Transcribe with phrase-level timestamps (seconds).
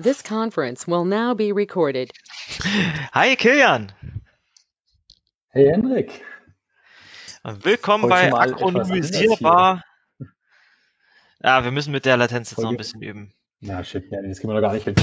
[0.00, 2.12] This conference will now be recorded.
[3.12, 3.90] Hi Kilian,
[5.50, 6.22] Hey Hendrik,
[7.42, 9.82] willkommen Heute bei Akronymisierbar.
[11.42, 13.32] Ja, wir müssen mit der Latenz jetzt noch ein Folge- bisschen üben.
[13.60, 14.94] na shit, ja, das kriegen wir noch gar nicht hin.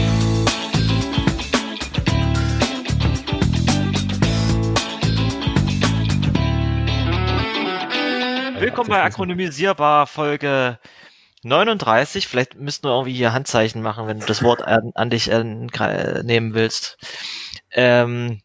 [8.60, 10.80] Willkommen bei Akronymisierbar Folge
[11.46, 12.28] 39.
[12.28, 15.44] Vielleicht müssten wir irgendwie hier Handzeichen machen, wenn du das Wort an, an dich äh,
[15.44, 16.98] nehmen willst.
[17.72, 18.42] Ähm,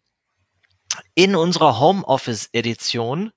[1.14, 3.32] in unserer Homeoffice-Edition.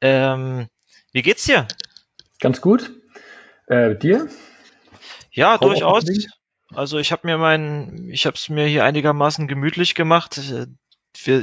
[0.00, 0.68] Ähm,
[1.12, 1.66] wie geht's dir?
[2.40, 2.92] Ganz gut.
[3.66, 4.28] Äh, dir?
[5.30, 6.04] Ja, Homeoffice durchaus.
[6.74, 10.38] Also ich habe mir mein, ich habe es mir hier einigermaßen gemütlich gemacht.
[10.38, 10.66] Äh,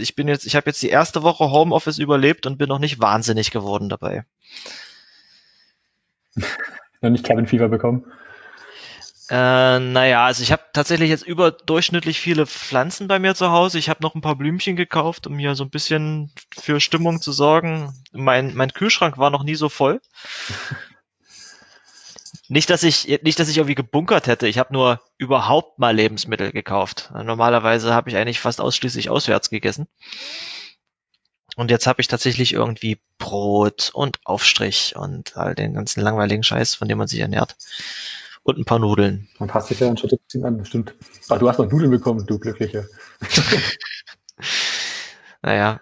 [0.02, 3.00] Ich bin jetzt, ich habe jetzt die erste Woche Homeoffice überlebt und bin noch nicht
[3.00, 4.26] wahnsinnig geworden dabei.
[7.02, 8.06] Noch nicht Cabin Fever bekommen?
[9.30, 13.78] Äh, naja, also ich habe tatsächlich jetzt überdurchschnittlich viele Pflanzen bei mir zu Hause.
[13.78, 17.32] Ich habe noch ein paar Blümchen gekauft, um hier so ein bisschen für Stimmung zu
[17.32, 17.94] sorgen.
[18.12, 20.02] Mein, mein Kühlschrank war noch nie so voll.
[22.52, 24.48] Nicht, dass ich, nicht, dass ich irgendwie gebunkert hätte.
[24.48, 27.12] Ich habe nur überhaupt mal Lebensmittel gekauft.
[27.14, 29.88] Normalerweise habe ich eigentlich fast ausschließlich auswärts gegessen.
[31.60, 36.76] Und jetzt habe ich tatsächlich irgendwie Brot und Aufstrich und all den ganzen langweiligen Scheiß,
[36.76, 37.58] von dem man sich ernährt.
[38.44, 39.28] Und ein paar Nudeln.
[39.40, 40.96] Man passt sich ja dann schon ein bisschen an, stimmt.
[41.28, 42.86] Ach, du hast noch Nudeln bekommen, du Glücklicher.
[45.42, 45.82] Naja.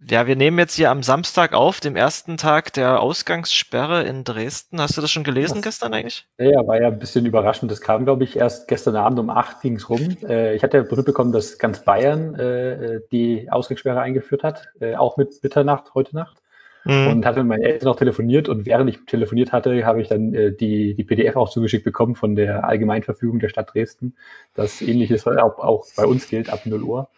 [0.00, 4.80] Ja, wir nehmen jetzt hier am Samstag auf, dem ersten Tag der Ausgangssperre in Dresden.
[4.80, 5.62] Hast du das schon gelesen Was?
[5.62, 6.28] gestern eigentlich?
[6.38, 7.70] Ja, ja, war ja ein bisschen überraschend.
[7.72, 10.16] Das kam, glaube ich, erst gestern Abend um 8 ging es rum.
[10.22, 15.16] Äh, ich hatte ja mitbekommen, dass ganz Bayern äh, die Ausgangssperre eingeführt hat, äh, auch
[15.16, 16.38] mit Mitternacht, heute Nacht.
[16.84, 17.08] Mhm.
[17.08, 20.32] und hatte mit meinen Eltern noch telefoniert und während ich telefoniert hatte, habe ich dann
[20.32, 24.14] äh, die, die PDF auch zugeschickt bekommen von der Allgemeinverfügung der Stadt Dresden,
[24.54, 27.08] dass ähnliches auch, auch bei uns gilt ab 0 Uhr.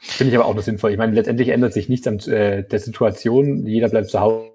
[0.00, 0.92] Finde ich aber auch nur sinnvoll.
[0.92, 3.66] Ich meine, letztendlich ändert sich nichts an äh, der Situation.
[3.66, 4.52] Jeder bleibt zu Hause,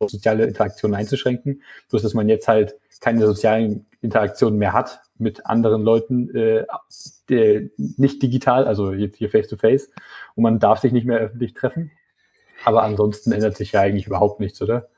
[0.00, 1.62] soziale Interaktionen einzuschränken.
[1.90, 6.64] Bloß, dass man jetzt halt keine sozialen Interaktionen mehr hat mit anderen Leuten, äh,
[7.76, 9.90] nicht digital, also jetzt hier face to face.
[10.34, 11.90] Und man darf sich nicht mehr öffentlich treffen.
[12.64, 14.88] Aber ansonsten ändert sich ja eigentlich überhaupt nichts, oder?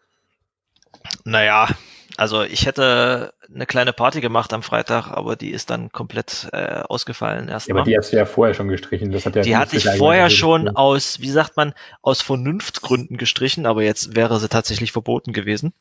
[1.25, 1.69] Naja,
[2.17, 6.83] also ich hätte eine kleine Party gemacht am Freitag, aber die ist dann komplett äh,
[6.89, 7.85] ausgefallen Ja, aber erstmal.
[7.85, 9.11] die hast du ja vorher schon gestrichen.
[9.13, 10.77] Das hat ja Die hatte ich vorher schon tun.
[10.77, 15.73] aus, wie sagt man, aus Vernunftgründen gestrichen, aber jetzt wäre sie tatsächlich verboten gewesen.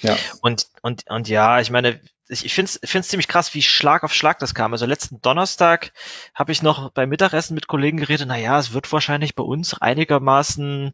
[0.00, 0.16] Ja.
[0.40, 2.00] Und, und, und ja, ich meine,
[2.32, 4.72] ich, ich finde es ziemlich krass, wie Schlag auf Schlag das kam.
[4.72, 5.92] Also letzten Donnerstag
[6.34, 9.74] habe ich noch beim Mittagessen mit Kollegen geredet, na ja, es wird wahrscheinlich bei uns
[9.74, 10.92] einigermaßen,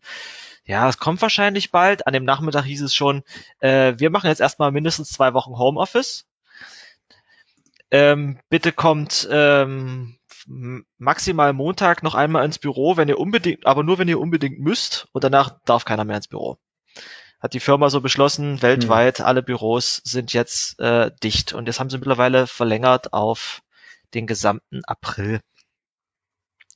[0.64, 2.06] ja, es kommt wahrscheinlich bald.
[2.06, 3.22] An dem Nachmittag hieß es schon,
[3.60, 6.26] äh, wir machen jetzt erstmal mindestens zwei Wochen Homeoffice.
[7.90, 10.18] Ähm, bitte kommt ähm,
[10.98, 15.08] maximal Montag noch einmal ins Büro, wenn ihr unbedingt, aber nur wenn ihr unbedingt müsst
[15.12, 16.58] und danach darf keiner mehr ins Büro.
[17.40, 21.90] Hat die Firma so beschlossen, weltweit alle Büros sind jetzt äh, dicht und jetzt haben
[21.90, 23.62] sie mittlerweile verlängert auf
[24.14, 25.40] den gesamten April.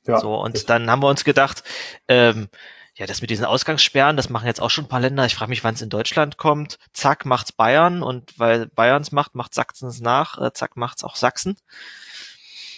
[0.05, 1.63] Ja, so, und dann haben wir uns gedacht,
[2.07, 2.49] ähm,
[2.95, 5.25] ja, das mit diesen Ausgangssperren, das machen jetzt auch schon ein paar Länder.
[5.25, 6.77] Ich frage mich, wann es in Deutschland kommt.
[6.93, 10.39] Zack, macht's Bayern und weil Bayerns macht, macht Sachsens nach.
[10.39, 11.57] Äh, zack, macht's auch Sachsen.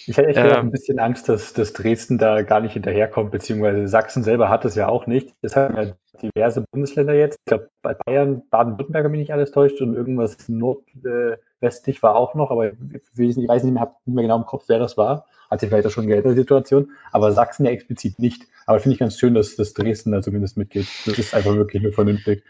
[0.07, 3.87] Ich hätte echt ähm, ein bisschen Angst, dass, dass Dresden da gar nicht hinterherkommt, beziehungsweise
[3.87, 5.33] Sachsen selber hat es ja auch nicht.
[5.41, 7.37] Das haben ja diverse Bundesländer jetzt.
[7.39, 12.51] Ich glaube, bei Bayern, Baden-Württemberg, mich nicht alles täuscht, und irgendwas nordwestlich war auch noch,
[12.51, 15.25] aber ich weiß nicht, ich mehr, nicht mehr genau im Kopf, wer das war.
[15.49, 16.91] Hat sich vielleicht auch schon geändert, die Situation.
[17.11, 18.47] Aber Sachsen ja explizit nicht.
[18.65, 20.87] Aber finde ich ganz schön, dass, dass Dresden da zumindest mitgeht.
[21.05, 22.43] Das ist einfach wirklich nur vernünftig.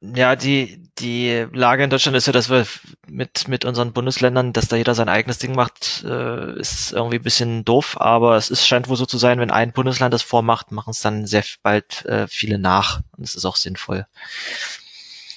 [0.00, 2.64] Ja, die, die Lage in Deutschland ist ja, dass wir
[3.08, 7.22] mit, mit unseren Bundesländern, dass da jeder sein eigenes Ding macht, äh, ist irgendwie ein
[7.22, 10.70] bisschen doof, aber es ist, scheint wohl so zu sein, wenn ein Bundesland das vormacht,
[10.70, 14.06] machen es dann sehr bald äh, viele nach und es ist auch sinnvoll.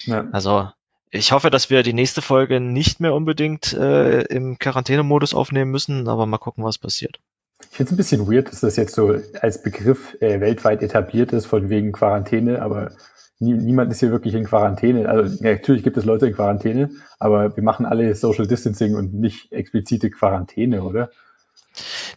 [0.06, 0.28] Ja.
[0.32, 0.70] Also
[1.10, 6.08] ich hoffe, dass wir die nächste Folge nicht mehr unbedingt äh, im Quarantänemodus aufnehmen müssen,
[6.08, 7.20] aber mal gucken, was passiert.
[7.72, 11.34] Ich finde es ein bisschen weird, dass das jetzt so als Begriff äh, weltweit etabliert
[11.34, 12.92] ist, von wegen Quarantäne, aber
[13.40, 15.10] nie, niemand ist hier wirklich in Quarantäne.
[15.10, 16.90] Also ja, natürlich gibt es Leute in Quarantäne,
[17.20, 21.10] aber wir machen alle Social Distancing und nicht explizite Quarantäne, oder?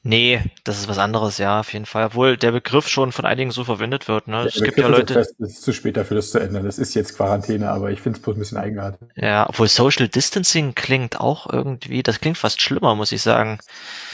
[0.02, 2.06] Nee, das ist was anderes, ja, auf jeden Fall.
[2.06, 4.28] Obwohl der Begriff schon von einigen so verwendet wird.
[4.28, 4.44] Ne?
[4.44, 6.64] Es Der gibt ja Begriff ist Leute, Es ist zu spät dafür, das zu ändern.
[6.64, 9.08] Das ist jetzt Quarantäne, aber ich finde es bloß ein bisschen eigenartig.
[9.16, 13.58] Ja, obwohl Social Distancing klingt auch irgendwie, das klingt fast schlimmer, muss ich sagen.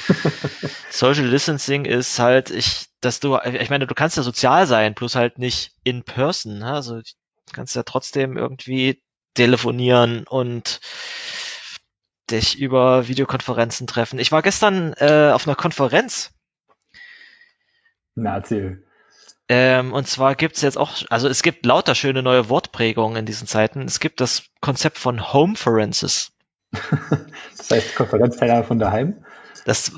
[0.90, 5.14] Social Distancing ist halt, ich, dass du, ich meine, du kannst ja sozial sein, bloß
[5.14, 6.72] halt nicht in person, ne?
[6.72, 7.02] also du
[7.52, 9.02] kannst ja trotzdem irgendwie
[9.34, 10.81] telefonieren und
[12.31, 14.19] dich über Videokonferenzen treffen.
[14.19, 16.32] Ich war gestern äh, auf einer Konferenz.
[18.14, 18.84] Na, erzähl.
[19.49, 23.46] Ähm, und zwar gibt's jetzt auch, also es gibt lauter schöne neue Wortprägungen in diesen
[23.46, 23.82] Zeiten.
[23.82, 26.32] Es gibt das Konzept von Homeferences.
[27.56, 29.25] das heißt Konferenzteilnahme von daheim?
[29.66, 29.90] Das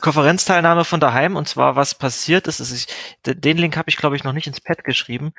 [0.00, 2.86] Konferenzteilnahme von daheim und zwar was passiert ist, ist ich,
[3.26, 5.34] den Link habe ich glaube ich noch nicht ins Pad geschrieben.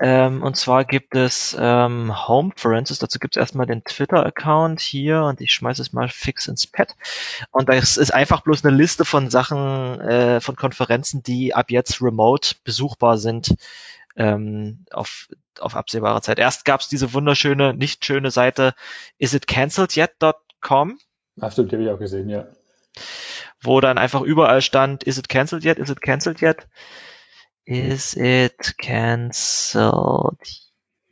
[0.00, 5.40] Ähm, und zwar gibt es ähm, Homeferences, dazu gibt es erstmal den Twitter-Account hier und
[5.40, 6.96] ich schmeiße es mal fix ins Pad.
[7.52, 12.02] Und das ist einfach bloß eine Liste von Sachen, äh, von Konferenzen, die ab jetzt
[12.02, 13.54] remote besuchbar sind
[14.16, 15.28] ähm, auf,
[15.60, 16.40] auf absehbare Zeit.
[16.40, 18.74] Erst gab es diese wunderschöne, nicht schöne Seite
[19.18, 20.98] isitcancelledyet.com.
[21.40, 22.48] Ach stimmt, die habe ich auch gesehen, ja
[23.62, 25.78] wo dann einfach überall stand, is it cancelled yet?
[25.78, 26.68] Is it cancelled yet?
[27.64, 30.40] Is it cancelled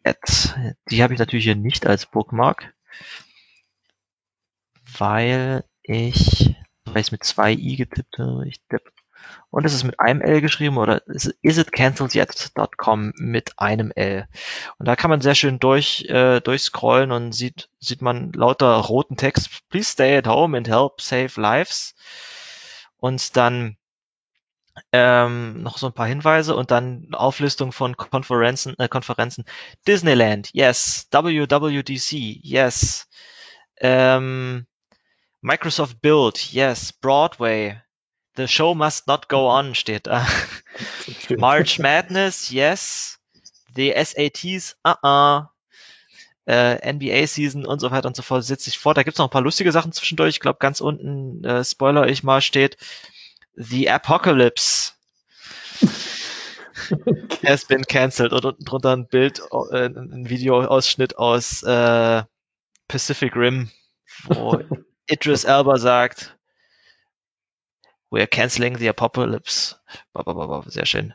[0.05, 0.55] yet?
[0.91, 2.75] Die habe ich natürlich hier nicht als Bookmark,
[4.99, 6.55] weil ich,
[6.85, 8.93] weil ich es mit zwei i getippt habe, ich tipp.
[9.51, 14.29] Und es ist mit einem L geschrieben oder is, it cancelled yet.com mit einem L.
[14.79, 19.17] Und da kann man sehr schön durch, äh, durchscrollen und sieht, sieht man lauter roten
[19.17, 19.69] Text.
[19.71, 21.95] Please stay at home and help save lives.
[22.99, 23.79] Und dann
[24.93, 29.45] ähm, noch so ein paar Hinweise und dann Auflistung von Konferenzen, äh, Konferenzen.
[29.87, 31.09] Disneyland, yes.
[31.11, 32.13] WWDC,
[32.43, 33.09] yes.
[33.81, 34.67] Ähm,
[35.41, 36.93] Microsoft Build, yes.
[36.93, 37.81] Broadway,
[38.39, 40.25] The show must not go on steht da.
[41.39, 43.19] March Madness, yes.
[43.75, 45.49] The SATs, uh-uh.
[46.47, 48.95] Äh, NBA Season und so weiter und so fort sitze ich vor.
[48.95, 50.37] Da gibt's noch ein paar lustige Sachen zwischendurch.
[50.37, 52.77] Ich glaube, ganz unten, äh, Spoiler ich mal, steht
[53.57, 54.93] The Apocalypse
[57.45, 59.43] has been cancelled und unten drunter ein Bild,
[59.73, 62.23] äh, ein Videoausschnitt aus äh,
[62.87, 63.69] Pacific Rim,
[64.27, 64.61] wo
[65.09, 66.38] Idris Elba sagt,
[68.11, 69.77] We're canceling the apocalypse.
[70.67, 71.15] Sehr schön.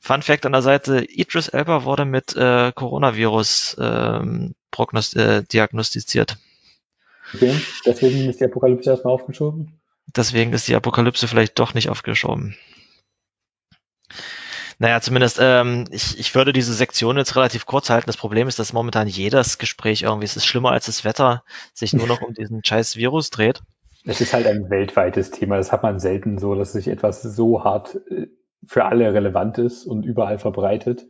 [0.00, 4.54] Fun Fact an der Seite, Idris Elba wurde mit äh, Coronavirus ähm,
[5.14, 6.36] äh, diagnostiziert.
[7.34, 9.80] Okay, deswegen ist die Apokalypse erstmal aufgeschoben?
[10.14, 12.56] Deswegen ist die Apokalypse vielleicht doch nicht aufgeschoben.
[14.78, 18.06] Naja, zumindest, ähm, ich, ich würde diese Sektion jetzt relativ kurz halten.
[18.08, 21.94] Das Problem ist, dass momentan jedes Gespräch irgendwie, es ist schlimmer als das Wetter, sich
[21.94, 23.62] nur noch um diesen scheiß Virus dreht.
[24.06, 25.56] Es ist halt ein weltweites Thema.
[25.56, 28.28] Das hat man selten so, dass sich etwas so hart äh,
[28.64, 31.06] für alle relevant ist und überall verbreitet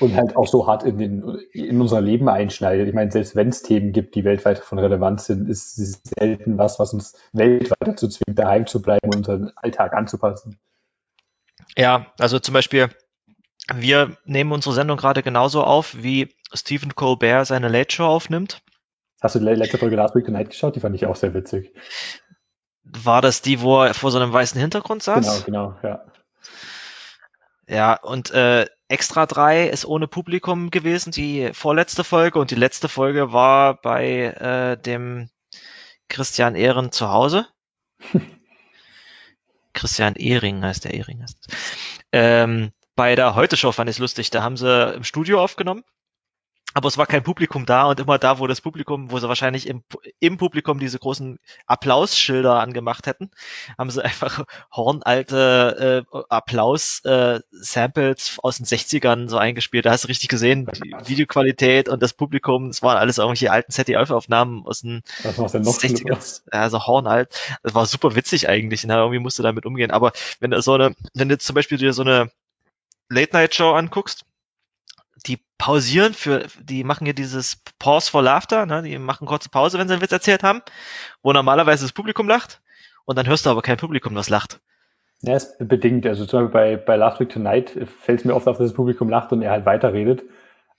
[0.00, 2.88] und halt auch so hart in, den, in unser Leben einschneidet.
[2.88, 6.58] Ich meine, selbst wenn es Themen gibt, die weltweit von Relevanz sind, ist es selten
[6.58, 10.58] was, was uns weltweit dazu zwingt, daheim zu bleiben und unseren Alltag anzupassen.
[11.76, 12.88] Ja, also zum Beispiel,
[13.72, 18.62] wir nehmen unsere Sendung gerade genauso auf, wie Stephen Colbert seine Late Show aufnimmt.
[19.22, 20.74] Hast du die letzte Folge Last Week Tonight geschaut?
[20.74, 21.72] Die fand ich auch sehr witzig.
[22.82, 25.44] War das die, wo er vor so einem weißen Hintergrund saß?
[25.44, 26.04] Genau, genau, ja.
[27.68, 32.40] Ja, und äh, Extra 3 ist ohne Publikum gewesen, die vorletzte Folge.
[32.40, 35.30] Und die letzte Folge war bei äh, dem
[36.08, 37.46] Christian Ehren zu Hause.
[39.72, 41.22] Christian Ehring heißt der Ehring.
[41.22, 41.46] Heißt
[42.10, 44.30] ähm, bei der Heute-Show fand ich es lustig.
[44.30, 45.84] Da haben sie im Studio aufgenommen
[46.74, 49.66] aber es war kein Publikum da und immer da, wo das Publikum, wo sie wahrscheinlich
[49.66, 49.82] im,
[50.20, 53.30] im Publikum diese großen Applausschilder angemacht hätten,
[53.78, 59.86] haben sie einfach hornalte äh, Applaus-Samples äh, aus den 60ern so eingespielt.
[59.86, 63.72] Da hast du richtig gesehen, die Videoqualität und das Publikum, es waren alles irgendwelche alten
[63.72, 66.42] ZDF-Aufnahmen aus den 60ern.
[66.50, 67.28] Also hornalt.
[67.62, 68.84] Das war super witzig eigentlich.
[68.84, 69.90] Na, irgendwie musst du damit umgehen.
[69.90, 72.30] Aber wenn du so eine, wenn du zum Beispiel dir so eine
[73.08, 74.24] Late-Night-Show anguckst,
[75.22, 78.82] die pausieren für, die machen hier dieses Pause for Laughter, ne?
[78.82, 80.62] die machen kurze Pause, wenn sie einen Witz erzählt haben,
[81.22, 82.60] wo normalerweise das Publikum lacht
[83.04, 84.60] und dann hörst du aber kein Publikum, das lacht.
[85.22, 86.04] Ja, ist bedingt.
[86.04, 88.76] Also zum Beispiel bei, bei Last Week Tonight fällt es mir oft auf, dass das
[88.76, 90.24] Publikum lacht und er halt weiterredet.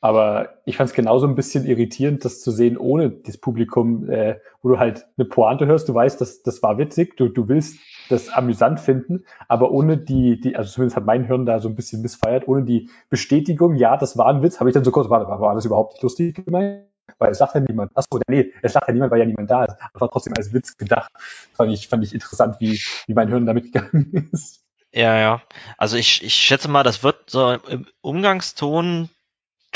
[0.02, 4.38] Aber ich fand es genauso ein bisschen irritierend, das zu sehen ohne das Publikum, äh,
[4.62, 7.80] wo du halt eine Pointe hörst, du weißt, das, das war witzig, du, du willst
[8.10, 11.76] das amüsant finden, aber ohne die, die, also zumindest hat mein Hirn da so ein
[11.76, 15.10] bisschen missfeiert, ohne die Bestätigung, ja, das war ein Witz, habe ich dann so kurz,
[15.10, 16.86] warte, war, das überhaupt nicht lustig gemeint?
[17.18, 19.66] Weil es sagt ja niemand, achso, nee, es sagt ja niemand, weil ja niemand da
[19.66, 19.76] ist.
[19.94, 21.12] War trotzdem als Witz gedacht.
[21.54, 24.64] Fand ich, fand ich interessant, wie, wie mein Hirn damit gegangen ist.
[24.94, 25.42] Ja, ja.
[25.78, 29.10] Also ich, ich schätze mal, das wird so im Umgangston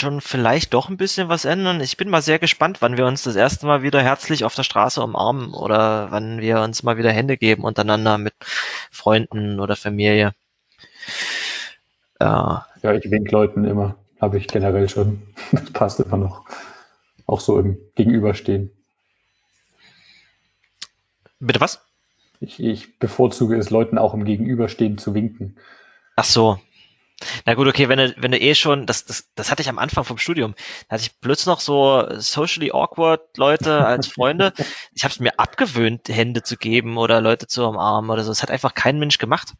[0.01, 1.81] schon vielleicht doch ein bisschen was ändern.
[1.81, 4.63] Ich bin mal sehr gespannt, wann wir uns das erste Mal wieder herzlich auf der
[4.63, 8.33] Straße umarmen oder wann wir uns mal wieder Hände geben untereinander mit
[8.91, 10.33] Freunden oder Familie.
[12.19, 13.95] Ja, ja ich wink Leuten immer.
[14.19, 15.21] Habe ich generell schon.
[15.51, 16.45] Das passt immer noch.
[17.25, 18.71] Auch so im Gegenüberstehen.
[21.39, 21.81] Bitte was?
[22.39, 25.57] Ich, ich bevorzuge es, Leuten auch im Gegenüberstehen zu winken.
[26.15, 26.59] Ach so.
[27.45, 29.79] Na gut, okay, wenn du, wenn du eh schon, das, das, das hatte ich am
[29.79, 30.53] Anfang vom Studium,
[30.87, 34.53] da hatte ich plötzlich noch so socially awkward Leute als Freunde.
[34.93, 38.29] ich habe es mir abgewöhnt, Hände zu geben oder Leute zu umarmen oder so.
[38.29, 39.53] Das hat einfach kein Mensch gemacht.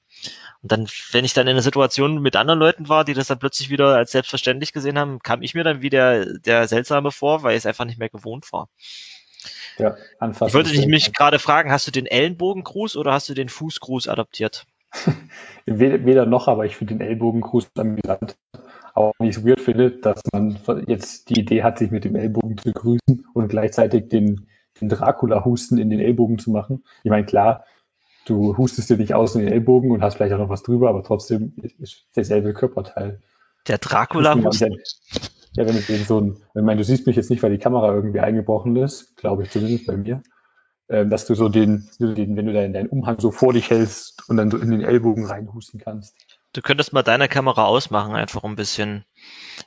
[0.62, 3.40] Und dann, wenn ich dann in einer Situation mit anderen Leuten war, die das dann
[3.40, 7.54] plötzlich wieder als selbstverständlich gesehen haben, kam ich mir dann wieder der Seltsame vor, weil
[7.54, 8.70] ich es einfach nicht mehr gewohnt war.
[9.78, 9.96] Ja,
[10.46, 14.08] ich wollte dich mich gerade fragen, hast du den Ellenbogengruß oder hast du den Fußgruß
[14.08, 14.66] adoptiert?
[15.65, 18.38] Weder noch, aber ich finde den Ellbogengruß amüsant.
[18.94, 22.15] Auch wenn ich es weird finde, dass man jetzt die Idee hat, sich mit dem
[22.15, 24.48] Ellbogen zu grüßen und gleichzeitig den,
[24.82, 26.84] den Dracula-Husten in den Ellbogen zu machen.
[27.03, 27.65] Ich meine, klar,
[28.25, 30.89] du hustest dir nicht aus in den Ellbogen und hast vielleicht auch noch was drüber,
[30.89, 33.22] aber trotzdem ist derselbe Körperteil.
[33.67, 34.77] Der Dracula-Husten?
[35.53, 37.94] Ja, wenn du so ein, ich meine, du siehst mich jetzt nicht, weil die Kamera
[37.94, 40.22] irgendwie eingebrochen ist, glaube ich zumindest bei mir,
[40.88, 44.38] dass du so den, den, wenn du deinen, deinen Umhang so vor dich hältst und
[44.38, 46.15] dann so in den Ellbogen reinhusten kannst.
[46.53, 49.03] Du könntest mal deine Kamera ausmachen, einfach ein bisschen.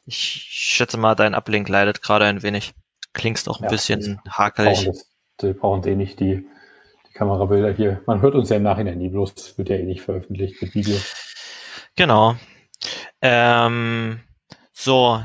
[0.07, 2.73] Ich schätze mal, dein Ablink leidet gerade ein wenig.
[3.13, 4.85] Klingst auch ein ja, bisschen hakelig.
[4.85, 5.01] Wir brauchen,
[5.37, 6.47] das, wir brauchen eh nicht die,
[7.09, 8.01] die Kamerabilder hier.
[8.07, 10.97] Man hört uns ja im Nachhinein nie bloß, wird ja eh nicht veröffentlicht mit Video.
[11.97, 12.37] Genau.
[13.21, 14.21] Ähm,
[14.73, 15.23] so,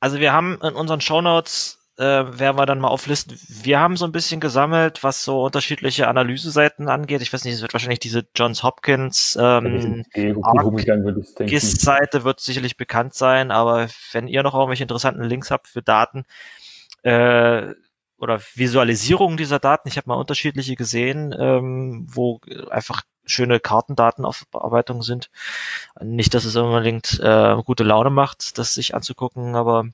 [0.00, 3.38] also wir haben in unseren Shownotes äh, werden wir dann mal auflisten.
[3.48, 7.22] Wir haben so ein bisschen gesammelt, was so unterschiedliche Analyseseiten angeht.
[7.22, 10.04] Ich weiß nicht, es wird wahrscheinlich diese Johns Hopkins ähm,
[11.46, 16.24] GIST-Seite wird sicherlich bekannt sein, aber wenn ihr noch irgendwelche interessanten Links habt für Daten
[17.02, 17.74] äh,
[18.18, 25.30] oder Visualisierungen dieser Daten, ich habe mal unterschiedliche gesehen, ähm, wo einfach schöne Kartendatenaufbearbeitungen sind.
[26.00, 29.86] Nicht, dass es unbedingt äh, gute Laune macht, das sich anzugucken, aber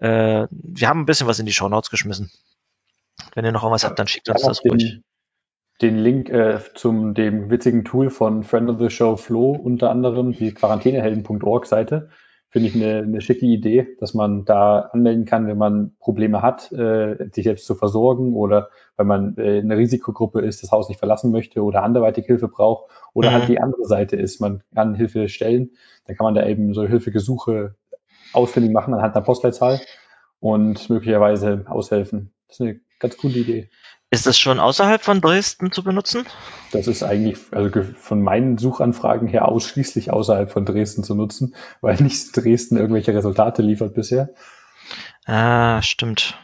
[0.00, 2.30] äh, wir haben ein bisschen was in die Shownotes geschmissen.
[3.34, 5.00] Wenn ihr noch irgendwas habt, dann schickt uns das den, ruhig.
[5.82, 10.32] Den Link äh, zum dem witzigen Tool von Friend of the Show Flo unter anderem,
[10.32, 12.10] die quarantänehelden.org Seite,
[12.50, 16.72] finde ich eine, eine schicke Idee, dass man da anmelden kann, wenn man Probleme hat,
[16.72, 20.98] äh, sich selbst zu versorgen oder wenn man äh, eine Risikogruppe ist, das Haus nicht
[20.98, 23.34] verlassen möchte oder anderweitig Hilfe braucht oder mhm.
[23.34, 25.70] halt die andere Seite ist, man kann Hilfe stellen,
[26.06, 27.76] dann kann man da eben so Hilfegesuche
[28.32, 29.80] ausfindig machen anhand einer Postleitzahl
[30.40, 32.32] und möglicherweise aushelfen.
[32.48, 33.70] Das ist eine ganz coole Idee.
[34.12, 36.26] Ist das schon außerhalb von Dresden zu benutzen?
[36.72, 41.94] Das ist eigentlich also von meinen Suchanfragen her ausschließlich außerhalb von Dresden zu nutzen, weil
[42.02, 44.30] nicht Dresden irgendwelche Resultate liefert bisher.
[45.26, 46.36] Ah, stimmt.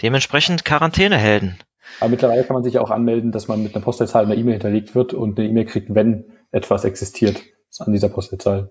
[0.00, 1.58] Dementsprechend Quarantänehelden.
[2.00, 4.94] Aber mittlerweile kann man sich auch anmelden, dass man mit einer Postleitzahl eine E-Mail hinterlegt
[4.94, 7.42] wird und eine E-Mail kriegt, wenn etwas existiert
[7.78, 8.70] an dieser Postleitzahl.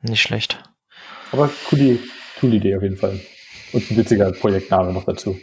[0.00, 0.62] Nicht schlecht.
[1.32, 1.98] Aber coole,
[2.40, 3.20] coole Idee auf jeden Fall.
[3.72, 5.38] Und ein witziger Projektname noch dazu.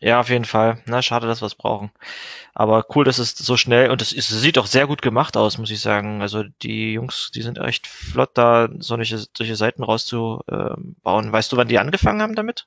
[0.00, 0.78] Ja, auf jeden Fall.
[0.86, 1.90] Na, schade, dass wir es brauchen.
[2.54, 5.58] Aber cool, dass es so schnell und es, es sieht auch sehr gut gemacht aus,
[5.58, 6.20] muss ich sagen.
[6.20, 10.94] Also die Jungs, die sind echt flott, da solche, solche Seiten rauszubauen.
[11.04, 12.66] Weißt du, wann die angefangen haben damit?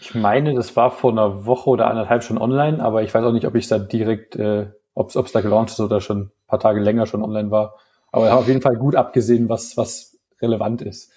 [0.00, 3.32] Ich meine, das war vor einer Woche oder anderthalb schon online, aber ich weiß auch
[3.32, 6.60] nicht, ob ich da direkt, äh, ob es da gelauncht ist oder schon ein paar
[6.60, 7.74] Tage länger schon online war.
[8.10, 10.09] Aber wir haben auf jeden Fall gut abgesehen, was, was
[10.42, 11.10] relevant ist.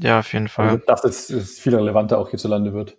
[0.00, 0.68] Ja, auf jeden Fall.
[0.68, 2.96] Also, dass es, es viel relevanter auch hierzulande wird.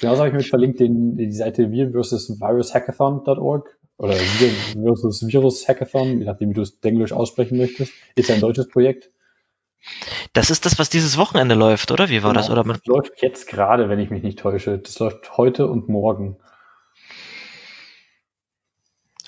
[0.00, 4.50] Genauso habe ich mit verlinkt den, die Seite wir versus virushackathon.org oder wir
[4.82, 7.92] versus Virus Hackathon, je nachdem, wie du es Englisch aussprechen möchtest.
[8.16, 9.10] Ist ja ein deutsches Projekt.
[10.32, 12.08] Das ist das, was dieses Wochenende läuft, oder?
[12.08, 12.50] Wie war genau, das?
[12.50, 14.78] Oder das läuft jetzt gerade, wenn ich mich nicht täusche.
[14.78, 16.36] Das läuft heute und morgen.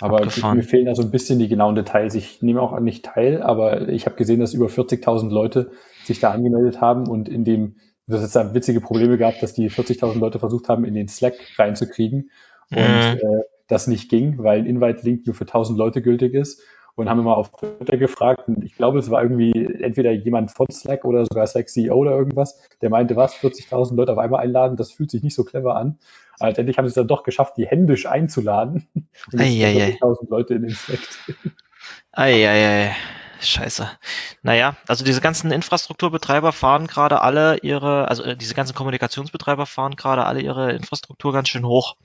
[0.01, 2.15] Aber mir fehlen da so ein bisschen die genauen Details.
[2.15, 5.71] Ich nehme auch nicht teil, aber ich habe gesehen, dass über 40.000 Leute
[6.05, 7.77] sich da angemeldet haben und in dem
[8.07, 11.35] dass es da witzige Probleme gab, dass die 40.000 Leute versucht haben, in den Slack
[11.59, 12.31] reinzukriegen
[12.71, 13.19] und mhm.
[13.19, 16.63] äh, das nicht ging, weil ein Invite-Link nur für 1000 Leute gültig ist
[16.95, 20.67] und haben immer auf Twitter gefragt und ich glaube, es war irgendwie entweder jemand von
[20.71, 24.77] Slack oder sogar Slack CEO oder irgendwas, der meinte, was, 40.000 Leute auf einmal einladen,
[24.77, 25.99] das fühlt sich nicht so clever an.
[26.39, 30.63] Aber letztendlich haben sie es dann doch geschafft, die händisch einzuladen und 40.000 Leute in
[30.63, 31.01] den Slack.
[32.13, 32.95] Eieiei.
[33.41, 33.91] Scheiße.
[34.43, 39.97] Naja, also diese ganzen Infrastrukturbetreiber fahren gerade alle ihre, also äh, diese ganzen Kommunikationsbetreiber fahren
[39.97, 41.97] gerade alle ihre Infrastruktur ganz schön hoch.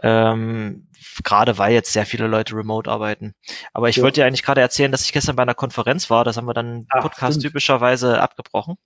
[0.00, 0.88] Ähm,
[1.24, 3.34] gerade weil jetzt sehr viele Leute remote arbeiten.
[3.72, 4.02] Aber ich ja.
[4.04, 6.24] wollte dir eigentlich gerade erzählen, dass ich gestern bei einer Konferenz war.
[6.24, 7.52] Das haben wir dann Ach, Podcast stimmt.
[7.52, 8.76] typischerweise abgebrochen.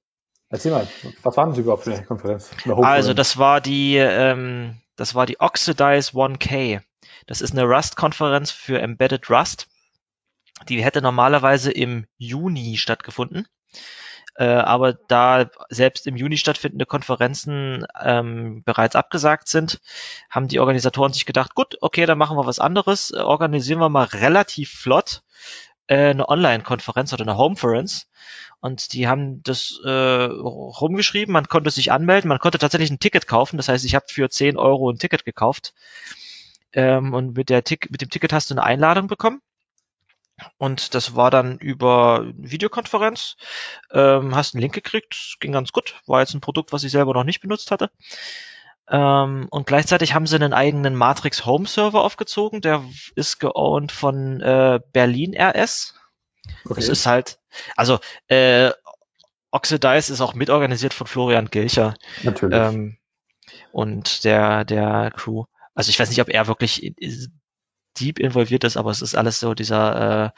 [0.52, 0.86] Erzähl mal,
[1.22, 2.50] was waren das überhaupt für eine Konferenz?
[2.82, 6.82] Also das war die, ähm, das war die Oxidize 1K.
[7.26, 9.68] Das ist eine Rust-Konferenz für Embedded Rust.
[10.68, 13.48] Die hätte normalerweise im Juni stattgefunden.
[14.34, 19.80] äh, aber da selbst im Juni stattfindende Konferenzen ähm, bereits abgesagt sind,
[20.28, 23.88] haben die Organisatoren sich gedacht, gut, okay, dann machen wir was anderes, äh, organisieren wir
[23.88, 25.22] mal relativ flott
[25.88, 28.08] eine Online-Konferenz oder eine Homeference.
[28.60, 33.26] Und die haben das äh, rumgeschrieben, man konnte sich anmelden, man konnte tatsächlich ein Ticket
[33.26, 33.56] kaufen.
[33.56, 35.74] Das heißt, ich habe für 10 Euro ein Ticket gekauft.
[36.72, 39.42] Ähm, und mit, der Tick mit dem Ticket hast du eine Einladung bekommen.
[40.58, 43.36] Und das war dann über Videokonferenz.
[43.90, 45.96] Ähm, hast einen Link gekriegt, ging ganz gut.
[46.06, 47.90] War jetzt ein Produkt, was ich selber noch nicht benutzt hatte.
[48.92, 52.60] Ähm, und gleichzeitig haben sie einen eigenen Matrix Home Server aufgezogen.
[52.60, 52.84] Der
[53.16, 55.94] ist geowned von äh, Berlin RS.
[56.66, 56.74] Okay.
[56.74, 57.38] Das ist halt,
[57.74, 58.70] also äh,
[59.50, 61.94] Oxidize ist auch mitorganisiert von Florian Gilcher.
[62.22, 62.58] Natürlich.
[62.58, 62.98] Ähm,
[63.72, 65.44] und der, der Crew.
[65.74, 66.94] Also ich weiß nicht, ob er wirklich
[67.98, 70.30] deep involviert ist, aber es ist alles so dieser äh,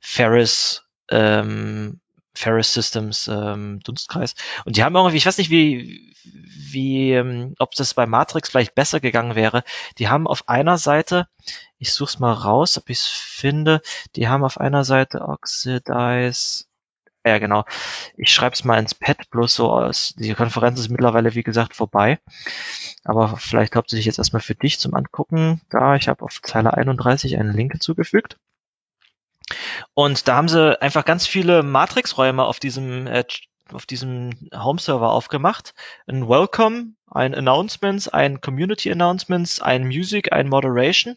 [0.00, 1.99] Ferris ähm,
[2.34, 4.34] Ferris Systems ähm, Dunstkreis.
[4.64, 8.74] Und die haben irgendwie, ich weiß nicht, wie, wie, ähm, ob das bei Matrix vielleicht
[8.74, 9.64] besser gegangen wäre.
[9.98, 11.26] Die haben auf einer Seite,
[11.78, 13.80] ich such's mal raus, ob ich's finde,
[14.16, 16.64] die haben auf einer Seite Oxidize,
[17.24, 17.64] ja genau,
[18.16, 22.18] ich schreib's mal ins Pad, bloß so aus, die Konferenz ist mittlerweile, wie gesagt, vorbei.
[23.04, 25.60] Aber vielleicht hauptsächlich jetzt erstmal für dich zum Angucken.
[25.70, 28.38] Da, ich habe auf Zeile 31 einen Link hinzugefügt.
[30.00, 33.22] Und da haben sie einfach ganz viele Matrix-Räume auf diesem äh,
[33.70, 35.74] auf diesem Home-Server aufgemacht.
[36.06, 41.16] Ein Welcome, ein Announcements, ein Community Announcements, ein Music, ein Moderation.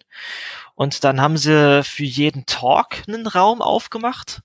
[0.75, 4.41] Und dann haben sie für jeden Talk einen Raum aufgemacht.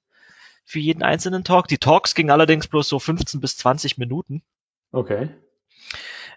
[0.65, 1.67] Für jeden einzelnen Talk.
[1.67, 4.45] Die Talks gingen allerdings bloß so 15 bis 20 Minuten.
[4.93, 5.31] Okay.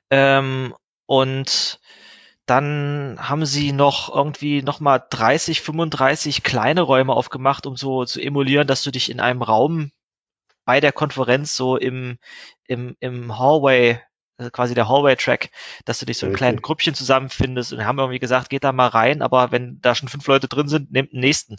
[0.10, 0.74] Ähm,
[1.05, 1.79] und
[2.51, 8.67] dann haben sie noch irgendwie nochmal 30, 35 kleine Räume aufgemacht, um so zu emulieren,
[8.67, 9.91] dass du dich in einem Raum
[10.65, 12.17] bei der Konferenz so im,
[12.67, 14.01] im, im Hallway,
[14.36, 15.50] also quasi der Hallway-Track,
[15.86, 18.88] dass du dich so in kleinen Grüppchen zusammenfindest und haben irgendwie gesagt, geht da mal
[18.88, 21.55] rein, aber wenn da schon fünf Leute drin sind, nehmt den nächsten.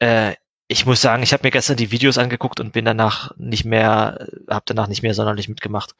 [0.00, 0.34] Äh,
[0.66, 4.26] ich muss sagen, ich habe mir gestern die Videos angeguckt und bin danach nicht mehr,
[4.50, 5.94] habe danach nicht mehr sonderlich mitgemacht.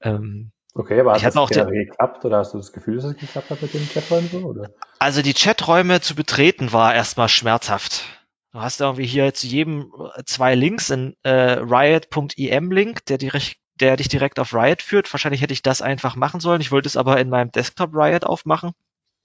[0.00, 3.48] Ähm, Okay, aber hat es auch geklappt oder hast du das Gefühl, dass es geklappt
[3.48, 4.38] hat mit den Chaträumen so?
[4.40, 4.70] Oder?
[4.98, 8.04] Also die Chaträume zu betreten war erstmal schmerzhaft.
[8.52, 14.08] Du hast irgendwie hier zu jedem äh, zwei Links, ein äh, Riot.em-Link, der, der dich
[14.08, 15.12] direkt auf Riot führt.
[15.12, 16.60] Wahrscheinlich hätte ich das einfach machen sollen.
[16.60, 18.72] Ich wollte es aber in meinem Desktop Riot aufmachen.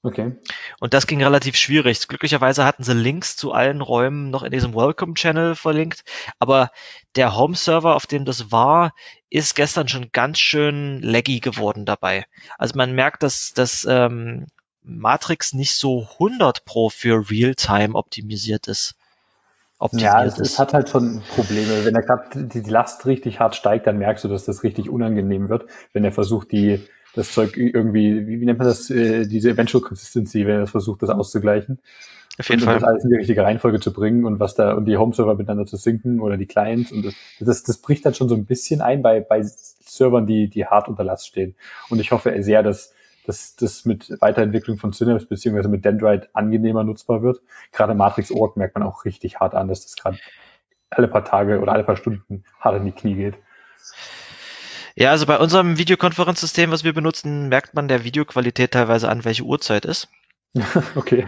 [0.03, 0.35] Okay.
[0.79, 2.07] Und das ging relativ schwierig.
[2.07, 6.03] Glücklicherweise hatten sie Links zu allen Räumen noch in diesem Welcome-Channel verlinkt.
[6.39, 6.71] Aber
[7.15, 8.93] der Home-Server, auf dem das war,
[9.29, 12.25] ist gestern schon ganz schön laggy geworden dabei.
[12.57, 14.47] Also man merkt, dass, dass ähm,
[14.83, 18.95] Matrix nicht so 100 Pro für Realtime optimisiert ist.
[19.77, 21.85] Optimiert ja, es, es hat halt schon Probleme.
[21.85, 25.49] Wenn er gerade die Last richtig hart steigt, dann merkst du, dass das richtig unangenehm
[25.49, 29.84] wird, wenn er versucht, die das Zeug irgendwie, wie, nennt man das, äh, diese Eventual
[29.84, 31.80] Consistency, wenn er versucht, das auszugleichen.
[32.39, 32.76] Auf jeden und, Fall.
[32.76, 35.65] Das alles in die richtige Reihenfolge zu bringen und was da, und die Home-Server miteinander
[35.65, 38.82] zu sinken oder die Clients und das, das, das bricht dann schon so ein bisschen
[38.82, 41.56] ein bei, bei Servern, die, die hart unter Last stehen.
[41.89, 42.93] Und ich hoffe sehr, dass,
[43.26, 47.41] dass das mit Weiterentwicklung von Synapse beziehungsweise mit Dendrite angenehmer nutzbar wird.
[47.74, 50.17] Gerade Matrix Org merkt man auch richtig hart an, dass das gerade
[50.89, 53.36] alle paar Tage oder alle paar Stunden hart in die Knie geht.
[54.95, 59.43] Ja, also bei unserem Videokonferenzsystem, was wir benutzen, merkt man der Videoqualität teilweise an, welche
[59.43, 60.10] Uhrzeit ist.
[60.95, 61.27] okay.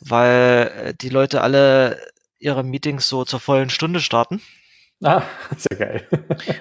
[0.00, 1.98] Weil äh, die Leute alle
[2.38, 4.40] ihre Meetings so zur vollen Stunde starten.
[5.02, 5.22] Ah,
[5.56, 6.06] sehr geil.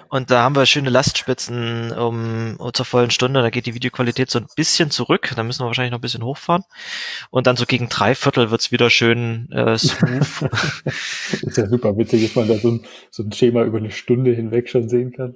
[0.08, 3.42] Und da haben wir schöne Lastspitzen um, um zur vollen Stunde.
[3.42, 5.32] Da geht die Videoqualität so ein bisschen zurück.
[5.36, 6.64] Da müssen wir wahrscheinlich noch ein bisschen hochfahren.
[7.32, 10.50] Und dann so gegen drei Viertel wird's wieder schön äh, smooth.
[11.42, 14.32] ist ja super witzig, dass man da so ein, so ein Schema über eine Stunde
[14.32, 15.36] hinweg schon sehen kann.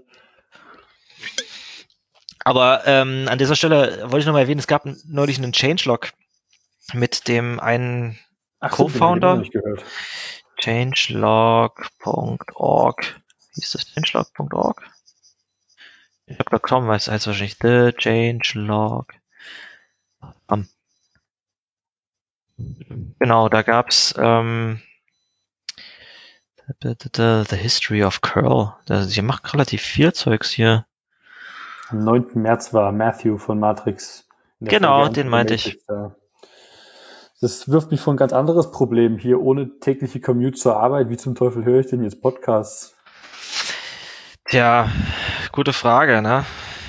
[2.46, 6.12] Aber ähm, an dieser Stelle wollte ich noch mal erwähnen, es gab neulich einen Changelog
[6.92, 8.20] mit dem einen
[8.60, 9.44] Co-Founder.
[10.58, 11.80] Changelog.org.
[13.56, 14.82] Hieß das changelog.org?
[16.26, 19.14] Ich habe gerade kaum was heißt wahrscheinlich The Changelog.
[20.48, 20.68] Um.
[23.20, 24.82] Genau, da gab's ähm,
[26.82, 28.74] the, the, the History of Curl.
[28.88, 30.86] Also, ihr macht relativ viel Zeugs hier.
[31.90, 32.28] Am 9.
[32.36, 34.28] März war Matthew von Matrix.
[34.60, 35.80] Genau, den meinte ich.
[37.42, 41.10] Das wirft mich vor ein ganz anderes Problem hier, ohne tägliche Commute zur Arbeit.
[41.10, 42.96] Wie zum Teufel höre ich denn jetzt Podcasts?
[44.46, 44.90] Tja,
[45.52, 46.46] gute Frage, ne?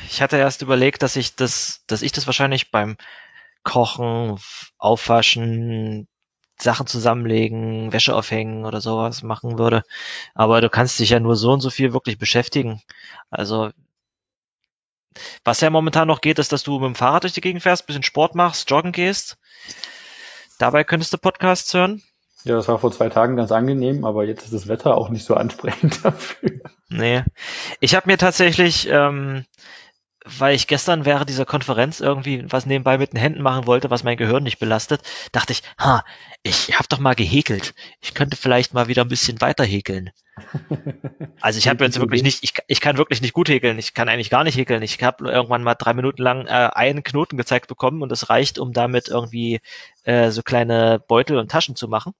[0.09, 2.97] Ich hatte erst überlegt, dass ich das, dass ich das wahrscheinlich beim
[3.65, 4.39] Kochen,
[4.79, 6.07] Aufwaschen,
[6.57, 9.83] Sachen zusammenlegen, Wäsche aufhängen oder sowas machen würde.
[10.35, 12.81] Aber du kannst dich ja nur so und so viel wirklich beschäftigen.
[13.29, 13.71] Also
[15.45, 17.87] was ja momentan noch geht, ist, dass du mit dem Fahrrad durch die Gegend fährst,
[17.87, 19.39] bisschen Sport machst, joggen gehst.
[20.59, 22.03] Dabei könntest du Podcasts hören.
[22.45, 25.25] Ja, das war vor zwei Tagen ganz angenehm, aber jetzt ist das Wetter auch nicht
[25.25, 26.61] so ansprechend dafür.
[26.89, 27.25] Nee.
[27.81, 29.47] Ich habe mir tatsächlich ähm,
[30.25, 34.05] weil ich gestern während dieser Konferenz irgendwie was nebenbei mit den Händen machen wollte, was
[34.05, 36.03] mein Gehirn nicht belastet, dachte ich, ha,
[36.43, 37.75] ich habe doch mal gehäkelt.
[38.01, 40.11] Ich könnte vielleicht mal wieder ein bisschen weiter häkeln.
[41.41, 43.79] Also ich habe jetzt wirklich nicht, ich, ich kann wirklich nicht gut häkeln.
[43.79, 44.83] Ich kann eigentlich gar nicht häkeln.
[44.83, 48.59] Ich habe irgendwann mal drei Minuten lang äh, einen Knoten gezeigt bekommen und das reicht,
[48.59, 49.61] um damit irgendwie
[50.05, 52.15] äh, so kleine Beutel und Taschen zu machen.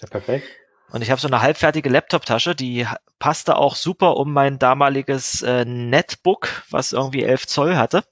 [0.00, 0.48] Ja, perfekt.
[0.92, 2.86] Und ich habe so eine halbfertige Laptop-Tasche, die
[3.18, 8.04] passte auch super um mein damaliges äh, Netbook, was irgendwie 11 Zoll hatte.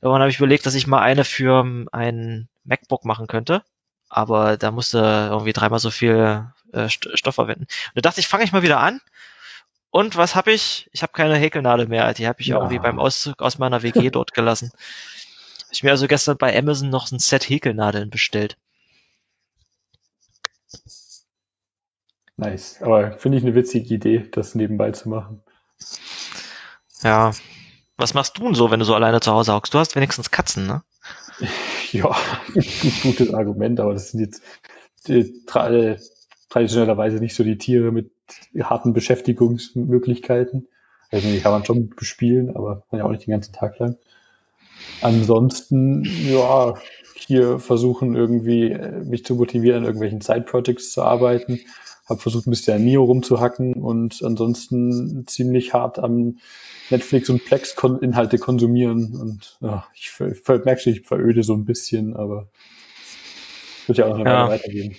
[0.00, 3.64] Irgendwann habe ich überlegt, dass ich mal eine für ähm, ein MacBook machen könnte.
[4.08, 4.98] Aber da musste
[5.30, 7.64] irgendwie dreimal so viel äh, Stoff verwenden.
[7.64, 9.00] Und da dachte ich, fange ich mal wieder an.
[9.90, 10.88] Und was habe ich?
[10.92, 12.14] Ich habe keine Häkelnadel mehr.
[12.14, 12.58] Die habe ich ja.
[12.58, 14.70] irgendwie beim Auszug aus meiner WG dort gelassen.
[15.72, 18.56] Ich mir also gestern bei Amazon noch ein Set Häkelnadeln bestellt.
[22.36, 22.80] Nice.
[22.82, 25.42] Aber finde ich eine witzige Idee, das nebenbei zu machen.
[27.02, 27.32] Ja.
[27.96, 29.74] Was machst du denn so, wenn du so alleine zu Hause hockst?
[29.74, 30.82] Du hast wenigstens Katzen, ne?
[31.92, 32.16] Ja,
[33.02, 34.42] gutes Argument, aber das sind jetzt
[35.06, 35.98] die, tra äh,
[36.48, 38.10] traditionellerweise nicht so die Tiere mit
[38.62, 40.68] harten Beschäftigungsmöglichkeiten.
[41.10, 43.98] Also die kann man schon bespielen, aber ja auch nicht den ganzen Tag lang.
[45.02, 46.76] Ansonsten, ja,
[47.14, 51.60] hier versuchen irgendwie äh, mich zu motivieren, an irgendwelchen Side-Projects zu arbeiten
[52.08, 56.38] habe versucht, ein bisschen an Nio rumzuhacken und ansonsten ziemlich hart am
[56.90, 59.16] Netflix und Plex Inhalte konsumieren.
[59.16, 62.48] Und ja, ich, ich merke schon, ich veröde so ein bisschen, aber
[63.86, 64.48] wird ja auch noch ja.
[64.48, 64.96] Weitergehen.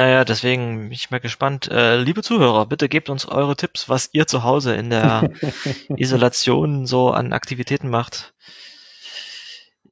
[0.00, 1.68] Naja, deswegen bin ich mal gespannt.
[1.72, 5.30] Äh, liebe Zuhörer, bitte gebt uns eure Tipps, was ihr zu Hause in der
[5.96, 8.32] Isolation so an Aktivitäten macht.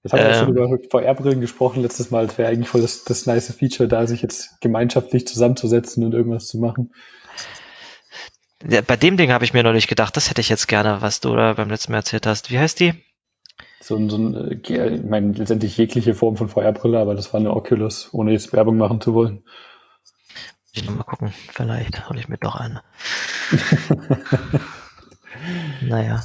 [0.06, 2.28] Jetzt haben wir ähm, schon über VR-Brillen gesprochen letztes Mal.
[2.28, 6.46] Das wäre eigentlich voll das, das nice Feature, da sich jetzt gemeinschaftlich zusammenzusetzen und irgendwas
[6.46, 6.94] zu machen.
[8.70, 11.02] Ja, bei dem Ding habe ich mir noch nicht gedacht, das hätte ich jetzt gerne,
[11.02, 12.52] was du da beim letzten Mal erzählt hast.
[12.52, 12.94] Wie heißt die?
[13.80, 17.40] So ein, so ein äh, ich meine, letztendlich jegliche Form von VR-Brille, aber das war
[17.40, 19.42] eine Oculus, ohne jetzt Werbung machen zu wollen.
[20.72, 22.84] Ich noch mal gucken, vielleicht hole ich mir doch eine.
[25.82, 26.22] Naja.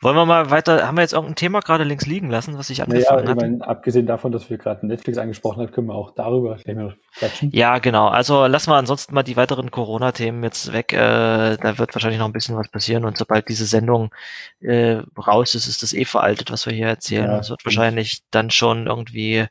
[0.00, 2.82] Wollen wir mal weiter, haben wir jetzt irgendein Thema gerade links liegen lassen, was ich
[2.82, 6.12] angefangen naja, ich meine, abgesehen davon, dass wir gerade Netflix angesprochen haben, können wir auch
[6.14, 7.50] darüber gleich mal quatschen.
[7.52, 8.08] Ja, genau.
[8.08, 10.92] Also lassen wir ansonsten mal die weiteren Corona-Themen jetzt weg.
[10.92, 14.14] Äh, da wird wahrscheinlich noch ein bisschen was passieren und sobald diese Sendung
[14.60, 17.30] äh, raus ist, ist das eh veraltet, was wir hier erzählen.
[17.32, 19.46] Es ja, wird wahrscheinlich dann schon irgendwie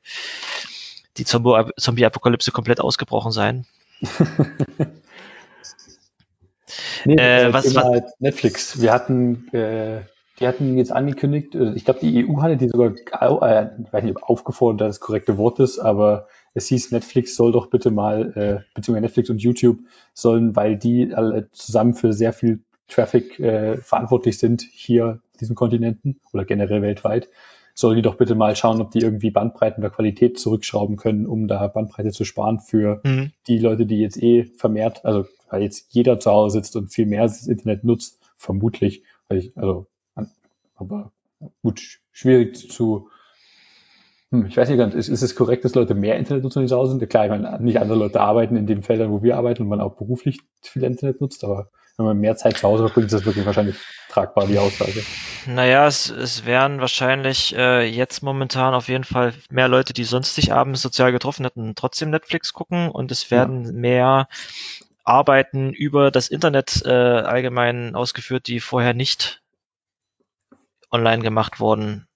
[1.17, 3.65] die Zombie-Apokalypse komplett ausgebrochen sein.
[7.05, 8.81] Nee, äh, was, was halt Netflix.
[8.81, 10.01] Wir hatten, äh,
[10.39, 14.03] die hatten jetzt angekündigt, äh, ich glaube, die EU hatte die sogar, äh, ich weiß
[14.03, 18.33] nicht, ob aufgefordert das korrekte Wort ist, aber es hieß, Netflix soll doch bitte mal,
[18.35, 19.79] äh, beziehungsweise Netflix und YouTube
[20.13, 25.55] sollen, weil die alle zusammen für sehr viel Traffic äh, verantwortlich sind hier auf diesen
[25.55, 27.29] Kontinenten oder generell weltweit,
[27.73, 31.47] sollen die doch bitte mal schauen, ob die irgendwie Bandbreiten der Qualität zurückschrauben können, um
[31.47, 33.31] da Bandbreite zu sparen für mhm.
[33.47, 37.05] die Leute, die jetzt eh vermehrt, also weil jetzt jeder zu Hause sitzt und viel
[37.05, 39.87] mehr das Internet nutzt, vermutlich, weil ich, also,
[40.75, 41.11] aber
[41.63, 43.09] gut, schwierig zu,
[44.31, 46.67] hm, ich weiß nicht ganz, ist, ist es korrekt, dass Leute mehr Internet nutzen, die
[46.67, 47.09] zu Hause sind?
[47.09, 49.81] Klar, ich meine, nicht andere Leute arbeiten in den Feldern, wo wir arbeiten und man
[49.81, 53.25] auch beruflich viel Internet nutzt, aber wenn man mehr Zeit zu Hause verbringt, ist das
[53.25, 53.75] wirklich wahrscheinlich
[54.09, 55.03] tragbar, die Aussage.
[55.47, 60.35] Naja, es, es wären wahrscheinlich äh, jetzt momentan auf jeden Fall mehr Leute, die sonst
[60.35, 63.71] sich abends sozial getroffen hätten, trotzdem Netflix gucken und es werden ja.
[63.71, 64.27] mehr
[65.07, 69.41] Arbeiten über das Internet äh, allgemein ausgeführt, die vorher nicht
[70.91, 72.07] online gemacht wurden.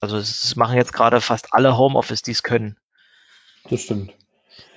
[0.00, 2.76] Also es machen jetzt gerade fast alle Homeoffice, die es können.
[3.70, 4.12] Das stimmt.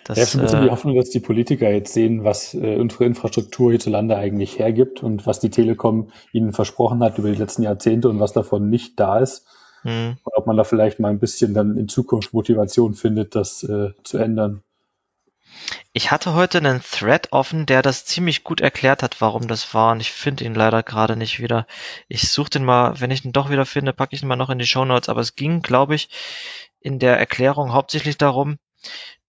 [0.05, 2.53] Das, ja, ich habe ein bisschen die äh, Hoffnung, dass die Politiker jetzt sehen, was
[2.53, 7.37] äh, unsere Infrastruktur hierzulande eigentlich hergibt und was die Telekom ihnen versprochen hat über die
[7.37, 9.45] letzten Jahrzehnte und was davon nicht da ist.
[9.83, 10.17] Mhm.
[10.23, 13.89] Und ob man da vielleicht mal ein bisschen dann in Zukunft Motivation findet, das äh,
[14.03, 14.63] zu ändern.
[15.93, 19.91] Ich hatte heute einen Thread offen, der das ziemlich gut erklärt hat, warum das war.
[19.91, 21.65] Und ich finde ihn leider gerade nicht wieder.
[22.07, 24.49] Ich suche den mal, wenn ich ihn doch wieder finde, packe ich ihn mal noch
[24.49, 25.09] in die Show Notes.
[25.09, 26.09] Aber es ging, glaube ich,
[26.79, 28.57] in der Erklärung hauptsächlich darum,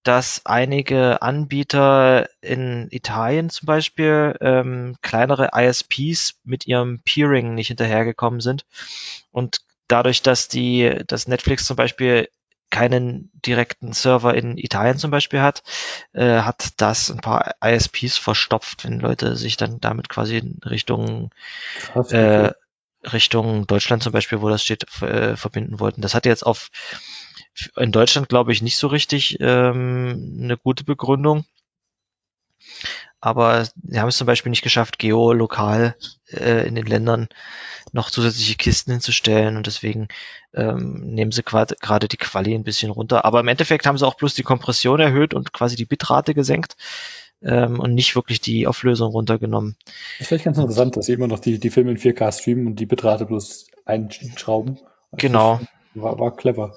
[0.02, 8.40] dass einige Anbieter in Italien zum Beispiel ähm, kleinere ISPs mit ihrem Peering nicht hinterhergekommen
[8.40, 8.64] sind
[9.32, 12.28] und dadurch, dass die, dass Netflix zum Beispiel
[12.70, 15.62] keinen direkten Server in Italien zum Beispiel hat,
[16.12, 21.30] äh, hat das ein paar ISPs verstopft, wenn Leute sich dann damit quasi in Richtung
[21.92, 22.52] Krass, äh,
[23.04, 26.02] Richtung Deutschland zum Beispiel, wo das steht, äh, verbinden wollten.
[26.02, 26.70] Das hat jetzt auf
[27.76, 31.44] in Deutschland, glaube ich, nicht so richtig ähm, eine gute Begründung.
[33.20, 35.96] Aber sie haben es zum Beispiel nicht geschafft, geolokal
[36.30, 37.28] äh, in den Ländern
[37.92, 40.08] noch zusätzliche Kisten hinzustellen und deswegen
[40.54, 43.24] ähm, nehmen sie gerade die Quali ein bisschen runter.
[43.24, 46.76] Aber im Endeffekt haben sie auch bloß die Kompression erhöht und quasi die Bitrate gesenkt
[47.42, 49.76] ähm, und nicht wirklich die Auflösung runtergenommen.
[49.84, 52.66] Das ist vielleicht ganz interessant, dass sie immer noch die, die Filme in 4K streamen
[52.66, 54.78] und die Bitrate bloß einschrauben.
[55.10, 55.60] Also genau.
[55.94, 56.76] War, war clever.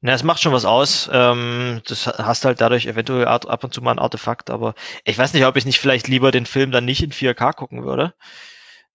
[0.00, 1.08] Na, es macht schon was aus.
[1.12, 4.74] Ähm, das hast halt dadurch eventuell ab und zu mal ein Artefakt, aber
[5.04, 7.84] ich weiß nicht, ob ich nicht vielleicht lieber den Film dann nicht in 4K gucken
[7.84, 8.14] würde.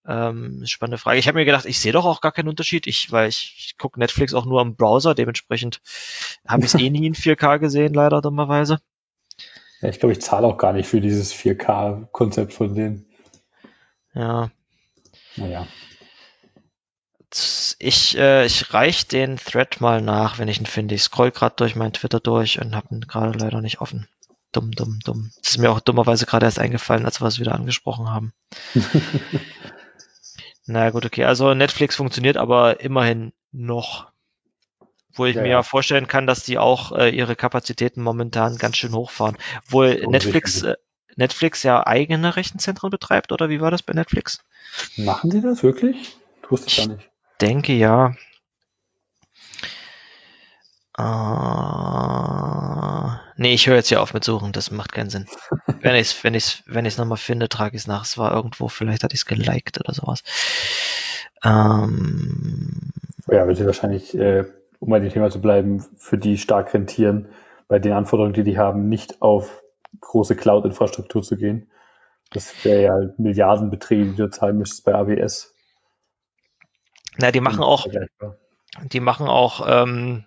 [0.06, 1.18] Ähm, spannende Frage.
[1.18, 3.78] Ich habe mir gedacht, ich sehe doch auch gar keinen Unterschied, ich, weil ich, ich
[3.78, 5.80] gucke Netflix auch nur am Browser, dementsprechend
[6.46, 8.80] habe ich es eh nie in 4K gesehen, leider dummerweise.
[9.80, 13.06] Ja, ich glaube, ich zahle auch gar nicht für dieses 4K-Konzept von denen.
[14.14, 14.50] Ja.
[15.36, 15.66] Naja.
[17.78, 20.94] Ich, äh, ich reich den Thread mal nach, wenn ich ihn finde.
[20.94, 24.08] Ich scroll gerade durch meinen Twitter durch und habe ihn gerade leider nicht offen.
[24.52, 25.30] Dumm, dumm, dumm.
[25.42, 28.32] Das ist mir auch dummerweise gerade erst eingefallen, als wir es wieder angesprochen haben.
[30.66, 31.24] Na gut, okay.
[31.24, 34.10] Also Netflix funktioniert aber immerhin noch.
[35.12, 38.76] Wo ich ja, mir ja vorstellen kann, dass die auch äh, ihre Kapazitäten momentan ganz
[38.76, 39.36] schön hochfahren.
[39.68, 40.76] Wohl Netflix, äh,
[41.16, 44.38] Netflix ja eigene Rechenzentren betreibt, oder wie war das bei Netflix?
[44.96, 46.16] Machen sie das wirklich?
[46.42, 47.10] Ich wusste ich gar nicht.
[47.40, 48.14] Denke ja.
[50.98, 51.02] Uh,
[53.36, 55.26] nee, ich höre jetzt hier auf mit Suchen, das macht keinen Sinn.
[55.80, 58.04] wenn ich es wenn ich's, wenn ich's nochmal finde, trage ich es nach.
[58.04, 60.22] Es war irgendwo, vielleicht hatte ich es geliked oder sowas.
[61.42, 62.92] Ähm,
[63.30, 64.44] ja, wird sie wahrscheinlich, äh,
[64.78, 67.28] um bei dem Thema zu bleiben, für die stark rentieren,
[67.68, 69.62] bei den Anforderungen, die die haben, nicht auf
[70.00, 71.70] große Cloud-Infrastruktur zu gehen.
[72.32, 75.54] Das wäre ja Milliardenbeträge, die du zahlen müsstest bei AWS.
[77.16, 77.86] Na, die machen auch,
[78.82, 80.24] die machen auch ähm,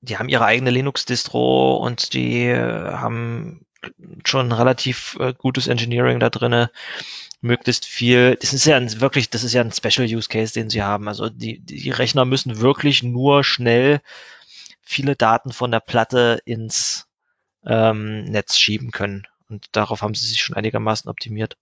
[0.00, 3.66] die haben ihre eigene Linux-Distro und die äh, haben
[4.24, 6.70] schon relativ äh, gutes Engineering da drinne,
[7.40, 8.36] möglichst viel.
[8.36, 11.08] Das ist ja ein, wirklich, das ist ja ein Special Use Case, den sie haben.
[11.08, 14.00] Also die, die Rechner müssen wirklich nur schnell
[14.82, 17.06] viele Daten von der Platte ins
[17.64, 19.26] ähm, Netz schieben können.
[19.48, 21.56] Und darauf haben sie sich schon einigermaßen optimiert.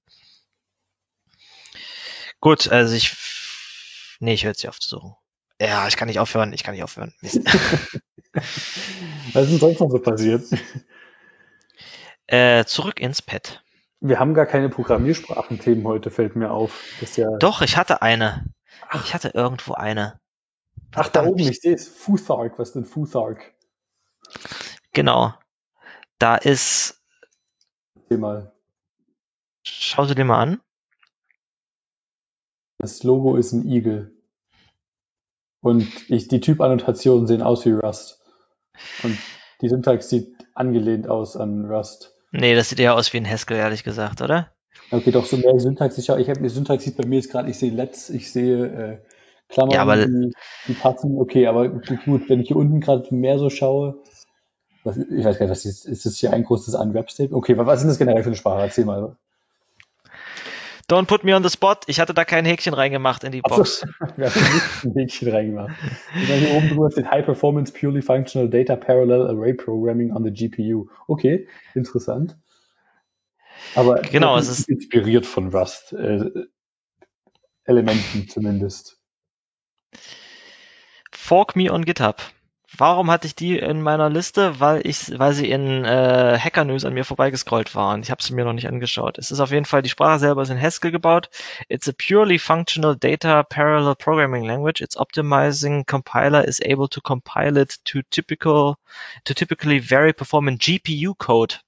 [2.41, 3.17] Gut, also ich,
[4.19, 5.15] nee, ich höre jetzt auf zu suchen.
[5.61, 7.15] Ja, ich kann nicht aufhören, ich kann nicht aufhören.
[7.23, 7.35] Was
[9.45, 10.45] ist denn sonst noch so passiert?
[12.27, 13.65] Äh, zurück ins Pad.
[14.01, 16.85] Wir haben gar keine Programmiersprachenthemen heute, fällt mir auf.
[17.17, 18.45] Ja Doch, ich hatte eine.
[18.89, 19.05] Ach.
[19.05, 20.21] Ich hatte irgendwo eine.
[20.95, 21.89] Ach, da oben, ich sehe es.
[21.89, 23.53] Futhark, was ist denn Futhark?
[24.93, 25.35] Genau.
[26.19, 27.03] Da ist.
[28.09, 28.53] Seh mal.
[29.65, 30.61] Schau sie dir mal an.
[32.79, 34.13] Das Logo ist ein Igel.
[35.61, 38.21] Und ich, die Typannotationen sehen aus wie Rust.
[39.03, 39.19] Und
[39.61, 42.15] die Syntax sieht angelehnt aus an Rust.
[42.31, 44.53] Nee, das sieht eher aus wie ein Haskell, ehrlich gesagt, oder?
[44.91, 45.99] Okay, doch so mehr Syntax.
[45.99, 48.67] Ich, ich habe die Syntax sieht bei mir jetzt gerade, ich sehe Let's, ich sehe
[48.67, 48.99] äh,
[49.49, 50.33] Klammern, ja, aber, die,
[50.69, 51.19] die passen.
[51.19, 54.03] Okay, aber gut, wenn ich hier unten gerade mehr so schaue,
[54.85, 57.35] was, ich weiß gar nicht, was ist, ist das hier ein großes Unwrap-Statement?
[57.37, 58.63] Okay, was ist das generell für eine Sprache?
[58.63, 59.17] Erzähl mal.
[60.89, 61.85] Don't put me on the spot.
[61.87, 63.83] Ich hatte da kein Häkchen reingemacht in die Box.
[64.17, 65.75] Wir haben nicht ein Häkchen reingemacht.
[66.15, 70.25] Und dann hier oben drüber steht High Performance Purely Functional Data Parallel Array Programming on
[70.25, 70.89] the GPU.
[71.07, 72.39] Okay, interessant.
[73.75, 75.93] Aber genau, es ist inspiriert von Rust.
[75.93, 76.31] Äh,
[77.65, 78.99] Elementen zumindest.
[81.13, 82.23] Fork me on GitHub.
[82.77, 84.61] Warum hatte ich die in meiner Liste?
[84.61, 88.03] Weil ich, weil sie in äh, Hacker News an mir vorbeigescrollt waren.
[88.03, 89.17] Ich habe sie mir noch nicht angeschaut.
[89.17, 91.31] Es ist auf jeden Fall die Sprache selber ist in Haskell gebaut.
[91.69, 94.83] It's a purely functional data parallel programming language.
[94.83, 98.77] Its optimizing compiler is able to compile it to typical
[99.25, 101.61] to typically very performant GPU code.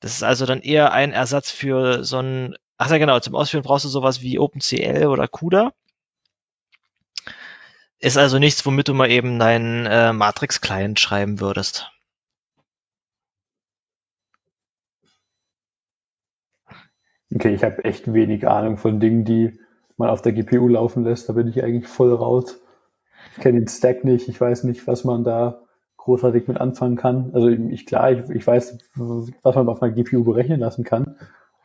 [0.00, 3.62] Das ist also dann eher ein Ersatz für so ein Ach ja, genau, zum Ausführen
[3.62, 5.72] brauchst du sowas wie OpenCL oder CUDA.
[7.98, 11.90] Ist also nichts, womit du mal eben deinen äh, Matrix-Client schreiben würdest.
[17.34, 19.58] Okay, ich habe echt wenig Ahnung von Dingen, die
[19.96, 21.28] man auf der GPU laufen lässt.
[21.28, 22.60] Da bin ich eigentlich voll raus.
[23.36, 24.28] Ich kenne den Stack nicht.
[24.28, 25.62] Ich weiß nicht, was man da
[25.96, 27.30] großartig mit anfangen kann.
[27.34, 31.16] Also ich klar, ich, ich weiß, was man auf einer GPU berechnen lassen kann.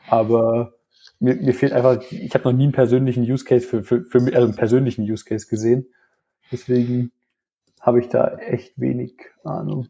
[0.08, 0.74] Aber
[1.20, 4.20] mir, mir fehlt einfach, ich habe noch nie einen persönlichen Use Case für, für, für
[4.20, 5.88] also einen persönlichen Use Case gesehen.
[6.52, 7.12] Deswegen
[7.80, 9.88] habe ich da echt wenig Ahnung.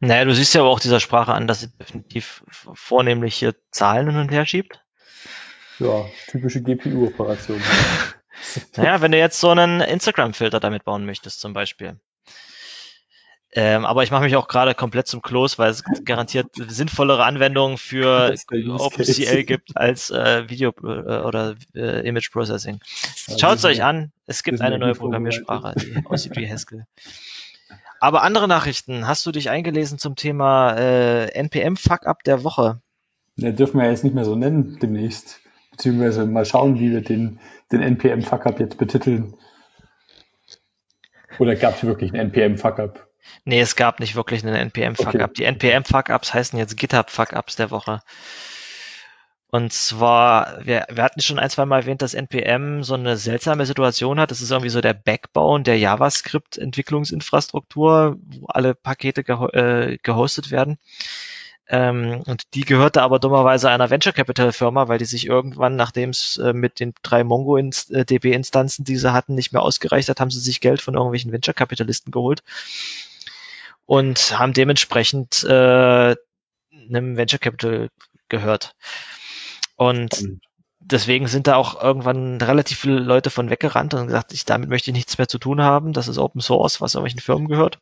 [0.00, 4.10] Naja, du siehst ja aber auch dieser Sprache an, dass sie definitiv vornehmlich hier Zahlen
[4.10, 4.84] hin und her schiebt.
[5.78, 7.60] Ja, typische GPU-Operation.
[8.76, 11.98] naja, wenn du jetzt so einen Instagram-Filter damit bauen möchtest, zum Beispiel.
[13.52, 17.78] Ähm, aber ich mache mich auch gerade komplett zum Close, weil es garantiert sinnvollere Anwendungen
[17.78, 18.34] für
[18.78, 22.80] OpenCL gibt als äh, Video äh, oder äh, Image Processing.
[23.38, 26.86] Schaut es euch an, es gibt eine neue Programmiersprache, die aussieht wie Haskell.
[28.00, 32.80] Aber andere Nachrichten, hast du dich eingelesen zum Thema äh, NPM-Fuck-Up der Woche?
[33.36, 35.40] Ja, dürfen wir jetzt nicht mehr so nennen demnächst.
[35.70, 37.40] Beziehungsweise mal schauen, wie wir den,
[37.72, 39.34] den NPM-Fuck-Up jetzt betiteln.
[41.38, 43.07] Oder gab es wirklich einen NPM-Fuck-Up?
[43.44, 45.30] Nee, es gab nicht wirklich einen NPM-Fuck-Up.
[45.30, 45.32] Okay.
[45.36, 48.00] Die NPM-Fuck-Ups heißen jetzt GitHub-Fuck-Ups der Woche.
[49.50, 53.64] Und zwar, wir, wir hatten schon ein, zwei Mal erwähnt, dass NPM so eine seltsame
[53.64, 54.30] Situation hat.
[54.30, 60.76] Das ist irgendwie so der Backbone der JavaScript-Entwicklungsinfrastruktur, wo alle Pakete geho äh, gehostet werden.
[61.70, 66.10] Ähm, und die gehörte aber dummerweise einer Venture Capital Firma, weil die sich irgendwann, nachdem
[66.10, 70.40] es äh, mit den drei MongoDB-Instanzen, die sie hatten, nicht mehr ausgereicht hat, haben sie
[70.40, 72.42] sich Geld von irgendwelchen Venture Kapitalisten geholt
[73.88, 76.14] und haben dementsprechend äh,
[76.70, 77.88] einem Venture Capital
[78.28, 78.76] gehört.
[79.76, 80.28] Und
[80.78, 84.90] deswegen sind da auch irgendwann relativ viele Leute von weggerannt und gesagt, ich, damit möchte
[84.90, 85.94] ich nichts mehr zu tun haben.
[85.94, 87.78] Das ist Open Source, was irgendwelchen Firmen gehört.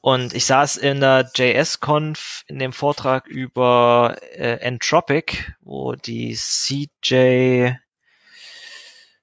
[0.00, 7.74] Und ich saß in der JS-Conf in dem Vortrag über äh, Entropic, wo die CJ,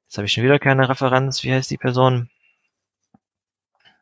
[0.06, 2.30] jetzt habe ich schon wieder keine Referenz, wie heißt die Person?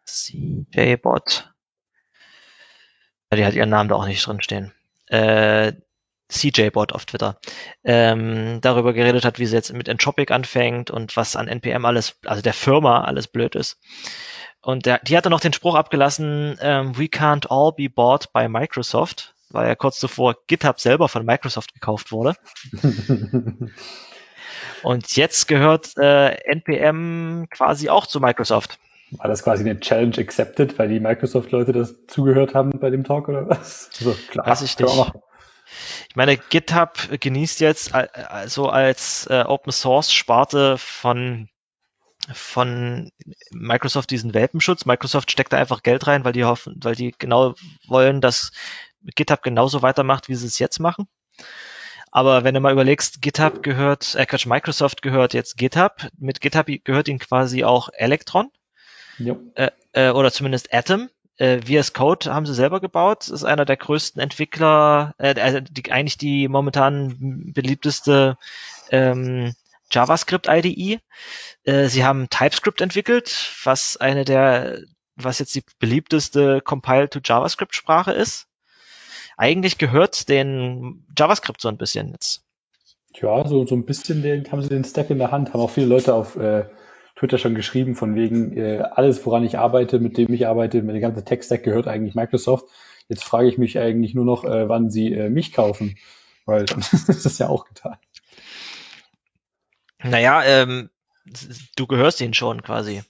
[0.06, 1.54] CJ-Bot.
[3.34, 4.74] Die hat ihren Namen da auch nicht drin stehen.
[5.08, 5.74] Äh,
[6.30, 7.40] CJ-Bot auf Twitter,
[7.84, 12.18] ähm, darüber geredet hat, wie sie jetzt mit Entropic anfängt und was an NPM alles,
[12.26, 13.80] also der Firma alles blöd ist.
[14.62, 18.48] Und der, die hatte noch den Spruch abgelassen, ähm, we can't all be bought by
[18.48, 22.36] Microsoft, weil ja kurz zuvor GitHub selber von Microsoft gekauft wurde.
[24.84, 28.80] und jetzt gehört äh, NPM quasi auch zu Microsoft.
[29.18, 33.30] War das quasi eine Challenge accepted, weil die Microsoft-Leute das zugehört haben bei dem Talk
[33.30, 33.90] oder was?
[33.94, 34.48] So, klar.
[34.48, 35.14] Weiß ich nicht.
[36.10, 41.50] Ich meine, GitHub genießt jetzt also als äh, Open Source Sparte von
[42.32, 43.12] von
[43.52, 44.86] Microsoft diesen Welpenschutz.
[44.86, 47.56] Microsoft steckt da einfach Geld rein, weil die hoffen, weil die genau
[47.88, 48.52] wollen, dass
[49.16, 51.08] GitHub genauso weitermacht, wie sie es jetzt machen.
[52.12, 56.08] Aber wenn du mal überlegst, GitHub gehört, äh Quatsch, Microsoft gehört jetzt GitHub.
[56.18, 58.52] Mit GitHub gehört ihnen quasi auch Electron.
[59.56, 61.10] Äh, äh, oder zumindest Atom.
[61.38, 63.28] Äh, VS Code haben sie selber gebaut.
[63.28, 68.38] Ist einer der größten Entwickler, äh, also die, eigentlich die momentan beliebteste
[68.92, 69.54] ähm,
[69.92, 71.00] JavaScript IDE.
[71.64, 74.80] Äh, sie haben TypeScript entwickelt, was eine der,
[75.16, 78.48] was jetzt die beliebteste Compile to JavaScript Sprache ist.
[79.38, 82.44] Eigentlich gehört den JavaScript so ein bisschen jetzt.
[83.16, 85.70] Ja, so, so ein bisschen den, haben sie den Stack in der Hand, haben auch
[85.70, 86.66] viele Leute auf äh,
[87.16, 90.96] Twitter schon geschrieben, von wegen, äh, alles, woran ich arbeite, mit dem ich arbeite, mit
[90.96, 92.66] dem ganzen Tech-Stack gehört eigentlich Microsoft.
[93.08, 95.98] Jetzt frage ich mich eigentlich nur noch, äh, wann sie äh, mich kaufen,
[96.46, 97.98] weil dann ist das ja auch getan.
[100.04, 100.90] Naja, ähm,
[101.76, 103.04] du gehörst ihnen schon quasi.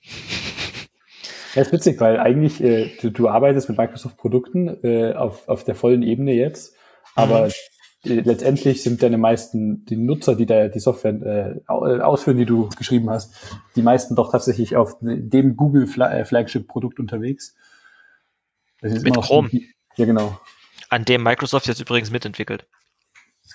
[1.55, 5.75] Ja, ist witzig, weil eigentlich äh, du, du arbeitest mit Microsoft-Produkten äh, auf, auf der
[5.75, 6.75] vollen Ebene jetzt,
[7.15, 7.51] aber mhm
[8.03, 13.09] letztendlich sind deine meisten, die Nutzer, die da die Software äh, ausführen, die du geschrieben
[13.09, 13.33] hast,
[13.75, 17.55] die meisten doch tatsächlich auf dem Google äh, Flagship-Produkt unterwegs.
[18.81, 19.49] Mit Chrome.
[19.49, 20.37] Die, ja, genau.
[20.89, 22.67] An dem Microsoft jetzt übrigens mitentwickelt.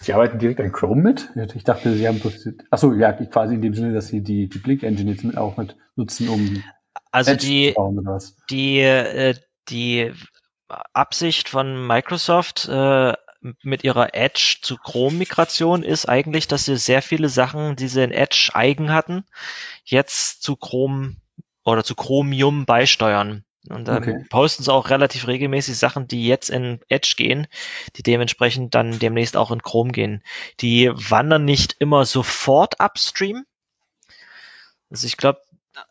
[0.01, 1.31] Sie arbeiten direkt an Chrome mit?
[1.55, 2.21] Ich dachte, sie haben
[2.71, 5.57] achso, ja, quasi in dem Sinne, dass sie die, die Blink Engine jetzt mit, auch
[5.57, 6.63] mit nutzen, um
[7.11, 7.75] also Edge die,
[8.51, 9.35] die, äh,
[9.69, 10.13] die
[10.69, 13.15] Absicht von Microsoft, äh,
[13.63, 18.11] mit ihrer Edge zu Chrome-Migration ist eigentlich, dass sie sehr viele Sachen, die sie in
[18.11, 19.25] Edge eigen hatten,
[19.85, 21.17] jetzt zu Chrome
[21.65, 23.45] oder zu Chromium beisteuern.
[23.69, 24.25] Und dann okay.
[24.31, 27.47] posten sie auch relativ regelmäßig Sachen, die jetzt in Edge gehen,
[27.97, 30.23] die dementsprechend dann demnächst auch in Chrome gehen.
[30.61, 33.45] Die wandern nicht immer sofort upstream.
[34.91, 35.43] Also ich glaube,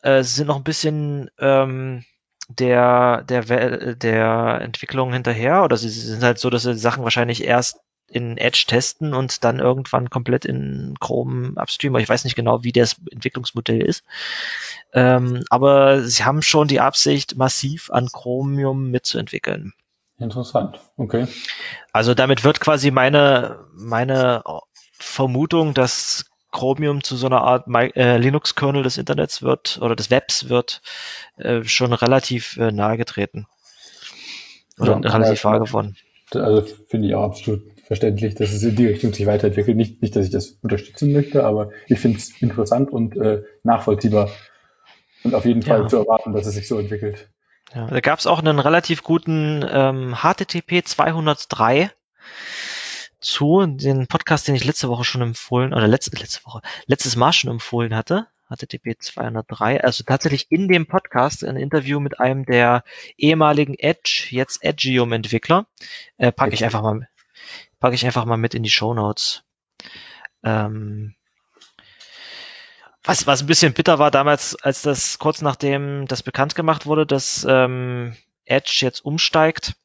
[0.02, 2.04] äh, sie sind noch ein bisschen ähm,
[2.48, 7.80] der, der, der Entwicklung hinterher oder sie sind halt so, dass sie Sachen wahrscheinlich erst
[8.10, 12.02] in Edge testen und dann irgendwann komplett in Chrome upstreamen.
[12.02, 14.06] Ich weiß nicht genau, wie das Entwicklungsmodell ist.
[14.94, 19.74] Ähm, aber sie haben schon die Absicht, massiv an Chromium mitzuentwickeln.
[20.20, 21.28] Interessant, okay.
[21.92, 24.42] Also damit wird quasi meine, meine
[24.94, 26.26] Vermutung, dass
[26.58, 30.82] Chromium zu so einer Art äh, Linux-Kernel des Internets wird oder des Webs wird,
[31.38, 33.46] äh, schon relativ äh, nahe getreten.
[34.80, 35.96] Oder ja, relativ wahr geworden.
[36.34, 39.78] Also finde ich auch absolut verständlich, dass es in die Richtung sich weiterentwickelt.
[39.78, 44.30] Nicht, nicht dass ich das unterstützen möchte, aber ich finde es interessant und äh, nachvollziehbar
[45.24, 45.88] und auf jeden Fall ja.
[45.88, 47.30] zu erwarten, dass es sich so entwickelt.
[47.76, 51.92] Ja, da gab es auch einen relativ guten ähm, HTTP 203
[53.20, 57.34] zu, den Podcast, den ich letzte Woche schon empfohlen, oder letzte, letzte Woche, letztes Mal
[57.34, 62.84] schon empfohlen hatte, HTTP 203, also tatsächlich in dem Podcast ein Interview mit einem der
[63.18, 65.68] ehemaligen Edge, jetzt Edgium Entwickler,
[66.18, 67.10] äh, packe ich einfach mal,
[67.80, 69.44] packe ich einfach mal mit in die Show Notes.
[70.44, 71.16] Ähm,
[73.04, 77.06] was, was ein bisschen bitter war damals, als das kurz nachdem das bekannt gemacht wurde,
[77.06, 78.16] dass ähm,
[78.46, 79.76] Edge jetzt umsteigt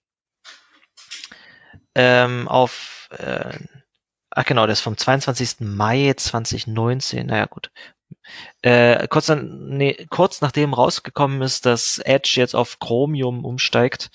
[1.94, 3.58] ähm, auf äh,
[4.34, 5.60] Ach genau, das ist vom 22.
[5.60, 7.26] Mai 2019.
[7.26, 7.70] Naja, gut.
[8.62, 14.10] Äh, kurz, dann, nee, kurz nachdem rausgekommen ist, dass Edge jetzt auf Chromium umsteigt,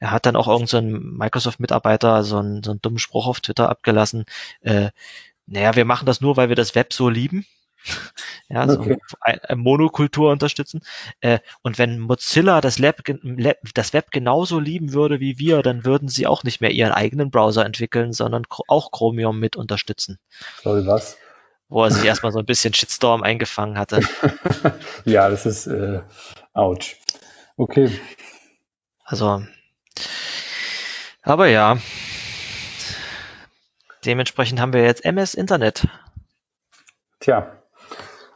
[0.00, 3.70] er hat dann auch irgendein so Microsoft-Mitarbeiter so einen, so einen dummen Spruch auf Twitter
[3.70, 4.24] abgelassen.
[4.60, 4.90] Äh,
[5.46, 7.46] naja, wir machen das nur, weil wir das Web so lieben.
[8.48, 8.98] ja, so okay.
[9.54, 10.82] Monokultur unterstützen.
[11.20, 13.02] Äh, und wenn Mozilla das, Lab,
[13.74, 17.30] das Web genauso lieben würde wie wir, dann würden sie auch nicht mehr ihren eigenen
[17.30, 20.18] Browser entwickeln, sondern auch Chromium mit unterstützen.
[20.62, 21.16] Sorry, was?
[21.68, 24.00] Wo er sich erstmal so ein bisschen Shitstorm eingefangen hatte.
[25.04, 26.02] ja, das ist äh,
[26.52, 26.96] ouch.
[27.56, 27.90] Okay.
[29.04, 29.42] Also,
[31.22, 31.78] aber ja.
[34.04, 35.86] Dementsprechend haben wir jetzt MS Internet.
[37.20, 37.63] Tja,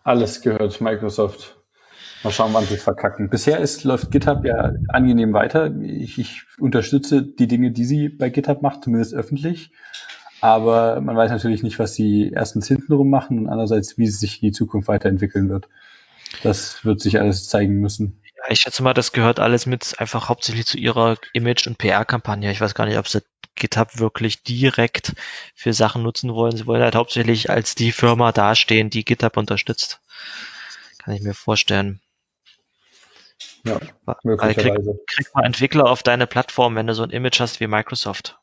[0.09, 1.56] alles gehört Microsoft.
[2.24, 3.30] Mal schauen, wann sie verkacken.
[3.30, 5.72] Bisher ist, läuft GitHub ja angenehm weiter.
[5.80, 9.70] Ich, ich unterstütze die Dinge, die sie bei GitHub macht, zumindest öffentlich.
[10.40, 14.42] Aber man weiß natürlich nicht, was sie erstens hintenrum machen und andererseits, wie sie sich
[14.42, 15.68] in die Zukunft weiterentwickeln wird.
[16.42, 18.20] Das wird sich alles zeigen müssen.
[18.36, 22.50] Ja, ich schätze mal, das gehört alles mit einfach hauptsächlich zu ihrer Image- und PR-Kampagne.
[22.50, 23.22] Ich weiß gar nicht, ob sie
[23.59, 25.14] GitHub wirklich direkt
[25.54, 26.56] für Sachen nutzen wollen.
[26.56, 30.00] Sie wollen halt hauptsächlich als die Firma dastehen, die GitHub unterstützt.
[30.98, 32.00] Kann ich mir vorstellen.
[33.64, 33.78] Ja,
[34.22, 34.82] möglicherweise.
[34.82, 38.38] Krieg, krieg mal Entwickler auf deine Plattform, wenn du so ein Image hast wie Microsoft.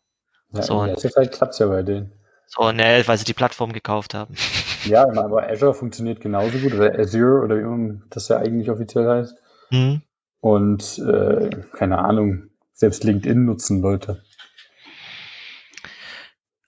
[0.51, 2.11] Ja, so, der Zeit klappt ja bei denen.
[2.47, 4.35] So, ne, weil sie die Plattform gekauft haben.
[4.85, 9.35] Ja, aber Azure funktioniert genauso gut, oder Azure, oder wie das ja eigentlich offiziell heißt.
[9.71, 10.03] Mhm.
[10.41, 14.21] Und, äh, keine Ahnung, selbst LinkedIn nutzen Leute.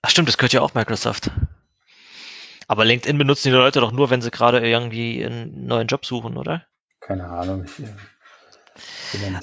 [0.08, 1.32] Ach stimmt, das gehört ja auch Microsoft.
[2.70, 6.38] Aber LinkedIn benutzen die Leute doch nur, wenn sie gerade irgendwie einen neuen Job suchen,
[6.38, 6.64] oder?
[7.02, 7.66] Keine Ahnung.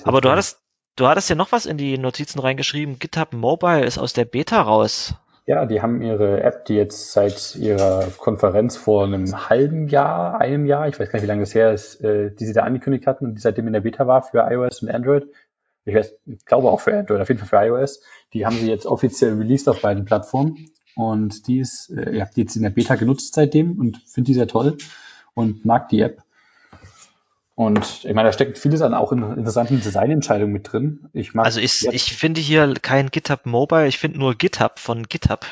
[0.04, 0.62] Aber du hattest,
[0.96, 2.98] du hattest ja noch was in die Notizen reingeschrieben.
[2.98, 5.14] GitHub Mobile ist aus der Beta raus.
[5.44, 10.64] Ja, die haben ihre App, die jetzt seit ihrer Konferenz vor einem halben Jahr, einem
[10.64, 13.06] Jahr, ich weiß gar nicht, wie lange das her ist, äh, die sie da angekündigt
[13.06, 15.26] hatten und die seitdem in der Beta war für iOS und Android,
[15.84, 18.02] ich, weiß, ich glaube auch für Android, auf jeden Fall für iOS.
[18.32, 20.70] Die haben sie jetzt offiziell released auf beiden Plattformen.
[20.96, 24.28] Und die ist, äh, ich habe die jetzt in der Beta genutzt seitdem und finde
[24.28, 24.78] die sehr toll
[25.34, 26.22] und mag die App.
[27.56, 31.08] Und ich meine, da steckt vieles an auch in interessanten Designentscheidungen mit drin.
[31.12, 35.04] Ich mag also ich, ich finde hier kein GitHub Mobile, ich finde nur GitHub von
[35.04, 35.46] GitHub.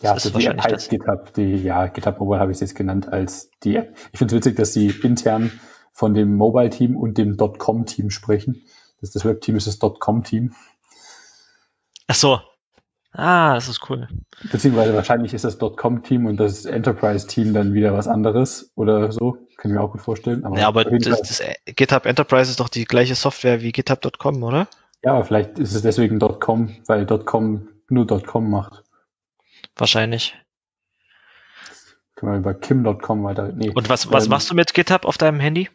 [0.00, 0.88] Ja, das ist wahrscheinlich heißt das.
[0.88, 3.94] GitHub, die, ja, GitHub Mobile habe ich es jetzt genannt als die App.
[4.12, 5.50] Ich finde es witzig, dass sie intern
[5.92, 8.62] von dem Mobile-Team und dem .com-Team sprechen.
[9.00, 10.54] Das, das Web-Team ist das .com-Team.
[12.06, 12.40] Ach so.
[13.12, 14.08] Ah, das ist cool.
[14.52, 19.38] Beziehungsweise wahrscheinlich ist das .com-Team und das Enterprise-Team dann wieder was anderes oder so.
[19.56, 20.44] Kann ich mir auch gut vorstellen.
[20.44, 24.68] Aber ja, aber das, das GitHub Enterprise ist doch die gleiche Software wie GitHub.com, oder?
[25.02, 28.82] Ja, vielleicht ist es deswegen .com, weil .com nur .com macht.
[29.76, 30.34] Wahrscheinlich.
[32.16, 33.52] Können wir über kim.com weiter.
[33.52, 33.70] Nee.
[33.70, 35.68] Und was, was ähm, machst du mit GitHub auf deinem Handy?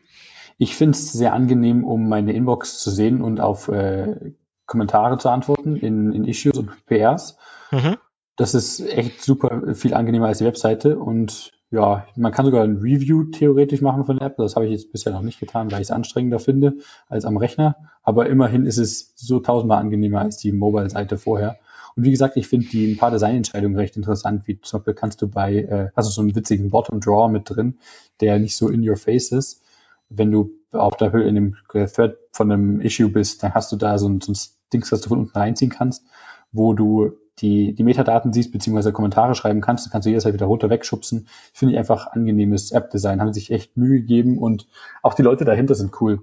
[0.62, 4.34] Ich finde es sehr angenehm, um meine Inbox zu sehen und auf äh,
[4.68, 7.36] Kommentare zu antworten in, in Issues und PRs.
[7.72, 7.97] Mhm.
[8.36, 12.78] Das ist echt super viel angenehmer als die Webseite und ja, man kann sogar ein
[12.78, 14.38] Review theoretisch machen von der App.
[14.38, 16.76] Das habe ich jetzt bisher noch nicht getan, weil ich es anstrengender finde
[17.09, 17.76] als am Rechner.
[18.03, 21.57] Aber immerhin ist es so tausendmal angenehmer als die Mobile-Seite vorher.
[21.95, 25.24] Und wie gesagt, ich finde die ein paar Designentscheidungen recht interessant, wie zum Beispiel kannst
[25.24, 27.80] du bei, äh, hast du so einen witzigen Bottom Draw mit drin,
[28.20, 29.64] der nicht so in your face ist
[30.12, 33.76] wenn du auf der Höhe in dem Thread von einem Issue bist, dann hast du
[33.76, 34.38] da so ein, so ein
[34.74, 36.05] Dings, was du von unten reinziehen kannst,
[36.51, 40.45] wo du die, die Metadaten siehst, beziehungsweise Kommentare schreiben kannst, dann kannst du jederzeit wieder
[40.45, 41.28] runter wegschubsen.
[41.53, 44.68] Finde ich einfach angenehmes App-Design, haben sich echt Mühe gegeben und
[45.01, 46.22] auch die Leute dahinter sind cool.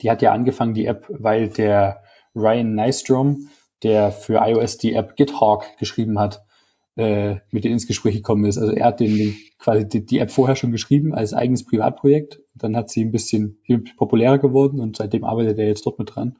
[0.00, 2.02] Die hat ja angefangen, die App, weil der
[2.34, 3.48] Ryan Nystrom,
[3.82, 6.44] der für iOS die App GitHawk geschrieben hat,
[6.96, 8.58] äh, mit denen ins Gespräch gekommen ist.
[8.58, 12.40] Also er hat den, den quasi die, die, App vorher schon geschrieben als eigenes Privatprojekt.
[12.54, 13.58] Dann hat sie ein bisschen
[13.96, 16.36] populärer geworden und seitdem arbeitet er jetzt dort mit dran.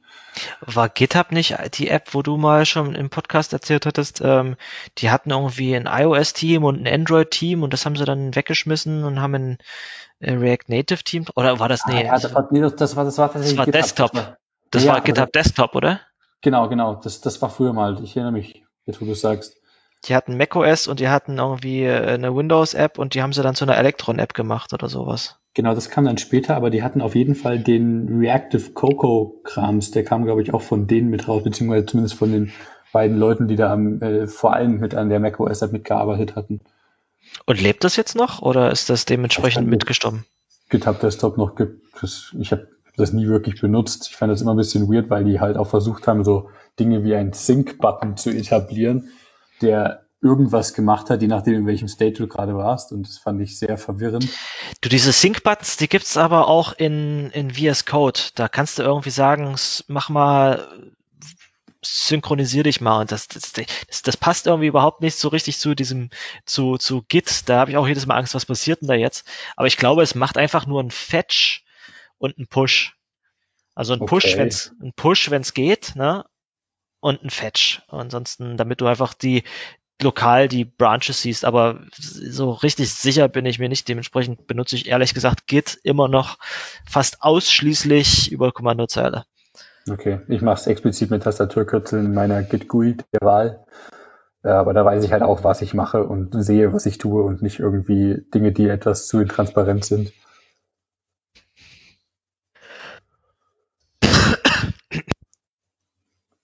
[0.61, 4.55] War GitHub nicht die App, wo du mal schon im Podcast erzählt hattest, ähm,
[4.99, 9.19] die hatten irgendwie ein iOS-Team und ein Android-Team und das haben sie dann weggeschmissen und
[9.21, 9.57] haben ein
[10.21, 11.95] React Native-Team oder war das nee?
[11.95, 14.11] Ah, ja, das war, nee, das war, das war tatsächlich das war Desktop.
[14.11, 14.37] Das war,
[14.69, 15.99] das ja, war GitHub Desktop, oder?
[16.41, 16.95] Genau, genau.
[16.95, 18.03] Das, das war früher mal.
[18.03, 19.62] Ich erinnere mich, jetzt wo du sagst.
[20.05, 23.55] Die hatten macOS und die hatten irgendwie äh, eine Windows-App und die haben sie dann
[23.55, 25.37] zu einer Electron-App gemacht oder sowas.
[25.53, 30.03] Genau, das kam dann später, aber die hatten auf jeden Fall den Reactive Cocoa-Krams, der
[30.03, 32.51] kam, glaube ich, auch von denen mit raus, beziehungsweise zumindest von den
[32.91, 36.61] beiden Leuten, die da am, äh, vor allem mit an der macOS-App mitgearbeitet hatten.
[37.45, 40.25] Und lebt das jetzt noch oder ist das dementsprechend mitgestorben?
[40.69, 41.81] GitHub Desktop noch gibt.
[42.03, 44.07] Ich habe das nie wirklich benutzt.
[44.09, 46.49] Ich fand das immer ein bisschen weird, weil die halt auch versucht haben, so
[46.79, 49.09] Dinge wie ein Sync-Button zu etablieren,
[49.63, 52.93] der irgendwas gemacht hat, je nachdem, in welchem State du gerade warst.
[52.93, 54.29] Und das fand ich sehr verwirrend.
[54.81, 58.19] Du, diese Sync-Buttons, die gibt's aber auch in, in VS Code.
[58.35, 59.55] Da kannst du irgendwie sagen,
[59.87, 60.65] mach mal,
[61.85, 63.01] synchronisier dich mal.
[63.01, 66.09] Und das, das, das, das passt irgendwie überhaupt nicht so richtig zu diesem,
[66.45, 67.49] zu, zu Git.
[67.49, 69.27] Da habe ich auch jedes Mal Angst, was passiert denn da jetzt?
[69.57, 71.65] Aber ich glaube, es macht einfach nur ein Fetch
[72.17, 72.95] und ein Push.
[73.75, 74.09] Also ein okay.
[74.09, 76.25] Push, wenn's, ein Push, wenn's geht, ne?
[77.03, 77.81] Und ein Fetch.
[77.89, 79.43] Ansonsten, damit du einfach die
[80.01, 83.87] lokal die Branches siehst, aber so richtig sicher bin ich mir nicht.
[83.87, 86.37] Dementsprechend benutze ich ehrlich gesagt Git immer noch
[86.85, 89.25] fast ausschließlich über Kommandozeile.
[89.89, 93.65] Okay, ich mache es explizit mit Tastaturkürzeln in meiner Git GUI der Wahl.
[94.41, 97.41] Aber da weiß ich halt auch, was ich mache und sehe, was ich tue und
[97.41, 100.13] nicht irgendwie Dinge, die etwas zu intransparent sind.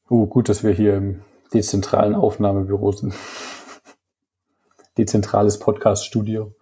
[0.10, 3.14] Oh, gut, dass wir hier im dezentralen Aufnahmebüro sind.
[4.98, 6.56] Dezentrales Podcast-Studio.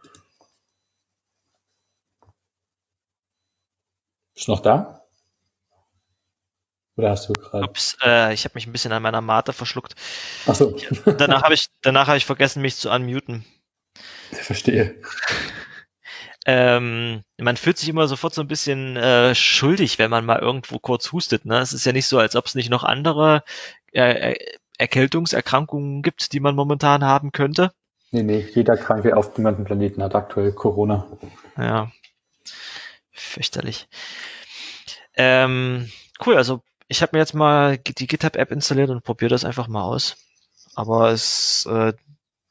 [4.36, 5.02] Ist noch da?
[6.98, 7.66] Oder hast du gerade?
[7.66, 9.96] Ups, äh, ich habe mich ein bisschen an meiner Mate verschluckt.
[10.46, 10.76] Ach so.
[11.06, 13.46] danach habe ich, danach habe ich vergessen, mich zu unmuten.
[14.32, 15.00] Ich verstehe
[16.50, 20.80] ähm, man fühlt sich immer sofort so ein bisschen äh, schuldig, wenn man mal irgendwo
[20.80, 21.44] kurz hustet.
[21.44, 21.60] Ne?
[21.60, 23.44] Es ist ja nicht so, als ob es nicht noch andere
[23.92, 24.36] äh,
[24.78, 27.74] Erkältungserkrankungen gibt, die man momentan haben könnte.
[28.12, 31.06] Nee, nee, jeder Kranke auf dem ganzen Planeten hat aktuell Corona.
[31.58, 31.92] Ja,
[33.12, 33.90] fürchterlich.
[35.16, 35.92] Ähm,
[36.26, 39.84] cool, also ich habe mir jetzt mal die GitHub-App installiert und probiere das einfach mal
[39.84, 40.16] aus.
[40.76, 41.92] Aber es, äh,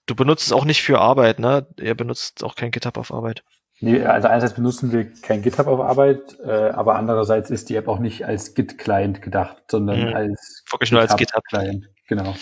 [0.05, 1.67] du benutzt es auch nicht für Arbeit, ne?
[1.81, 3.43] Ihr benutzt auch kein GitHub auf Arbeit.
[3.81, 7.89] Nee, also einerseits benutzen wir kein GitHub auf Arbeit, äh, aber andererseits ist die App
[7.89, 10.15] auch nicht als Git-Client gedacht, sondern mhm.
[10.15, 11.91] als Wirklich nur als GitHub-Client.
[12.09, 12.35] Genau.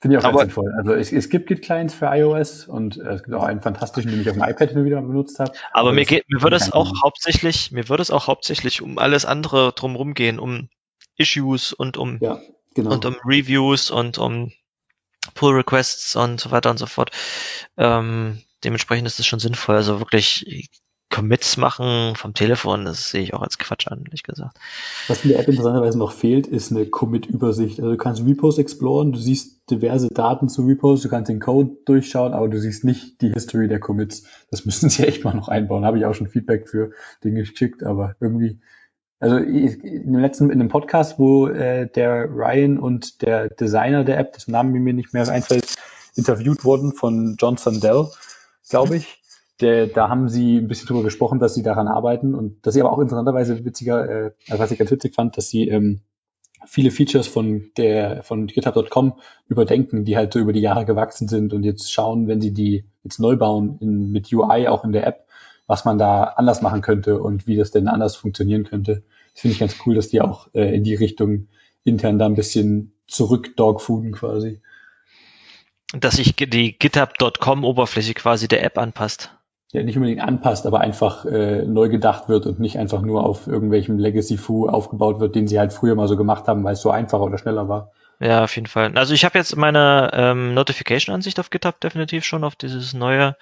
[0.00, 0.72] Finde ich auch aber, sinnvoll.
[0.76, 4.20] Also es, es gibt Git-Clients für iOS und äh, es gibt auch einen fantastischen, den
[4.20, 5.52] ich auf dem iPad nur wieder benutzt habe.
[5.72, 8.98] Aber, aber mir geht, mir würde es auch hauptsächlich, mir würde es auch hauptsächlich um
[8.98, 10.68] alles andere drumherum gehen, um
[11.16, 12.40] Issues und um ja,
[12.74, 12.92] genau.
[12.92, 14.52] und um Reviews und um
[15.34, 17.10] Pull Requests und so weiter und so fort.
[17.76, 19.76] Ähm, dementsprechend ist es schon sinnvoll.
[19.76, 20.70] Also wirklich
[21.10, 24.56] Commits machen vom Telefon, das sehe ich auch als Quatsch an, ehrlich gesagt.
[25.08, 27.80] Was in der App interessanterweise noch fehlt, ist eine Commit-Übersicht.
[27.80, 31.76] Also du kannst Repos exploren, du siehst diverse Daten zu Repos, du kannst den Code
[31.84, 34.22] durchschauen, aber du siehst nicht die History der Commits.
[34.50, 35.84] Das müssen sie echt mal noch einbauen.
[35.84, 36.92] Habe ich auch schon Feedback für
[37.24, 38.60] Dinge geschickt, aber irgendwie
[39.18, 44.18] also in dem letzten, in dem Podcast, wo äh, der Ryan und der Designer der
[44.18, 45.74] App, dessen Namen mir nicht mehr einfällt,
[46.14, 48.08] interviewt wurden von John Sandell,
[48.70, 49.18] glaube ich.
[49.60, 52.80] Der, da haben sie ein bisschen drüber gesprochen, dass sie daran arbeiten und dass sie
[52.80, 56.00] aber auch interessanterweise witziger, äh, also was ich ganz witzig fand, dass sie ähm,
[56.66, 59.18] viele Features von der von GitHub.com
[59.48, 62.86] überdenken, die halt so über die Jahre gewachsen sind und jetzt schauen, wenn sie die
[63.04, 65.26] jetzt neu bauen in, mit UI auch in der App,
[65.66, 69.02] was man da anders machen könnte und wie das denn anders funktionieren könnte.
[69.34, 71.48] Das finde ich ganz cool, dass die auch äh, in die Richtung
[71.84, 74.60] intern da ein bisschen zurück dogfooden quasi
[75.94, 79.34] dass sich die GitHub.com-Oberfläche quasi der App anpasst.
[79.72, 83.46] Ja, nicht unbedingt anpasst, aber einfach äh, neu gedacht wird und nicht einfach nur auf
[83.46, 86.90] irgendwelchem Legacy-Foo aufgebaut wird, den sie halt früher mal so gemacht haben, weil es so
[86.90, 87.92] einfacher oder schneller war.
[88.18, 88.92] Ja, auf jeden Fall.
[88.96, 93.36] Also ich habe jetzt meine ähm, Notification-Ansicht auf GitHub definitiv schon auf dieses neue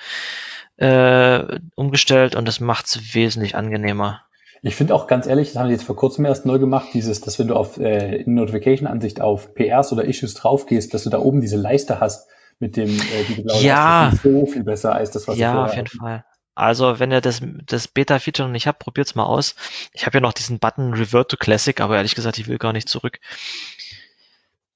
[0.77, 4.23] äh, umgestellt und das macht es wesentlich angenehmer.
[4.63, 7.21] Ich finde auch ganz ehrlich, das haben sie jetzt vor kurzem erst neu gemacht, dieses,
[7.21, 11.19] dass wenn du auf äh, in Notification-Ansicht auf PRs oder Issues draufgehst, dass du da
[11.19, 12.29] oben diese Leiste hast,
[12.61, 14.13] mit dem äh, die blaue ja.
[14.23, 15.99] so viel besser als das, was Ja, auf jeden hatten.
[15.99, 16.25] Fall.
[16.55, 19.55] Also, wenn ihr das, das Beta-Feature noch nicht habt, probiert's mal aus.
[19.93, 22.73] Ich habe ja noch diesen Button Revert to Classic, aber ehrlich gesagt, ich will gar
[22.73, 23.21] nicht zurück.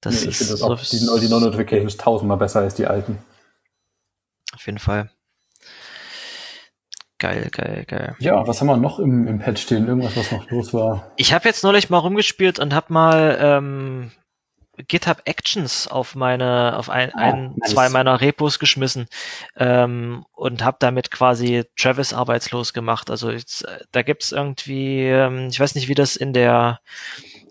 [0.00, 2.86] Das Nee, ich ist finde das so, auch die, die No-Notifications tausendmal besser als die
[2.86, 3.18] alten.
[4.54, 5.10] auf jeden Fall.
[7.18, 8.16] Geil, geil, geil.
[8.18, 9.86] Ja, was haben wir noch im, im Patch stehen?
[9.86, 11.12] Irgendwas, was noch los war?
[11.16, 14.10] Ich habe jetzt neulich mal rumgespielt und habe mal ähm,
[14.88, 17.72] GitHub Actions auf meine, auf ein, Ah, ein nice.
[17.72, 19.06] zwei meiner Repos geschmissen
[19.56, 23.10] ähm, und habe damit quasi Travis arbeitslos gemacht.
[23.10, 26.80] Also jetzt, äh, da gibt's irgendwie, ähm, ich weiß nicht, wie das in der,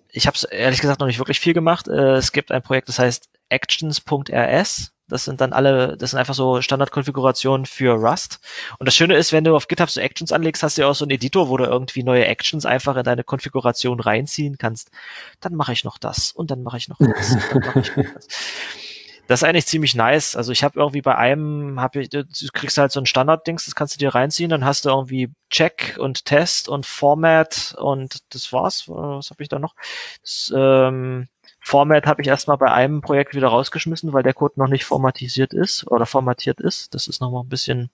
[0.09, 1.87] ich habe es ehrlich gesagt noch nicht wirklich viel gemacht.
[1.87, 4.91] Äh, es gibt ein Projekt, das heißt Actions.rs.
[5.11, 8.39] Das sind dann alle, das sind einfach so Standardkonfigurationen für Rust.
[8.79, 10.95] Und das Schöne ist, wenn du auf GitHub so Actions anlegst, hast du ja auch
[10.95, 14.89] so einen Editor, wo du irgendwie neue Actions einfach in deine Konfiguration reinziehen kannst.
[15.41, 17.31] Dann mache ich noch das und dann mache ich noch das.
[17.33, 18.27] Und dann mache ich noch das.
[19.31, 20.35] Das ist eigentlich ziemlich nice.
[20.35, 23.75] Also ich habe irgendwie bei einem, hab ich, du kriegst halt so ein Standard-Dings, das
[23.75, 28.51] kannst du dir reinziehen, dann hast du irgendwie Check und Test und Format und das
[28.51, 28.89] war's.
[28.89, 29.75] Was habe ich da noch?
[30.21, 31.29] Das, ähm,
[31.61, 35.53] Format habe ich erstmal bei einem Projekt wieder rausgeschmissen, weil der Code noch nicht formatisiert
[35.53, 36.93] ist oder formatiert ist.
[36.95, 37.91] Das ist nochmal ein bisschen,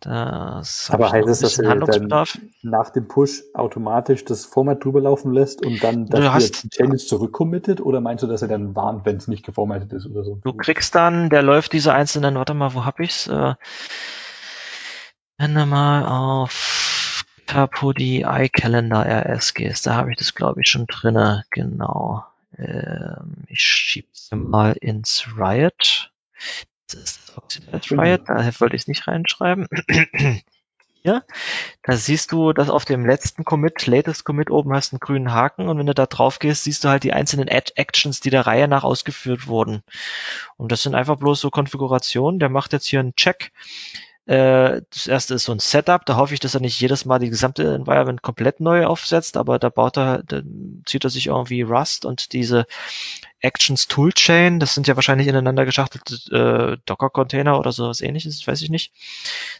[0.00, 2.38] das Aber heißt es, dass du Handlungsbedarf.
[2.62, 7.82] Nach dem Push automatisch das Format drüber laufen lässt und dann dass du hast- zurückcommittet
[7.82, 10.38] oder meinst du, dass er dann warnt, wenn es nicht geformattet ist oder so?
[10.42, 13.26] Du kriegst dann, der läuft diese einzelnen, warte mal, wo hab ich's?
[13.26, 13.54] Äh,
[15.36, 20.86] wenn du mal auf Tapodi iCalendar RS gehst, da habe ich das glaube ich schon
[20.86, 22.24] drinne, genau.
[22.58, 26.12] Ähm, ich schieb's mal ins Riot.
[26.88, 27.32] Das ist
[27.70, 29.68] das Riot, da wollte ich es nicht reinschreiben.
[31.02, 31.22] Ja,
[31.82, 35.32] da siehst du, dass auf dem letzten Commit, latest Commit oben hast du einen grünen
[35.32, 38.28] Haken und wenn du da drauf gehst, siehst du halt die einzelnen Ad Actions, die
[38.28, 39.82] der Reihe nach ausgeführt wurden.
[40.58, 42.38] Und das sind einfach bloß so Konfigurationen.
[42.38, 43.50] Der macht jetzt hier einen Check.
[44.30, 46.06] Äh, Das erste ist so ein Setup.
[46.06, 49.58] Da hoffe ich, dass er nicht jedes Mal die gesamte Environment komplett neu aufsetzt, aber
[49.58, 50.40] da baut er, da
[50.86, 52.66] zieht er sich irgendwie Rust und diese
[53.40, 58.70] Actions Toolchain, das sind ja wahrscheinlich ineinander geschachtelte äh, Docker-Container oder sowas ähnliches, weiß ich
[58.70, 58.92] nicht.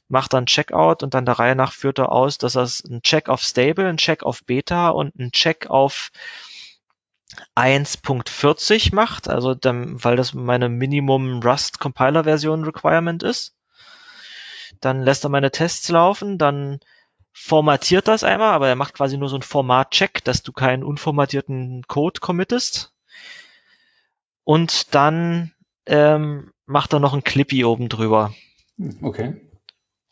[0.08, 3.28] Macht dann Checkout und dann der Reihe nach führt er aus, dass er einen Check
[3.28, 6.12] auf Stable, einen Check auf Beta und einen Check auf
[7.56, 13.54] 1.40 macht, also dann, weil das meine Minimum Rust Compiler Version Requirement ist.
[14.80, 16.80] Dann lässt er meine Tests laufen, dann
[17.32, 21.84] formatiert das einmal, aber er macht quasi nur so einen Format-Check, dass du keinen unformatierten
[21.86, 22.92] Code committest.
[24.44, 25.52] Und dann
[25.86, 28.34] ähm, macht er noch ein Clippy oben drüber.
[28.78, 29.40] Hm, Okay.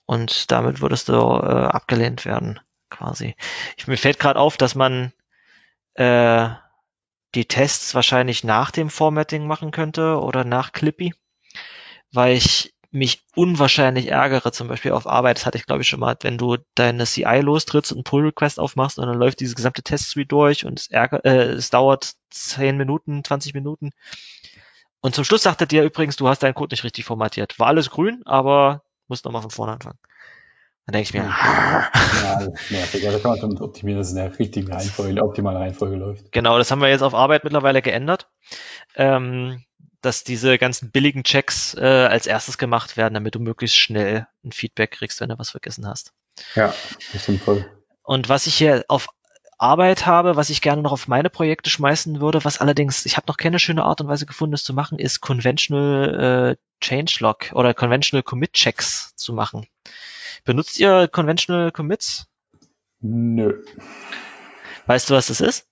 [0.07, 3.37] Und damit würdest du äh, abgelehnt werden, quasi.
[3.77, 5.13] Ich, mir fällt gerade auf, dass man
[5.95, 6.49] äh,
[7.35, 11.15] die Tests wahrscheinlich nach dem Formatting machen könnte oder nach Clippy,
[12.11, 16.01] weil ich mich unwahrscheinlich ärgere, zum Beispiel auf Arbeit, das hatte ich glaube ich schon
[16.01, 19.83] mal, wenn du deine CI lostrittst und einen Pull-Request aufmachst und dann läuft diese gesamte
[19.83, 23.91] Test-Suite durch und es, ärger, äh, es dauert 10 Minuten, 20 Minuten
[25.01, 27.59] und zum Schluss sagt er dir übrigens, du hast deinen Code nicht richtig formatiert.
[27.59, 29.99] War alles grün, aber musst nochmal von vorne anfangen.
[30.87, 31.91] Dann denke ich mir, Ja,
[32.41, 33.03] das nervig.
[33.03, 35.97] Ja, da kann man schon optimieren, dass es in der richtigen Reihenfolge, der optimalen Reihenfolge
[35.97, 36.33] läuft.
[36.33, 38.29] Genau, das haben wir jetzt auf Arbeit mittlerweile geändert,
[38.97, 39.63] ähm,
[40.01, 44.53] dass diese ganzen billigen Checks äh, als erstes gemacht werden, damit du möglichst schnell ein
[44.53, 46.13] Feedback kriegst, wenn du was vergessen hast.
[46.55, 46.73] Ja,
[47.13, 47.67] das stimmt voll.
[48.03, 49.09] Und was ich hier auf
[49.59, 53.27] Arbeit habe, was ich gerne noch auf meine Projekte schmeißen würde, was allerdings, ich habe
[53.27, 57.75] noch keine schöne Art und Weise gefunden, das zu machen, ist Conventional äh, Changelog oder
[57.75, 59.67] Conventional Commit Checks zu machen.
[60.45, 62.27] Benutzt ihr Conventional Commits?
[63.01, 63.65] Nö.
[64.87, 65.67] Weißt du, was das ist?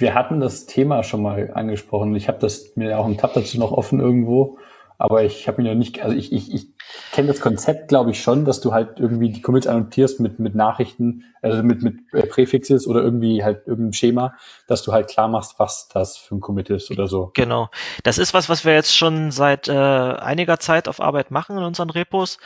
[0.00, 2.14] Wir hatten das Thema schon mal angesprochen.
[2.16, 4.58] Ich habe das mir auch einen Tab dazu noch offen irgendwo,
[5.00, 6.66] aber ich habe mir noch nicht, also ich, ich, ich
[7.10, 10.54] kenne das Konzept, glaube ich, schon, dass du halt irgendwie die Commits annotierst mit, mit
[10.54, 14.34] Nachrichten, also mit, mit äh, Präfixes oder irgendwie halt irgendein Schema,
[14.66, 17.30] dass du halt klar machst, was das für ein Commit ist oder so.
[17.32, 17.70] Genau.
[18.02, 21.64] Das ist was, was wir jetzt schon seit äh, einiger Zeit auf Arbeit machen in
[21.64, 22.36] unseren Repos.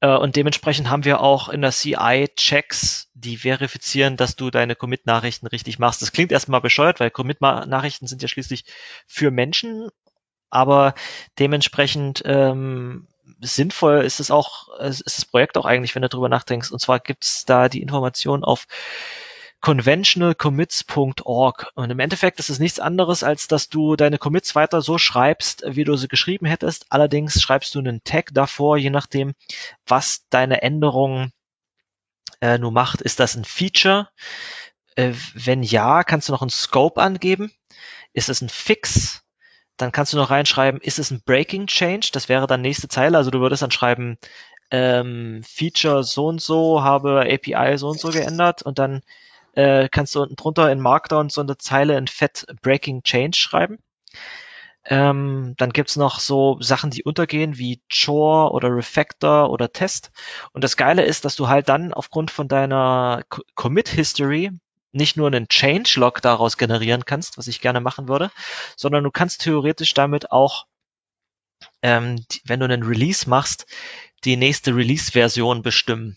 [0.00, 4.76] Äh, und dementsprechend haben wir auch in der CI Checks, die verifizieren, dass du deine
[4.76, 6.02] Commit-Nachrichten richtig machst.
[6.02, 8.66] Das klingt erstmal bescheuert, weil Commit-Nachrichten sind ja schließlich
[9.06, 9.88] für Menschen,
[10.54, 10.94] aber
[11.38, 13.06] dementsprechend ähm,
[13.40, 16.70] sinnvoll ist es auch, ist das Projekt auch eigentlich, wenn du drüber nachdenkst.
[16.70, 18.66] Und zwar gibt's da die Information auf
[19.60, 21.72] conventionalcommits.org.
[21.74, 25.64] Und im Endeffekt ist es nichts anderes, als dass du deine Commits weiter so schreibst,
[25.66, 26.86] wie du sie geschrieben hättest.
[26.90, 29.34] Allerdings schreibst du einen Tag davor, je nachdem,
[29.86, 31.32] was deine Änderung
[32.40, 33.00] äh, nur macht.
[33.00, 34.08] Ist das ein Feature?
[34.94, 37.52] Äh, wenn ja, kannst du noch einen Scope angeben.
[38.12, 39.23] Ist es ein Fix?
[39.76, 42.10] Dann kannst du noch reinschreiben, ist es ein Breaking Change?
[42.12, 43.16] Das wäre dann nächste Zeile.
[43.16, 44.18] Also du würdest dann schreiben,
[44.70, 49.02] ähm, Feature so und so, habe API so und so geändert und dann
[49.54, 53.78] äh, kannst du unten drunter in Markdown so eine Zeile in Fett Breaking Change schreiben.
[54.86, 60.10] Ähm, dann gibt's noch so Sachen, die untergehen, wie Chore oder Refactor oder Test.
[60.52, 63.22] Und das Geile ist, dass du halt dann aufgrund von deiner
[63.54, 64.50] Commit-History
[64.94, 68.30] nicht nur einen Changelog daraus generieren kannst, was ich gerne machen würde,
[68.76, 70.66] sondern du kannst theoretisch damit auch,
[71.82, 73.66] ähm, die, wenn du einen Release machst,
[74.24, 76.16] die nächste Release-Version bestimmen.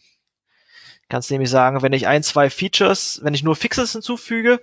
[1.10, 4.60] Kannst nämlich sagen, wenn ich ein, zwei Features, wenn ich nur Fixes hinzufüge,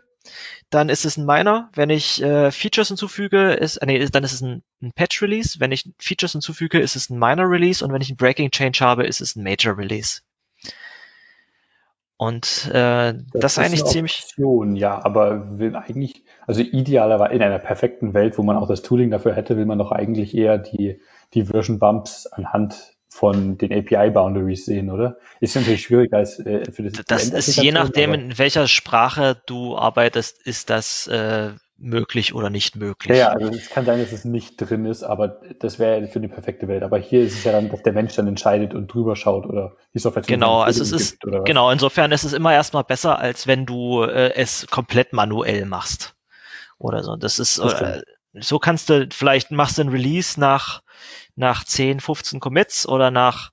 [0.70, 1.70] dann ist es ein Minor.
[1.74, 5.60] Wenn ich äh, Features hinzufüge, ist, äh, nee, dann ist es ein, ein Patch-Release.
[5.60, 7.84] Wenn ich Features hinzufüge, ist es ein Minor-Release.
[7.84, 10.22] Und wenn ich ein Breaking-Change habe, ist es ein Major-Release.
[12.16, 14.22] Und äh, das, das ist eigentlich ziemlich.
[14.24, 18.82] Option, ja, aber will eigentlich, also idealerweise in einer perfekten Welt, wo man auch das
[18.82, 21.00] Tooling dafür hätte, will man doch eigentlich eher die,
[21.34, 25.18] die Version Bumps anhand von den API-Boundaries sehen, oder?
[25.40, 27.30] Ist natürlich schwieriger als äh, für das.
[27.30, 32.76] Das ist je nachdem, in welcher Sprache du arbeitest, ist das äh, möglich oder nicht
[32.76, 33.18] möglich.
[33.18, 36.28] Ja, also es kann sein, dass es nicht drin ist, aber das wäre für die
[36.28, 36.82] perfekte Welt.
[36.82, 39.76] Aber hier ist es ja dann, dass der Mensch dann entscheidet und drüber schaut oder
[39.92, 43.66] die Software Genau, also es ist, genau, insofern ist es immer erstmal besser, als wenn
[43.66, 46.14] du äh, es komplett manuell machst.
[46.78, 47.16] Oder so.
[47.16, 48.02] Das ist, das äh,
[48.34, 50.82] so kannst du, vielleicht machst du ein Release nach
[51.36, 53.50] nach 10, 15 Commits oder nach,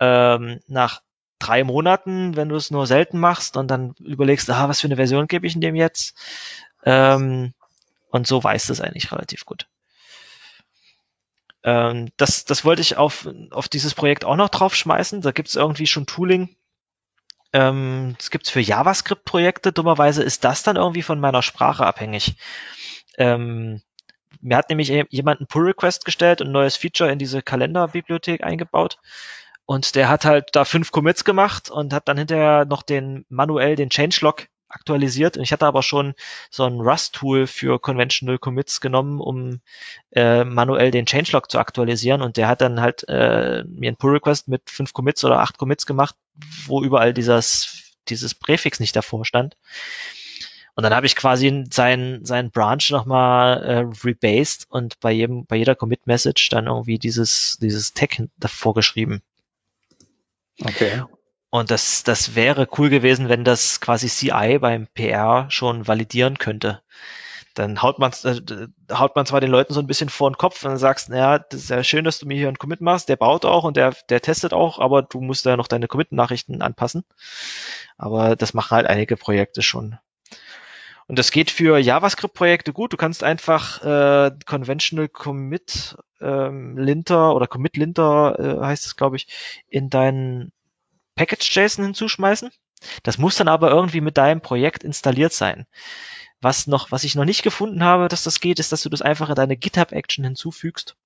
[0.00, 1.02] ähm, nach
[1.38, 4.96] drei Monaten, wenn du es nur selten machst und dann überlegst, ah, was für eine
[4.96, 6.16] Version gebe ich in dem jetzt?
[6.84, 7.52] Ähm,
[8.10, 9.66] und so weißt du es eigentlich relativ gut.
[11.62, 15.20] Ähm, das, das wollte ich auf, auf dieses Projekt auch noch draufschmeißen.
[15.20, 16.56] Da gibt es irgendwie schon Tooling.
[17.52, 19.72] Ähm, das gibt es für JavaScript-Projekte.
[19.72, 22.36] Dummerweise ist das dann irgendwie von meiner Sprache abhängig.
[23.18, 23.82] Ähm,
[24.40, 28.98] mir hat nämlich jemand einen Pull-Request gestellt und ein neues Feature in diese Kalenderbibliothek eingebaut.
[29.66, 33.76] Und der hat halt da fünf Commits gemacht und hat dann hinterher noch den manuell
[33.76, 35.36] den Changelog aktualisiert.
[35.36, 36.14] Ich hatte aber schon
[36.50, 39.60] so ein Rust-Tool für Conventional Commits genommen, um
[40.12, 42.22] äh, manuell den Changelog zu aktualisieren.
[42.22, 45.86] Und der hat dann halt äh, mir einen Pull-Request mit fünf Commits oder acht Commits
[45.86, 46.14] gemacht,
[46.66, 49.56] wo überall dieses, dieses Präfix nicht davor stand.
[50.74, 55.56] Und dann habe ich quasi seinen sein Branch nochmal äh, rebased und bei jedem, bei
[55.56, 59.20] jeder Commit-Message dann irgendwie dieses, dieses Tag davor geschrieben.
[60.62, 61.02] Okay.
[61.50, 66.80] Und das, das wäre cool gewesen, wenn das quasi CI beim PR schon validieren könnte.
[67.54, 70.64] Dann haut man, äh, haut man zwar den Leuten so ein bisschen vor den Kopf
[70.64, 73.16] und sagst, naja, das ist ja schön, dass du mir hier einen Commit machst, der
[73.16, 77.04] baut auch und der, der testet auch, aber du musst ja noch deine Commit-Nachrichten anpassen.
[77.98, 79.98] Aber das machen halt einige Projekte schon.
[81.08, 82.92] Und das geht für JavaScript-Projekte gut.
[82.92, 89.16] Du kannst einfach äh, Conventional Commit ähm, Linter oder Commit Linter äh, heißt es, glaube
[89.16, 89.26] ich,
[89.68, 90.52] in deinen
[91.20, 92.50] Package.json hinzuschmeißen.
[93.02, 95.66] Das muss dann aber irgendwie mit deinem Projekt installiert sein.
[96.40, 99.02] Was noch, was ich noch nicht gefunden habe, dass das geht, ist, dass du das
[99.02, 100.96] einfach in deine GitHub-Action hinzufügst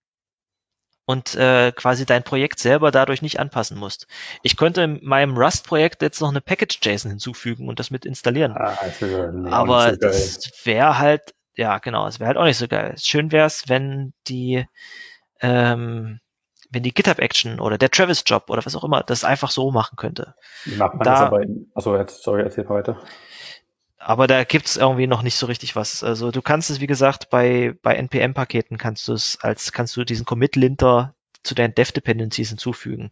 [1.05, 4.07] und äh, quasi dein Projekt selber dadurch nicht anpassen musst.
[4.45, 8.53] Ich könnte in meinem Rust-Projekt jetzt noch eine Package-JSON hinzufügen und das mit installieren.
[8.53, 12.69] Ah, das Aber so das wäre halt, ja genau, es wäre halt auch nicht so
[12.69, 12.95] geil.
[13.03, 14.65] Schön wäre es, wenn die,
[15.41, 16.21] ähm,
[16.75, 20.35] wenn die GitHub-Action oder der Travis-Job oder was auch immer das einfach so machen könnte.
[20.65, 23.01] Wie macht man da, das aber in, achso, jetzt, sorry, erzähl mal weiter
[24.05, 26.05] aber da gibt's irgendwie noch nicht so richtig was.
[26.05, 30.05] Also du kannst es, wie gesagt, bei, bei NPM-Paketen kannst du es als, kannst du
[30.05, 33.11] diesen Commit-Linter zu deinen Dev-Dependencies hinzufügen.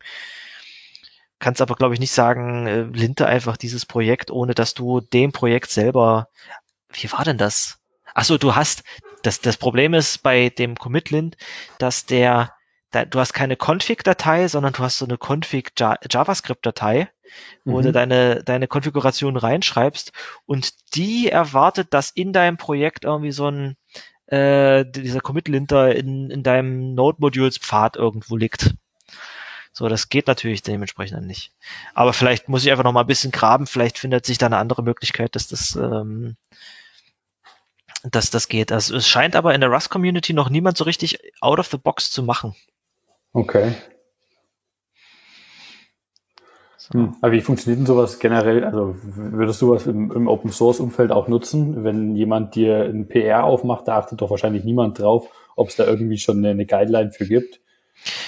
[1.38, 5.32] Kannst aber, glaube ich, nicht sagen, äh, linter einfach dieses Projekt, ohne dass du dem
[5.32, 6.28] Projekt selber,
[6.92, 7.78] wie war denn das?
[8.14, 8.84] Achso, du hast,
[9.22, 11.36] das, das Problem ist bei dem Commit-Lint,
[11.78, 12.52] dass der,
[12.92, 17.08] da, du hast keine Config-Datei, sondern du hast so eine Config-JavaScript-Datei
[17.64, 17.82] wo mhm.
[17.84, 20.12] du deine, deine Konfiguration reinschreibst
[20.46, 23.76] und die erwartet, dass in deinem Projekt irgendwie so ein
[24.26, 28.74] äh, dieser Commit-Linter in, in deinem Node-Modules-Pfad irgendwo liegt.
[29.72, 31.52] So, das geht natürlich dementsprechend nicht.
[31.94, 34.58] Aber vielleicht muss ich einfach noch mal ein bisschen graben, vielleicht findet sich da eine
[34.58, 36.36] andere Möglichkeit, dass das, ähm,
[38.02, 38.70] dass das geht.
[38.70, 42.10] Also es scheint aber in der Rust-Community noch niemand so richtig out of the box
[42.10, 42.54] zu machen.
[43.32, 43.72] Okay.
[46.92, 47.16] Hm.
[47.20, 48.64] Aber wie funktioniert denn sowas generell?
[48.64, 51.84] Also würdest du was im, im Open Source Umfeld auch nutzen?
[51.84, 55.86] Wenn jemand dir ein PR aufmacht, da achtet doch wahrscheinlich niemand drauf, ob es da
[55.86, 57.60] irgendwie schon eine, eine Guideline für gibt.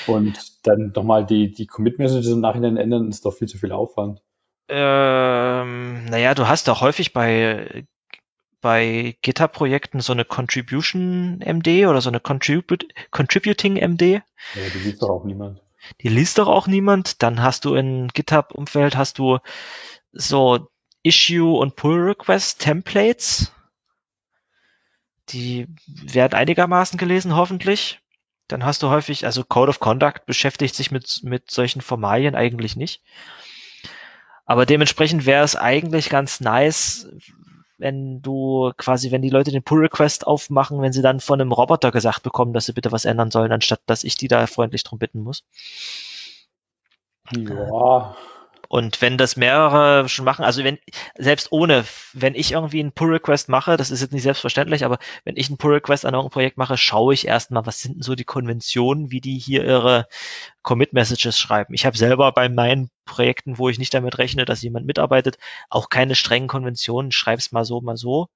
[0.07, 3.72] Und dann nochmal die, die Commit Messages im Nachhinein ändern, ist doch viel zu viel
[3.72, 4.22] Aufwand.
[4.68, 7.84] Ähm, naja, du hast doch häufig bei
[8.64, 14.02] bei GitHub-Projekten so eine Contribution MD oder so eine Contribut Contributing MD.
[14.02, 14.22] Ja,
[14.74, 15.60] die sieht doch auch niemand
[16.00, 17.22] die liest doch auch niemand.
[17.22, 19.38] Dann hast du in GitHub-Umfeld hast du
[20.12, 20.68] so
[21.02, 23.52] Issue und Pull Request Templates.
[25.30, 28.00] die werden einigermaßen gelesen, hoffentlich.
[28.46, 32.76] Dann hast du häufig, also Code of Conduct beschäftigt sich mit, mit solchen Formalien eigentlich
[32.76, 33.02] nicht.
[34.44, 37.08] Aber dementsprechend wäre es eigentlich ganz nice,
[37.78, 41.52] wenn du quasi, wenn die Leute den Pull Request aufmachen, wenn sie dann von einem
[41.52, 44.84] Roboter gesagt bekommen, dass sie bitte was ändern sollen, anstatt dass ich die da freundlich
[44.84, 45.44] drum bitten muss.
[47.32, 48.14] Ja,
[48.74, 50.80] Und wenn das mehrere schon machen, also wenn,
[51.16, 54.98] selbst ohne, wenn ich irgendwie einen Pull Request mache, das ist jetzt nicht selbstverständlich, aber
[55.22, 58.02] wenn ich einen Pull Request an irgendein Projekt mache, schaue ich erstmal, was sind denn
[58.02, 60.08] so die Konventionen, wie die hier ihre
[60.62, 61.72] Commit Messages schreiben.
[61.72, 65.38] Ich habe selber bei meinen Projekten, wo ich nicht damit rechne, dass jemand mitarbeitet,
[65.70, 68.26] auch keine strengen Konventionen, schreib's mal so, mal so.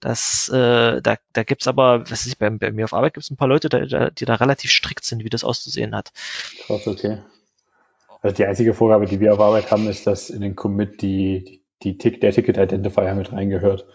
[0.00, 3.30] Das, äh, da, da gibt's aber, was weiß ich, bei, bei mir auf Arbeit gibt's
[3.30, 6.12] ein paar Leute, die, die da relativ strikt sind, wie das auszusehen hat.
[6.66, 7.18] krass, okay.
[8.22, 11.64] Also die einzige Vorgabe, die wir auf Arbeit haben, ist, dass in den Commit die,
[11.82, 13.86] die, Tick, der Ticket Identifier mit reingehört.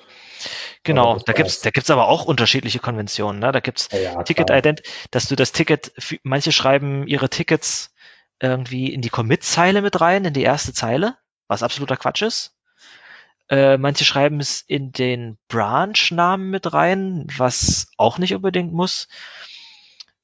[0.83, 3.39] Genau, da gibt's, da gibt's aber auch unterschiedliche Konventionen.
[3.39, 3.51] Ne?
[3.51, 4.49] Da gibt's Ja, ja, Ticket.
[4.49, 7.93] Ident, dass du das Ticket, manche schreiben ihre Tickets
[8.39, 11.15] irgendwie in die Commit-Zeile mit rein, in die erste Zeile,
[11.47, 12.53] was absoluter Quatsch ist.
[13.49, 19.07] Äh, manche schreiben es in den Branch-Namen mit rein, was auch nicht unbedingt muss.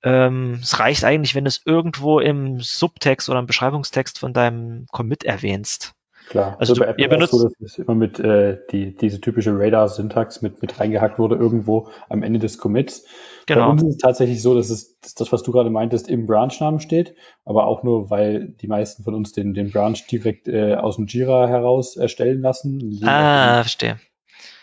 [0.04, 4.86] Ähm, es reicht eigentlich, wenn du es irgendwo im Subtext oder im Beschreibungstext von deinem
[4.92, 5.94] Commit erwähnst.
[6.30, 6.56] Klar.
[6.60, 8.96] Also Also, bei du- Apple ihr es so, benutzt- dass es immer mit äh, die,
[8.96, 13.04] diese typische Radar-Syntax mit, mit reingehackt wurde, irgendwo am Ende des Commits.
[13.48, 13.72] Bei Genau.
[13.72, 16.80] uns ist es tatsächlich so, dass es dass das, was du gerade meintest, im Branch-Namen
[16.80, 20.96] steht, aber auch nur, weil die meisten von uns den, den Branch direkt äh, aus
[20.96, 23.00] dem Jira heraus erstellen lassen.
[23.06, 24.00] Ah, verstehe.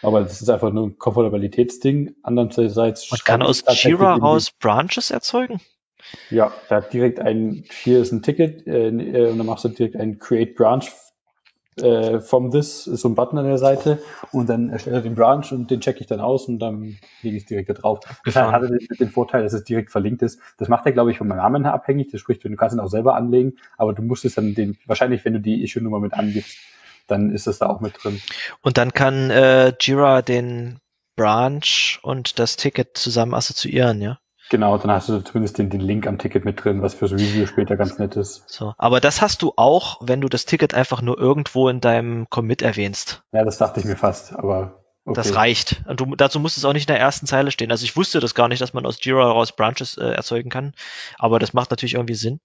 [0.02, 2.14] Aber das ist einfach nur ein Komfortabilitätsding.
[2.22, 5.60] Andererseits Man kann aus tatsächlich Jira raus Branches erzeugen?
[6.30, 9.68] Ja, da hat direkt ein, hier ist ein Ticket, äh, äh, und dann machst du
[9.68, 10.84] direkt ein Create Branch
[11.76, 15.14] äh, from this, ist so ein Button an der Seite, und dann erstellt er den
[15.14, 18.00] Branch und den checke ich dann aus und dann lege ich es direkt da drauf.
[18.24, 20.40] Das hat den, den Vorteil, dass es direkt verlinkt ist.
[20.58, 22.10] Das macht er, glaube ich, vom Namen her abhängig.
[22.10, 25.24] Das spricht, du kannst ihn auch selber anlegen, aber du musst es dann den, wahrscheinlich,
[25.24, 26.56] wenn du die Issue-Nummer mit angibst,
[27.10, 28.20] dann ist es da auch mit drin.
[28.62, 30.78] Und dann kann äh, Jira den
[31.16, 34.18] Branch und das Ticket zusammen assoziieren, ja?
[34.50, 37.46] Genau, dann hast du zumindest den, den Link am Ticket mit drin, was fürs Review
[37.46, 38.42] später ganz nett ist.
[38.48, 38.74] So.
[38.78, 42.60] Aber das hast du auch, wenn du das Ticket einfach nur irgendwo in deinem Commit
[42.60, 43.22] erwähnst.
[43.32, 44.79] Ja, das dachte ich mir fast, aber
[45.10, 45.20] okay.
[45.22, 45.82] Das reicht.
[45.86, 47.70] Und du, dazu muss es auch nicht in der ersten Zeile stehen.
[47.70, 50.74] Also ich wusste das gar nicht, dass man aus Jira heraus Branches äh, erzeugen kann.
[51.18, 52.40] Aber das macht natürlich irgendwie Sinn.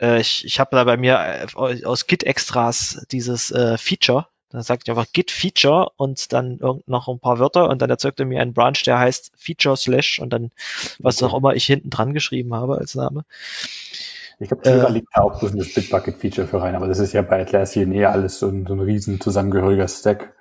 [0.00, 4.28] Äh, ich ich habe da bei mir äh, aus Git-Extras dieses äh, Feature.
[4.50, 8.20] Da sagt ich einfach Git Feature und dann noch ein paar Wörter und dann erzeugt
[8.20, 10.52] er mir einen Branch, der heißt Feature Slash und dann
[11.00, 11.24] was Okay.
[11.24, 13.24] auch immer ich hinten dran geschrieben habe als Name.
[14.38, 16.98] Ich glaube, Jira Äh, liegt da auch bloß in das Bitbucket-Feature für rein, aber das
[16.98, 20.34] ist ja bei Atlassian eher alles so ein, so ein riesen zusammengehöriger Stack,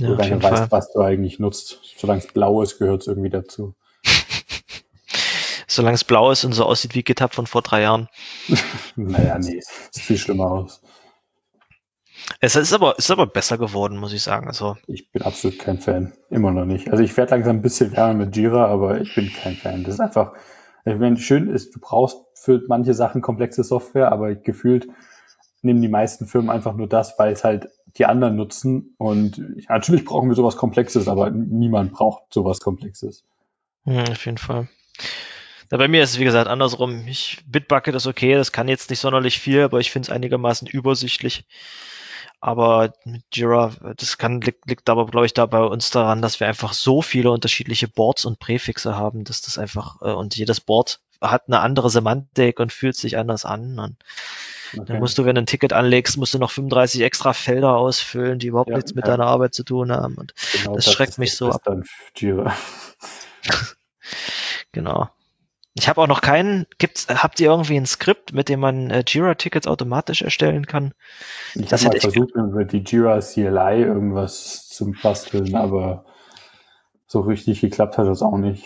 [0.00, 0.52] Ja, jeden gar nicht Fall.
[0.52, 1.80] weißt, was du eigentlich nutzt.
[1.96, 3.74] Solange es blau ist, gehört es irgendwie dazu.
[5.66, 8.08] Solange es blau ist und so aussieht wie GitHub von vor drei Jahren.
[8.96, 10.82] Naja, nee, sieht viel schlimmer aus.
[12.40, 14.46] Es ist aber, ist aber besser geworden, muss ich sagen.
[14.48, 16.12] Also, Ich bin absolut kein Fan.
[16.30, 16.90] Immer noch nicht.
[16.90, 19.82] Also ich werde langsam ein bisschen wärmer mit Jira, aber ich bin kein Fan.
[19.84, 20.32] Das ist einfach,
[20.84, 24.88] ich meine, schön ist, du brauchst für manche Sachen komplexe Software, aber gefühlt
[25.62, 27.68] nehmen die meisten Firmen einfach nur das, weil es halt
[27.98, 28.94] die anderen nutzen.
[28.98, 33.24] Und ja, natürlich brauchen wir sowas Komplexes, aber niemand braucht sowas Komplexes.
[33.84, 34.68] hm, auf jeden Fall.
[35.70, 37.06] Ja, bei mir ist es, wie gesagt, andersrum.
[37.06, 40.68] Ich, Bitbucket ist okay, das kann jetzt nicht sonderlich viel, aber ich finde es einigermaßen
[40.68, 41.46] übersichtlich.
[42.40, 46.40] Aber mit Jira, das kann, liegt, liegt aber, glaube ich, da bei uns daran, dass
[46.40, 50.60] wir einfach so viele unterschiedliche Boards und Präfixe haben, dass das einfach, äh, und jedes
[50.60, 53.78] Board hat eine andere Semantik und fühlt sich anders an.
[53.78, 53.96] Und
[54.74, 54.84] Okay.
[54.86, 58.38] dann musst du, wenn du ein Ticket anlegst, musst du noch 35 extra Felder ausfüllen,
[58.38, 59.12] die überhaupt Ja, nichts mit ja.
[59.12, 60.14] deiner Arbeit zu tun haben.
[60.14, 61.62] Und Genau das schreckt ist mich das so ab.
[64.72, 65.08] Genau.
[65.74, 66.66] Ich habe auch noch keinen.
[66.78, 70.92] Gibt's, habt ihr irgendwie ein Skript, mit dem man äh, Jira-Tickets automatisch erstellen kann?
[71.54, 76.04] Ich Das hätte ich- versucht, mit die Jira CLI irgendwas zum Basteln, aber
[77.06, 78.64] so richtig geklappt hat das auch nicht.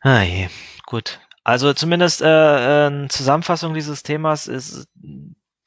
[0.00, 0.48] Ah je,
[0.86, 1.20] gut.
[1.44, 4.88] Also zumindest äh, äh, Zusammenfassung dieses Themas ist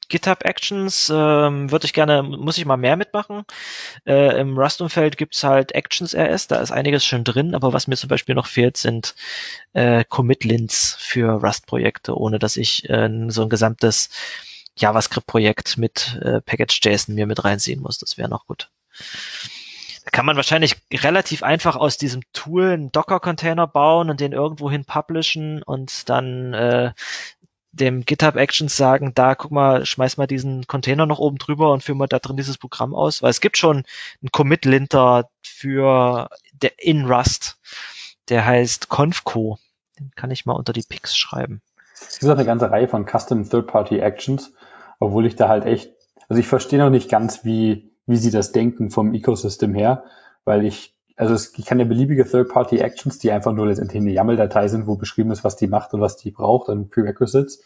[0.08, 3.44] GitHub Actions ähm, würde ich gerne, muss ich mal mehr mitmachen.
[4.06, 7.96] Äh, Im Rust-Umfeld gibt's halt Actions RS, da ist einiges schon drin, aber was mir
[7.96, 9.14] zum Beispiel noch fehlt, sind
[9.72, 14.10] äh, Commit-Lints für Rust-Projekte, ohne dass ich äh, so ein gesamtes
[14.76, 17.98] JavaScript-Projekt mit äh, Package.json mir mit reinziehen muss.
[17.98, 18.70] Das wäre noch gut.
[20.16, 25.62] Kann man wahrscheinlich relativ einfach aus diesem Tool einen Docker-Container bauen und den irgendwohin publishen
[25.62, 26.92] und dann äh,
[27.72, 31.82] dem GitHub Actions sagen, da guck mal, schmeiß mal diesen Container noch oben drüber und
[31.82, 33.84] führ mal da drin dieses Programm aus, weil es gibt schon
[34.22, 36.30] einen Commit-Linter für
[36.62, 37.58] der in Rust,
[38.30, 39.58] Der heißt Confco.
[39.98, 41.60] Den kann ich mal unter die Picks schreiben.
[41.92, 44.54] Es gibt auch eine ganze Reihe von Custom Third-Party Actions,
[44.98, 45.92] obwohl ich da halt echt,
[46.30, 50.04] also ich verstehe noch nicht ganz, wie, wie sie das denken vom Ecosystem her,
[50.44, 54.12] weil ich, also es, ich kann ja beliebige Third-Party Actions, die einfach nur letztendlich eine
[54.12, 57.62] YAML-Datei sind, wo beschrieben ist, was die macht und was die braucht, an Prerequisites,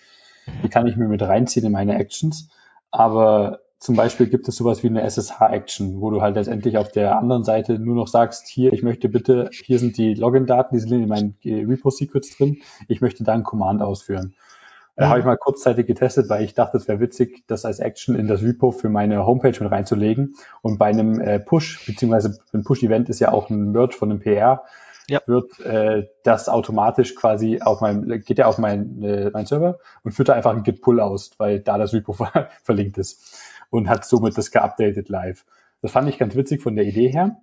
[0.62, 2.48] die kann ich mir mit reinziehen in meine Actions,
[2.90, 7.16] aber zum Beispiel gibt es sowas wie eine SSH-Action, wo du halt letztendlich auf der
[7.18, 10.92] anderen Seite nur noch sagst, hier, ich möchte bitte, hier sind die Login-Daten, die sind
[10.92, 14.34] in meinen äh, Repo-Secrets drin, ich möchte da einen Command ausführen.
[14.96, 18.14] Da habe ich mal kurzzeitig getestet, weil ich dachte, es wäre witzig, das als Action
[18.14, 20.34] in das Repo für meine Homepage mit reinzulegen.
[20.62, 24.20] Und bei einem äh, Push, beziehungsweise ein Push-Event ist ja auch ein Merge von einem
[24.20, 24.64] PR,
[25.08, 25.20] ja.
[25.26, 30.12] wird äh, das automatisch quasi auf meinem, geht ja auf meinen äh, mein Server und
[30.12, 32.14] führt da einfach einen Git-Pull aus, weil da das Repo
[32.62, 33.38] verlinkt ist
[33.70, 35.44] und hat somit das geupdatet live.
[35.82, 37.36] Das fand ich ganz witzig von der Idee her.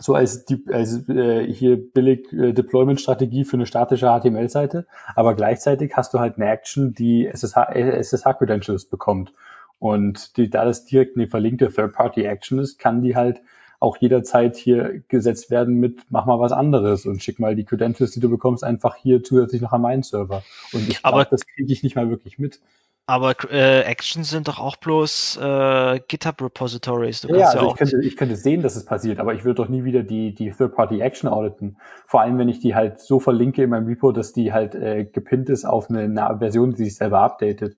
[0.00, 6.14] So als, als äh, hier billig äh, Deployment-Strategie für eine statische HTML-Seite, aber gleichzeitig hast
[6.14, 9.32] du halt eine Action, die SSH-Credentials SSH bekommt.
[9.78, 13.40] Und die, da das direkt eine verlinkte Third-Party-Action ist, kann die halt
[13.80, 18.12] auch jederzeit hier gesetzt werden mit, mach mal was anderes und schick mal die Credentials,
[18.12, 20.42] die du bekommst, einfach hier zusätzlich noch an meinen Server.
[20.72, 22.60] Und ich glaube, das kriege ich nicht mal wirklich mit.
[23.06, 27.24] Aber äh, Actions sind doch auch bloß äh, GitHub-Repositories.
[27.24, 29.68] Ja, also ja ich, könnte, ich könnte sehen, dass es passiert, aber ich würde doch
[29.68, 31.76] nie wieder die, die Third-Party-Action auditen.
[32.06, 35.04] Vor allem, wenn ich die halt so verlinke in meinem Repo, dass die halt äh,
[35.04, 37.76] gepinnt ist auf eine, eine Version, die sich selber updatet.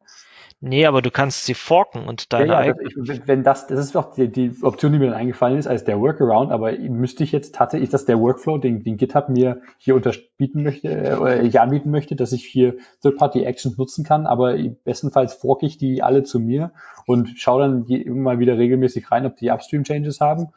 [0.64, 3.96] Nee, aber du kannst sie forken und deine ja, ja, das, wenn das, das ist
[3.96, 7.32] doch die, die Option, die mir dann eingefallen ist, als der Workaround, aber müsste ich
[7.32, 11.62] jetzt tatsächlich, ist das der Workflow, den, den GitHub mir hier unterbieten möchte, äh, ja
[11.64, 16.38] anbieten möchte, dass ich hier Third-Party-Actions nutzen kann, aber bestenfalls forke ich die alle zu
[16.38, 16.70] mir
[17.06, 20.52] und schaue dann immer mal wieder regelmäßig rein, ob die Upstream-Changes haben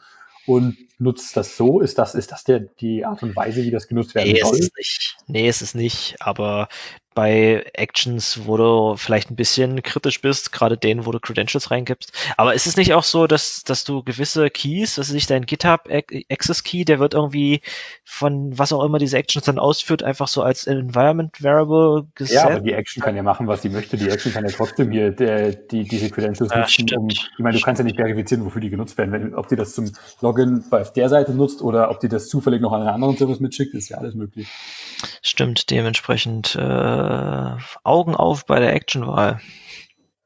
[0.45, 1.81] und nutzt das so?
[1.81, 4.53] Ist das, ist das der, die Art und Weise, wie das genutzt werden nee, soll?
[4.53, 5.17] Es ist nicht.
[5.27, 6.15] Nee, ist es nicht.
[6.19, 6.67] Aber
[7.15, 12.11] bei Actions, wo du vielleicht ein bisschen kritisch bist, gerade denen, wo du Credentials reingibst.
[12.35, 15.89] Aber ist es nicht auch so, dass, dass du gewisse Keys, dass sich dein GitHub
[16.29, 17.61] Access Key, der wird irgendwie
[18.03, 22.35] von was auch immer diese Actions dann ausführt, einfach so als Environment Variable gesetzt?
[22.35, 23.95] Ja, aber die Action kann ja machen, was sie möchte.
[23.95, 26.85] Die Action kann ja trotzdem hier der, die, diese Credentials ja, nutzen.
[26.97, 29.13] Um, ich meine, du kannst ja nicht verifizieren, wofür die genutzt werden.
[29.13, 29.89] Wenn, ob die das zum
[30.19, 33.39] Login bei der Seite nutzt oder ob die das zufällig noch an einen anderen Service
[33.39, 34.49] mitschickt, ist ja alles möglich.
[35.21, 37.04] Stimmt, dementsprechend äh,
[37.83, 39.39] Augen auf bei der Actionwahl.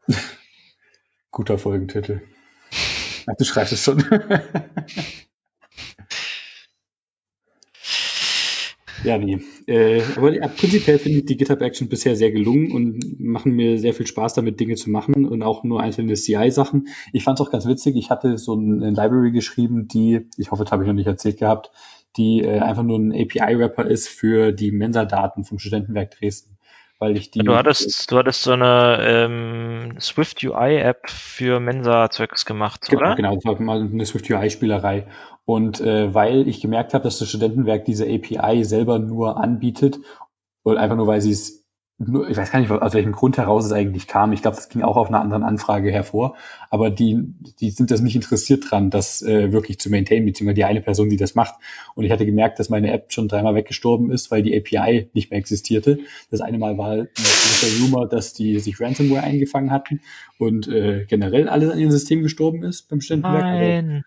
[1.31, 2.21] Guter Folgentitel.
[3.27, 4.03] Ach, du schreibst es schon.
[9.03, 9.39] ja, nee.
[9.67, 13.77] Äh, aber ja, prinzipiell finde ich die GitHub Action bisher sehr gelungen und machen mir
[13.77, 16.87] sehr viel Spaß damit, Dinge zu machen und auch nur einzelne CI-Sachen.
[17.13, 17.95] Ich fand es auch ganz witzig.
[17.95, 21.37] Ich hatte so eine Library geschrieben, die, ich hoffe, das habe ich noch nicht erzählt
[21.37, 21.71] gehabt,
[22.17, 26.57] die äh, einfach nur ein API-Wrapper ist für die Mensa-Daten vom Studentenwerk Dresden.
[26.99, 27.39] Weil ich die.
[27.39, 33.15] Du hattest, du hattest so eine ähm, Swift UI-App für Mensa-Zeugs gemacht, genau, oder?
[33.15, 35.07] Genau, das war mal eine Swift UI-Spielerei.
[35.45, 39.99] Und äh, weil ich gemerkt habe, dass das Studentenwerk diese API selber nur anbietet,
[40.63, 41.58] und einfach nur, weil sie es
[41.99, 44.31] ich weiß gar nicht, aus welchem Grund heraus es eigentlich kam.
[44.31, 46.37] Ich glaube, das ging auch auf einer anderen Anfrage hervor.
[46.69, 50.63] Aber die, die sind das nicht interessiert dran, das äh, wirklich zu maintainen, beziehungsweise die
[50.63, 51.55] eine Person, die das macht.
[51.95, 55.29] Und ich hatte gemerkt, dass meine App schon dreimal weggestorben ist, weil die API nicht
[55.29, 55.99] mehr existierte.
[56.31, 57.09] Das eine Mal war ein
[57.81, 59.99] Rumor, dass die sich Ransomware eingefangen hatten
[60.37, 63.43] und äh, generell alles an ihrem System gestorben ist beim Stundenwerk.
[63.43, 64.03] Nein.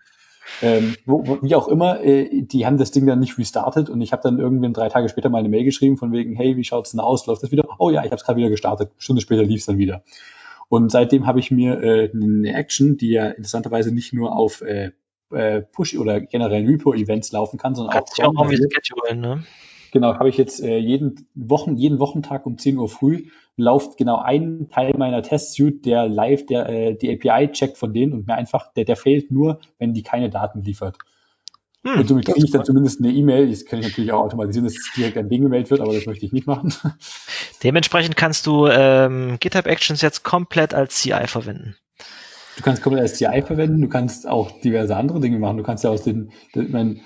[0.61, 4.01] Ähm, wo, wo, wie auch immer, äh, die haben das Ding dann nicht restartet und
[4.01, 6.63] ich habe dann irgendwann drei Tage später mal eine Mail geschrieben von wegen, hey, wie
[6.63, 7.25] schaut's denn aus?
[7.25, 7.63] Läuft das wieder?
[7.79, 8.91] Oh ja, ich habe es gerade wieder gestartet.
[8.91, 10.03] Eine Stunde später lief's dann wieder.
[10.69, 14.91] Und seitdem habe ich mir äh, eine Action, die ja interessanterweise nicht nur auf äh,
[15.31, 19.43] äh Push- oder generell Repo-Events laufen kann, sondern Kannst auch, auch irgendwie schedulen, ne?
[19.93, 23.27] Genau, habe ich jetzt äh, jeden Wochen, jeden Wochentag um 10 Uhr früh
[23.57, 28.11] läuft genau ein Teil meiner Testsuite, der live der, äh, die API checkt von denen
[28.11, 30.97] und mir einfach, der, der fehlt nur, wenn die keine Daten liefert.
[31.85, 33.47] Hm, und somit kriege ich dann zumindest eine E-Mail.
[33.47, 36.07] Das kann ich natürlich auch automatisieren, dass es direkt an den gemeldet wird, aber das
[36.07, 36.73] möchte ich nicht machen.
[37.63, 41.75] Dementsprechend kannst du ähm, GitHub Actions jetzt komplett als CI verwenden.
[42.57, 45.57] Du kannst komplett als CI verwenden, du kannst auch diverse andere Dinge machen.
[45.57, 47.01] Du kannst ja aus den, den mein,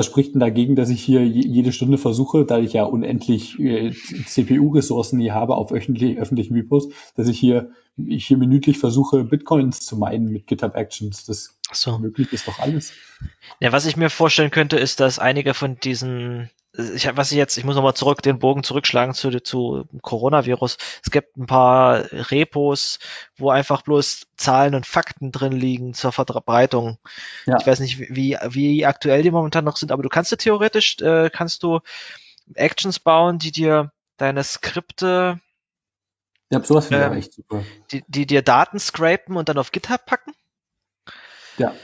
[0.00, 3.92] was spricht denn dagegen, dass ich hier jede Stunde versuche, da ich ja unendlich äh,
[3.92, 9.80] CPU-Ressourcen hier habe auf öffentlich, öffentlichen Repos, dass ich hier, ich hier minütlich versuche, Bitcoins
[9.80, 11.26] zu meinen mit GitHub Actions.
[11.26, 11.98] Das so.
[11.98, 12.94] möglich ist doch alles.
[13.60, 17.56] Ja, was ich mir vorstellen könnte, ist, dass einige von diesen ich was ich jetzt,
[17.56, 20.76] ich muss nochmal zurück, den Bogen zurückschlagen zu, zu Coronavirus.
[21.04, 22.98] Es gibt ein paar Repos,
[23.36, 26.98] wo einfach bloß Zahlen und Fakten drin liegen zur Verbreitung.
[27.46, 27.56] Ja.
[27.60, 31.00] Ich weiß nicht, wie, wie aktuell die momentan noch sind, aber du kannst ja theoretisch,
[31.00, 31.80] äh, kannst du
[32.54, 35.40] Actions bauen, die dir deine Skripte,
[36.50, 37.62] ja, sowas finde ich echt super.
[37.92, 40.32] Die, die dir Daten scrapen und dann auf GitHub packen.
[41.58, 41.74] Ja.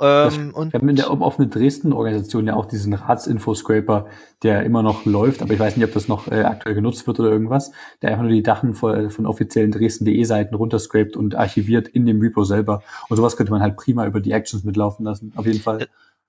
[0.00, 4.06] Ähm, und wir haben in der offenen Dresden-Organisation ja auch diesen Ratsinfo-Scraper,
[4.42, 7.20] der immer noch läuft, aber ich weiß nicht, ob das noch äh, aktuell genutzt wird
[7.20, 7.70] oder irgendwas,
[8.02, 12.42] der einfach nur die Daten von, von offiziellen Dresden.de-Seiten runterscrapt und archiviert in dem Repo
[12.42, 12.82] selber.
[13.08, 15.86] Und sowas könnte man halt prima über die Actions mitlaufen lassen, auf jeden Fall.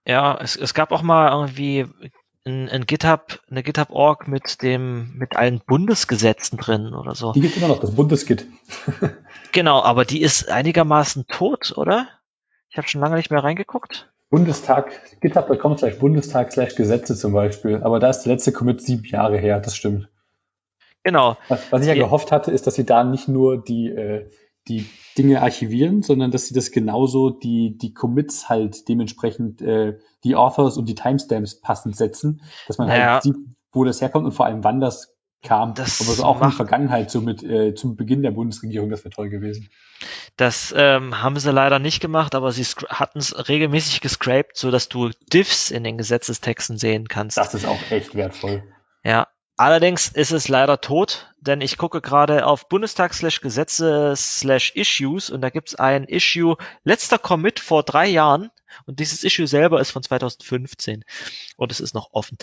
[0.08, 1.88] Ja, es, es gab auch mal irgendwie
[2.46, 7.32] ein, ein GitHub, eine GitHub-Org mit dem, mit allen Bundesgesetzen drin oder so.
[7.32, 8.46] Die gibt immer noch, das Bundesgit.
[9.52, 12.08] genau, aber die ist einigermaßen tot, oder?
[12.76, 14.12] Ich habe schon lange nicht mehr reingeguckt.
[14.30, 17.82] Bundestag, GitHub.com slash Bundestag slash Gesetze zum Beispiel.
[17.82, 20.10] Aber da ist der letzte Commit sieben Jahre her, das stimmt.
[21.02, 21.38] Genau.
[21.48, 24.30] Was, was ich ja die, gehofft hatte, ist, dass sie da nicht nur die, äh,
[24.68, 30.36] die Dinge archivieren, sondern dass sie das genauso die, die Commits halt dementsprechend äh, die
[30.36, 33.14] Authors und die Timestamps passend setzen, dass man halt naja.
[33.14, 33.38] halt sieht,
[33.72, 35.15] wo das herkommt und vor allem wann das
[35.46, 35.74] kam.
[35.74, 39.06] Das aber so auch in der Vergangenheit, so mit äh, zum Beginn der Bundesregierung, das
[39.06, 39.70] wäre toll gewesen.
[40.36, 44.90] Das ähm, haben sie leider nicht gemacht, aber sie hatten es regelmäßig gescraped, so dass
[44.90, 47.38] du Diffs in den Gesetzestexten sehen kannst.
[47.38, 48.64] Das ist auch echt wertvoll.
[49.04, 49.28] Ja.
[49.58, 55.30] Allerdings ist es leider tot, denn ich gucke gerade auf Bundestag slash Gesetze slash Issues
[55.30, 58.52] und da gibt's ein Issue, letzter Commit vor drei Jahren
[58.86, 61.06] und dieses Issue selber ist von 2015
[61.56, 62.38] und es ist noch offen.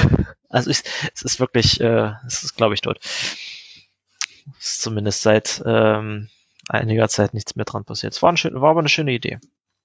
[0.50, 0.82] also ich,
[1.14, 2.98] es ist wirklich, äh, es ist glaube ich tot.
[3.00, 6.28] Es ist zumindest seit ähm,
[6.68, 8.12] einiger Zeit nichts mehr dran passiert.
[8.12, 9.38] Es war, ein, war aber eine schöne Idee.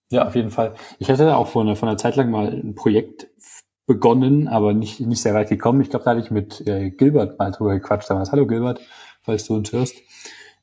[0.09, 0.75] Ja, auf jeden Fall.
[0.99, 3.27] Ich hatte auch vor einer, vor einer Zeit lang mal ein Projekt
[3.85, 5.81] begonnen, aber nicht, nicht sehr weit gekommen.
[5.81, 8.31] Ich glaube, da hatte ich mit äh, Gilbert mal drüber gequatscht damals.
[8.31, 8.79] Hallo Gilbert,
[9.21, 9.95] falls du uns hörst.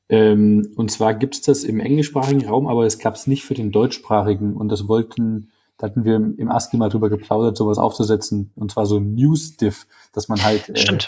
[0.09, 3.55] Ähm, und zwar gibt es das im englischsprachigen Raum, aber es gab es nicht für
[3.55, 4.57] den deutschsprachigen.
[4.57, 5.51] Und das wollten
[5.81, 9.87] da hatten wir im ASCII mal drüber geplaudert, sowas aufzusetzen, und zwar so ein News-Diff,
[10.13, 10.99] dass man halt äh,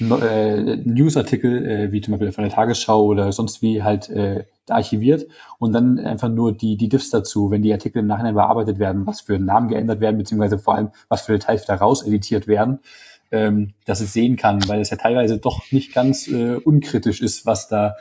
[0.00, 5.26] äh, Newsartikel, äh, wie zum Beispiel von der Tagesschau oder sonst wie halt äh, archiviert
[5.58, 9.04] und dann einfach nur die, die Diffs dazu, wenn die Artikel im Nachhinein bearbeitet werden,
[9.04, 12.78] was für Namen geändert werden, beziehungsweise vor allem, was für Details wieder rauseditiert werden,
[13.32, 17.46] ähm, dass es sehen kann, weil es ja teilweise doch nicht ganz äh, unkritisch ist,
[17.46, 17.96] was da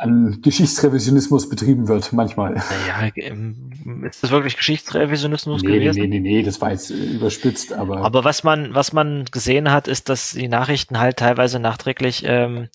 [0.00, 2.54] an Geschichtsrevisionismus betrieben wird, manchmal.
[2.54, 6.00] Naja, ähm, ist das wirklich Geschichtsrevisionismus nee, gewesen?
[6.00, 7.98] Nee, nee, nee, das war jetzt äh, überspitzt, aber.
[7.98, 12.68] Aber was man, was man gesehen hat, ist, dass die Nachrichten halt teilweise nachträglich ähm,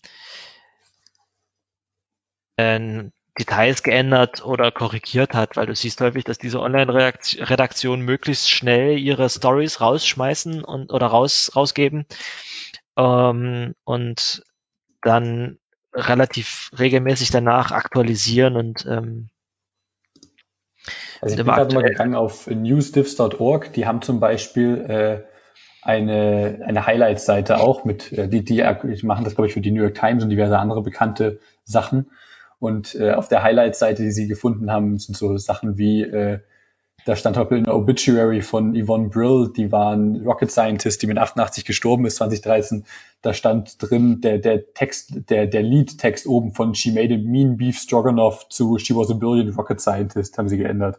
[2.58, 3.06] äh,
[3.40, 9.30] Details geändert oder korrigiert hat, weil du siehst häufig, dass diese Online-Redaktionen möglichst schnell ihre
[9.30, 12.06] Stories rausschmeißen und oder raus rausgeben
[12.98, 14.44] ähm, und
[15.02, 15.58] dann
[15.96, 19.30] relativ regelmäßig danach aktualisieren und ähm,
[21.22, 25.36] also ich bin gerade mal gegangen auf newsdivs.org, die haben zum Beispiel äh,
[25.82, 28.62] eine, eine Highlights-Seite auch mit, äh, die, die
[29.04, 32.12] machen das, glaube ich, für die New York Times und diverse andere bekannte Sachen.
[32.60, 36.40] Und äh, auf der Highlights-Seite, die sie gefunden haben, sind so Sachen wie äh,
[37.06, 41.08] da stand heute in der Obituary von Yvonne Brill, die war ein Rocket Scientist, die
[41.08, 42.84] mit 88 gestorben ist, 2013.
[43.22, 47.58] Da stand drin der, der Text, der, der Lead-Text oben von She made a mean
[47.58, 50.98] beef stroganoff zu She was a brilliant rocket scientist, haben sie geändert.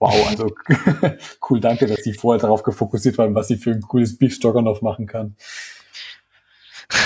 [0.00, 0.52] Wow, also
[1.48, 4.82] cool, danke, dass sie vorher darauf gefokussiert waren, was sie für ein cooles Beef Stroganoff
[4.82, 5.36] machen kann.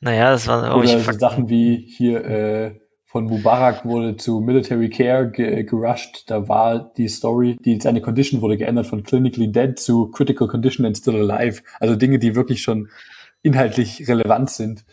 [0.00, 5.30] Naja, das waren Oder so Sachen wie hier, äh, von Mubarak wurde zu Military Care
[5.30, 6.24] ge gerusht.
[6.26, 10.84] Da war die Story, die seine Condition wurde geändert von Clinically Dead zu Critical Condition
[10.84, 11.62] and Still Alive.
[11.80, 12.90] Also Dinge, die wirklich schon
[13.42, 14.84] inhaltlich relevant sind.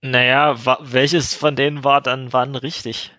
[0.00, 3.12] Naja, welches von denen war dann wann richtig?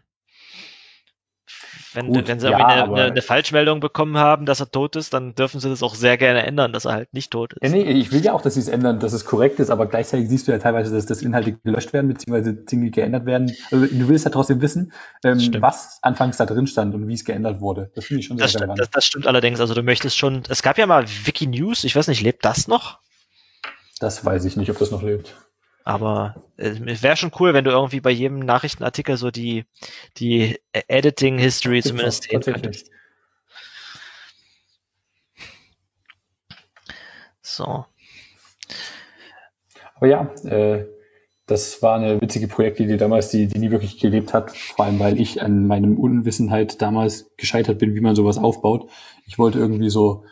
[1.94, 5.14] Wenn, Gut, wenn sie ja, eine, eine, eine, Falschmeldung bekommen haben, dass er tot ist,
[5.14, 7.64] dann dürfen sie das auch sehr gerne ändern, dass er halt nicht tot ist.
[7.64, 9.86] Ja, nee, ich will ja auch, dass sie es ändern, dass es korrekt ist, aber
[9.86, 13.56] gleichzeitig siehst du ja teilweise, dass das Inhalte gelöscht werden, beziehungsweise Dinge geändert werden.
[13.72, 14.94] Also du willst ja trotzdem wissen,
[15.24, 17.92] ähm, was anfangs da drin stand und wie es geändert wurde.
[17.96, 18.80] Das finde ich schon sehr das, relevant.
[18.80, 19.60] Das, das stimmt allerdings.
[19.60, 23.00] Also du möchtest schon, es gab ja mal Wikinews, ich weiß nicht, lebt das noch?
[24.00, 25.36] Das weiß ich nicht, ob das noch lebt.
[25.84, 29.66] Aber äh, es wäre schon cool, wenn du irgendwie bei jedem Nachrichtenartikel so die,
[30.18, 32.90] die Editing History Gibt's zumindest sehen könntest.
[37.42, 37.86] So.
[39.96, 40.86] Aber ja, äh,
[41.46, 44.56] das war eine witzige Projektidee damals, die, die nie wirklich gelebt hat.
[44.56, 48.90] Vor allem, weil ich an meinem Unwissenheit damals gescheitert bin, wie man sowas aufbaut.
[49.28, 50.26] Ich wollte irgendwie so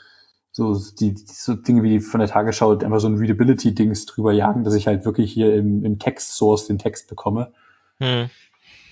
[0.52, 4.74] so die, so Dinge wie von der Tagesschau einfach so ein Readability-Dings drüber jagen, dass
[4.74, 7.54] ich halt wirklich hier im, im Text-Source den Text bekomme.
[8.00, 8.30] Hm.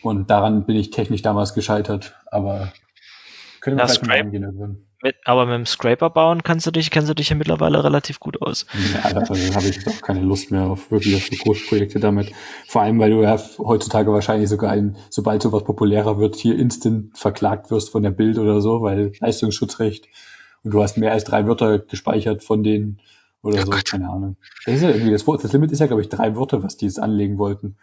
[0.01, 2.71] Und daran bin ich technisch damals gescheitert, aber
[3.59, 4.85] können wir vielleicht mal angehen.
[5.01, 8.19] Mit, aber mit dem Scraper bauen kannst du dich, kennst du dich ja mittlerweile relativ
[8.19, 8.65] gut aus.
[8.93, 12.33] Ja, da habe ich auch keine Lust mehr auf wirklich auf so Großprojekte damit.
[12.67, 17.17] Vor allem, weil du ja heutzutage wahrscheinlich sogar ein, sobald sowas populärer wird, hier instant
[17.17, 20.09] verklagt wirst von der Bild oder so, weil Leistungsschutzrecht
[20.63, 22.99] und du hast mehr als drei Wörter gespeichert von denen
[23.41, 23.85] oder oh so, Gott.
[23.85, 24.35] keine Ahnung.
[24.65, 26.85] Das ist ja irgendwie, das, das Limit ist ja, glaube ich, drei Wörter, was die
[26.85, 27.77] jetzt anlegen wollten.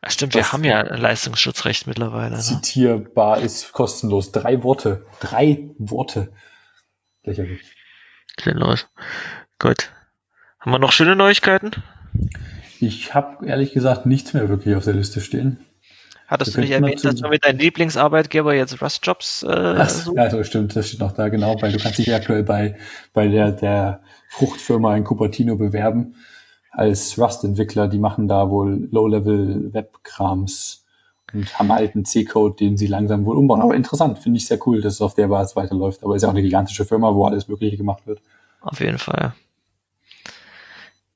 [0.00, 2.36] Ach stimmt, wir haben ja Leistungsschutzrecht mittlerweile.
[2.36, 2.42] Ne?
[2.42, 4.32] Zitierbar ist kostenlos.
[4.32, 5.04] Drei Worte.
[5.20, 6.32] Drei Worte.
[7.22, 7.60] Lächerlich.
[8.40, 8.86] Sinnlos.
[9.58, 9.90] Gut.
[10.58, 11.72] Haben wir noch schöne Neuigkeiten?
[12.80, 15.64] Ich habe ehrlich gesagt nichts mehr wirklich auf der Liste stehen.
[16.26, 20.42] Hattest du nicht erwähnt, dass du mit deinem Lieblingsarbeitgeber jetzt Rust-Jobs äh, Ach, Ja, so
[20.42, 22.76] stimmt, das steht noch da, genau, weil du kannst dich aktuell bei,
[23.12, 26.14] bei der, der Fruchtfirma in Cupertino bewerben
[26.70, 27.88] als Rust-Entwickler.
[27.88, 30.84] Die machen da wohl Low-Level-Web-Krams
[31.34, 33.60] und haben alten C-Code, den sie langsam wohl umbauen.
[33.60, 36.02] Aber interessant, finde ich sehr cool, dass es auf der Basis weiterläuft.
[36.04, 38.20] Aber es ist ja auch eine gigantische Firma, wo alles Mögliche gemacht wird.
[38.60, 39.34] Auf jeden Fall.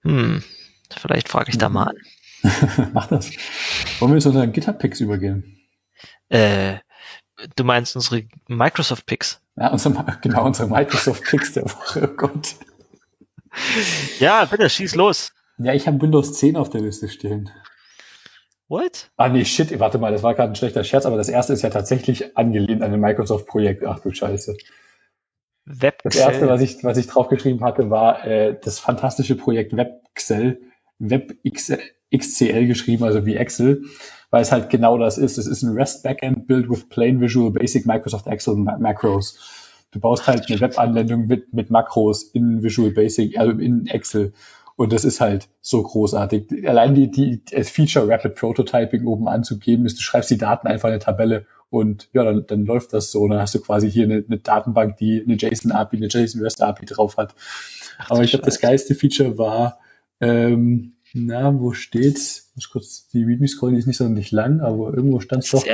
[0.02, 0.42] Hm,
[0.90, 1.96] vielleicht frage ich da mal an.
[2.92, 3.30] Mach das.
[4.00, 5.58] Wollen wir zu unseren GitHub-Picks übergehen?
[6.28, 6.78] Äh,
[7.56, 9.40] du meinst unsere Microsoft-Picks?
[9.56, 12.10] Ja, unsere, genau, unsere Microsoft-Picks der Woche.
[12.10, 12.54] Oh Gott.
[14.18, 15.32] Ja, bitte, schieß los.
[15.58, 17.50] Ja, ich habe Windows 10 auf der Liste stehen.
[18.68, 19.10] What?
[19.16, 21.62] Ah, nee, shit, warte mal, das war gerade ein schlechter Scherz, aber das erste ist
[21.62, 23.84] ja tatsächlich angelehnt an ein Microsoft-Projekt.
[23.84, 24.56] Ach du Scheiße.
[25.64, 26.10] Webxel.
[26.10, 30.58] Das erste, was ich, was ich draufgeschrieben hatte, war äh, das fantastische Projekt WebXL.
[32.10, 33.82] WebXL geschrieben, also wie Excel,
[34.30, 35.38] weil es halt genau das ist.
[35.38, 39.38] Es ist ein REST Backend built with plain Visual Basic Microsoft Excel Macros.
[39.90, 44.32] Du baust halt eine Webanwendung mit, mit Makros in Visual Basic, also in Excel.
[44.76, 46.68] Und das ist halt so großartig.
[46.68, 50.88] Allein die, die, das Feature Rapid Prototyping oben anzugeben ist, du schreibst die Daten einfach
[50.88, 53.22] in eine Tabelle und ja, dann, dann läuft das so.
[53.22, 57.16] Und dann hast du quasi hier eine, eine Datenbank, die eine JSON-API, eine JSON-REST-API drauf
[57.16, 57.34] hat.
[57.98, 59.80] Ach, Aber ich glaube, das geilste Feature war,
[60.20, 62.52] ähm, na, wo steht's?
[62.54, 65.50] Muss kurz, die README scrollen, die ist nicht so nicht lang, aber irgendwo stand es
[65.50, 65.64] doch.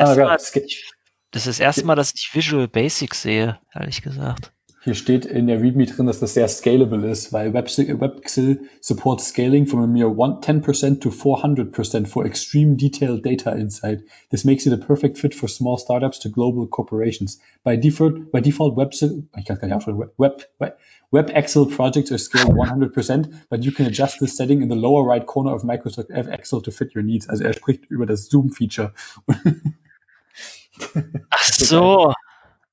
[1.31, 4.53] Das ist das erste Mal, dass ich Visual Basic sehe, ehrlich gesagt.
[4.85, 9.66] Hier steht in der README drin, dass das sehr scalable ist, weil WebXL supports scaling
[9.66, 14.05] from a mere 10% to 400% for extreme detailed data insight.
[14.28, 17.40] This makes it a perfect fit for small startups to global corporations.
[17.62, 19.86] By default, by default WebXL, ich kann gar nicht
[20.19, 20.78] Web, Web,
[21.11, 25.24] WebXL projects are scaled 100%, but you can adjust the setting in the lower right
[25.24, 27.27] corner of Microsoft Excel to fit your needs.
[27.31, 28.93] Also er spricht über das Zoom-Feature.
[31.31, 32.12] Ach so.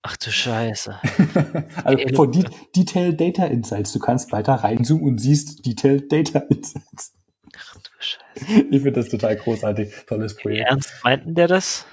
[0.03, 0.99] Ach du Scheiße.
[1.84, 2.44] also von De
[2.76, 3.94] Detailed Data Insights.
[3.94, 7.14] Du kannst weiter reinzoomen und siehst Detailed Data Insights.
[7.56, 8.61] Ach du Scheiße.
[8.72, 9.94] Ich finde das total großartig.
[10.07, 10.68] Tolles Projekt.
[10.68, 11.86] Ernst meinten der das?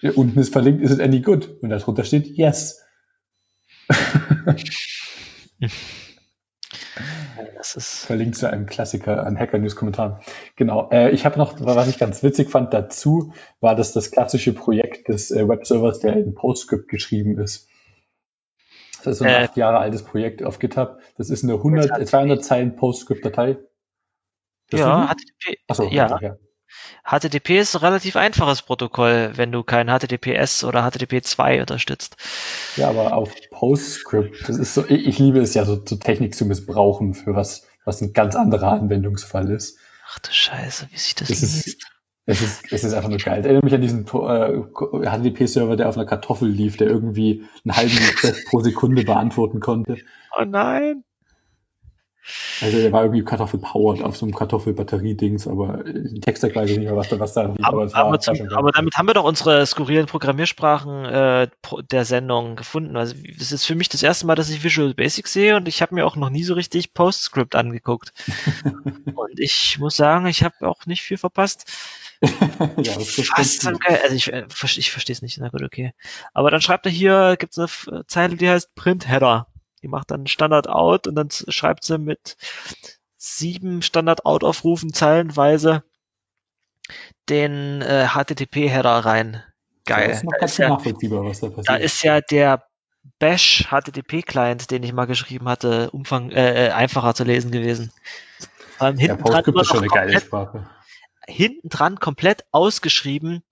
[0.00, 1.48] Ja, unten ist verlinkt, ist es any good?
[1.62, 2.84] Und darunter steht yes.
[7.56, 10.16] Das ist Verlinkt zu einem Klassiker an Hacker News Kommentaren.
[10.56, 10.88] Genau.
[10.90, 15.08] Äh, ich habe noch, was ich ganz witzig fand dazu, war dass das klassische Projekt
[15.08, 17.68] des äh, Webservers, der in PostScript geschrieben ist.
[19.02, 20.98] Das ist so ein äh, acht Jahre altes Projekt auf GitHub.
[21.16, 23.58] Das ist eine 100, 200 Zeilen PostScript-Datei.
[24.72, 25.58] Ja, HTTP.
[25.66, 26.18] Achso, ja.
[26.20, 26.36] ja.
[27.04, 32.16] HTTP ist ein relativ einfaches Protokoll, wenn du kein HTTPS oder HTTP 2 unterstützt.
[32.76, 36.44] Ja, aber auf PostScript, das ist so, ich liebe es ja so, so Technik zu
[36.44, 39.78] missbrauchen für was, was ein ganz anderer Anwendungsfall ist.
[40.10, 41.66] Ach du Scheiße, wie sich das es liest.
[41.66, 41.86] Ist,
[42.26, 43.40] es ist, es ist einfach nur geil.
[43.40, 47.74] Ich erinnere mich an diesen äh, HTTP-Server, der auf einer Kartoffel lief, der irgendwie einen
[47.74, 49.96] halben Request pro Sekunde beantworten konnte.
[50.38, 51.04] Oh nein.
[52.60, 56.86] Also der war irgendwie Kartoffelpowered auf so einem Kartoffelbatterie-Dings, aber den Textdeck weiß ich nicht
[56.86, 57.56] mehr, was da, was da lief.
[57.62, 61.48] Aber, aber, war, zum, aber, damit haben wir doch unsere skurrilen Programmiersprachen äh,
[61.90, 62.96] der Sendung gefunden.
[62.96, 65.82] Also es ist für mich das erste Mal, dass ich Visual Basic sehe und ich
[65.82, 68.12] habe mir auch noch nie so richtig PostScript angeguckt.
[69.14, 71.64] und ich muss sagen, ich habe auch nicht viel verpasst.
[72.78, 74.00] ja, Fast geil.
[74.02, 74.46] Also ich, äh,
[74.76, 75.38] ich verstehe es nicht.
[75.38, 75.92] Na gut, okay.
[76.34, 79.46] Aber dann schreibt er hier, gibt es eine Zeile, die heißt Print Header.
[79.82, 82.36] Die macht dann Standard Out und dann schreibt sie mit
[83.16, 85.82] sieben Standard Out Aufrufen zeilenweise
[87.28, 89.42] den äh, HTTP Header rein.
[89.84, 90.08] Geil.
[90.08, 91.68] Das ist da ist ja, da passiert.
[91.68, 92.64] Da ist ja der
[93.18, 97.92] Bash HTTP Client, den ich mal geschrieben hatte, umfang äh, äh einfacher zu lesen gewesen.
[98.80, 100.68] Ähm, hinten ja, dran ist schon eine geile Sprache.
[101.26, 103.42] Hinten dran komplett ausgeschrieben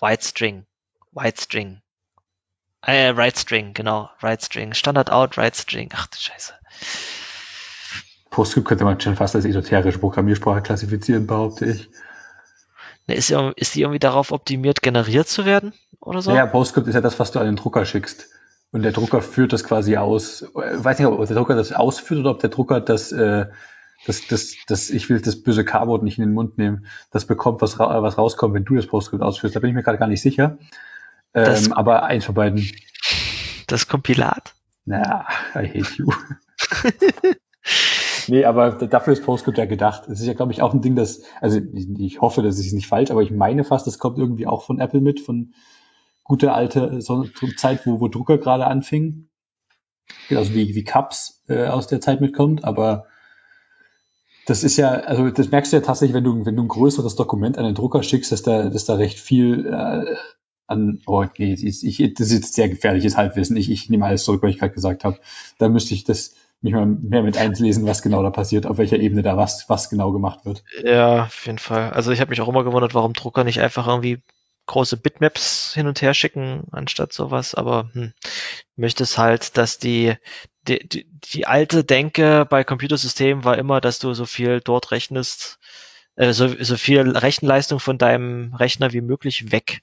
[0.00, 0.66] White String.
[1.12, 1.80] White String.
[2.86, 4.10] Äh, Write String, genau.
[4.20, 4.74] Write String.
[4.74, 5.90] Standard out, Write String.
[5.94, 6.52] Ach du Scheiße.
[8.30, 11.88] PostScript könnte man schon fast als esoterische Programmiersprache klassifizieren, behaupte ich.
[13.06, 16.34] Ne, ist, die, ist die irgendwie darauf optimiert, generiert zu werden oder so?
[16.34, 18.28] Ja, PostScript ist ja das, was du an den Drucker schickst.
[18.72, 20.42] Und der Drucker führt das quasi aus.
[20.42, 23.46] Ich weiß nicht, ob der Drucker das ausführt oder ob der Drucker das, äh,
[24.04, 27.62] das, das, das, ich will das böse K-Wort nicht in den Mund nehmen, das bekommt,
[27.62, 29.54] was, ra was rauskommt, wenn du das PostScript ausführst.
[29.54, 30.58] Da bin ich mir gerade gar nicht sicher.
[31.34, 32.70] Ähm, aber eins von beiden.
[33.66, 34.54] Das Kompilat?
[34.84, 36.12] Na, I hate you.
[38.28, 40.08] nee, aber dafür ist PostScript ja gedacht.
[40.08, 42.72] Es ist ja, glaube ich, auch ein Ding, das, also ich, ich hoffe, das ist
[42.72, 45.54] nicht falsch, aber ich meine fast, das kommt irgendwie auch von Apple mit, von
[46.22, 47.24] gute alte so,
[47.56, 49.28] Zeit, wo, wo Drucker gerade anfing.
[50.30, 53.06] Also wie, wie Cups äh, aus der Zeit mitkommt, aber
[54.46, 57.16] das ist ja, also das merkst du ja tatsächlich, wenn du, wenn du ein größeres
[57.16, 60.14] Dokument an den Drucker schickst, dass da, dass da recht viel äh,
[60.66, 63.56] an, oh nee, ich, ich, das ist jetzt sehr gefährliches Halbwissen.
[63.56, 65.18] Ich, ich nehme alles zurück, was ich gerade gesagt habe.
[65.58, 68.98] Da müsste ich das mich mal mehr mit einlesen, was genau da passiert, auf welcher
[68.98, 70.64] Ebene da was, was genau gemacht wird.
[70.82, 71.90] Ja, auf jeden Fall.
[71.90, 74.22] Also ich habe mich auch immer gewundert, warum Drucker nicht einfach irgendwie
[74.66, 78.14] große Bitmaps hin und her schicken, anstatt sowas, aber hm,
[78.76, 80.14] möchte es halt, dass die,
[80.66, 85.58] die, die, die alte Denke bei Computersystemen war immer, dass du so viel dort rechnest,
[86.16, 89.82] äh, so, so viel Rechenleistung von deinem Rechner wie möglich weg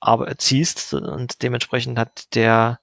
[0.00, 2.80] aber ziehst und dementsprechend hat der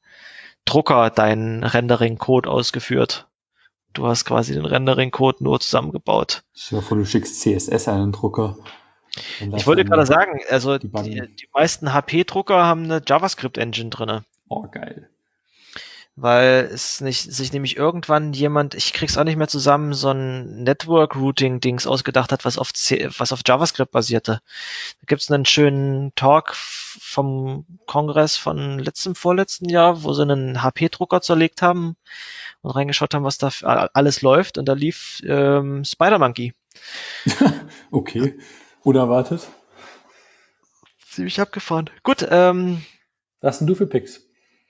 [0.66, 3.28] Drucker deinen Rendering-Code ausgeführt.
[3.94, 6.44] Du hast quasi den Rendering-Code nur zusammengebaut.
[6.54, 8.58] Ich dir vor, du schickst CSS an den Drucker.
[9.56, 14.24] Ich wollte gerade sagen, also die, die, die meisten HP-Drucker haben eine JavaScript-Engine drinne.
[14.48, 15.10] Oh, geil.
[16.20, 20.64] Weil es nicht, sich nämlich irgendwann jemand, ich krieg's auch nicht mehr zusammen, so ein
[20.64, 24.42] Network-Routing-Dings ausgedacht hat, was auf, C, was auf JavaScript basierte.
[25.00, 31.22] Da gibt's einen schönen Talk vom Kongress von letztem, vorletzten Jahr, wo sie einen HP-Drucker
[31.22, 31.96] zerlegt haben
[32.64, 33.50] und reingeschaut haben, was da
[33.94, 34.58] alles läuft.
[34.58, 36.56] Und da lief ähm, Spider-Monkey.
[37.92, 38.40] okay.
[38.82, 39.48] Unerwartet.
[41.12, 41.92] Ziemlich abgefahren.
[42.02, 42.84] Gut, ähm.
[43.40, 44.27] Was hast denn du für Picks?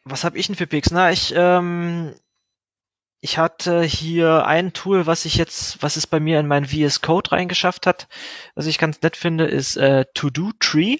[0.09, 0.91] Was habe ich denn für Picks?
[0.91, 2.13] Na, ich, ähm,
[3.19, 7.01] ich hatte hier ein Tool, was ich jetzt, was es bei mir in meinen VS
[7.01, 8.07] Code reingeschafft hat,
[8.55, 10.97] was ich ganz nett finde, ist äh, To-Do Tree.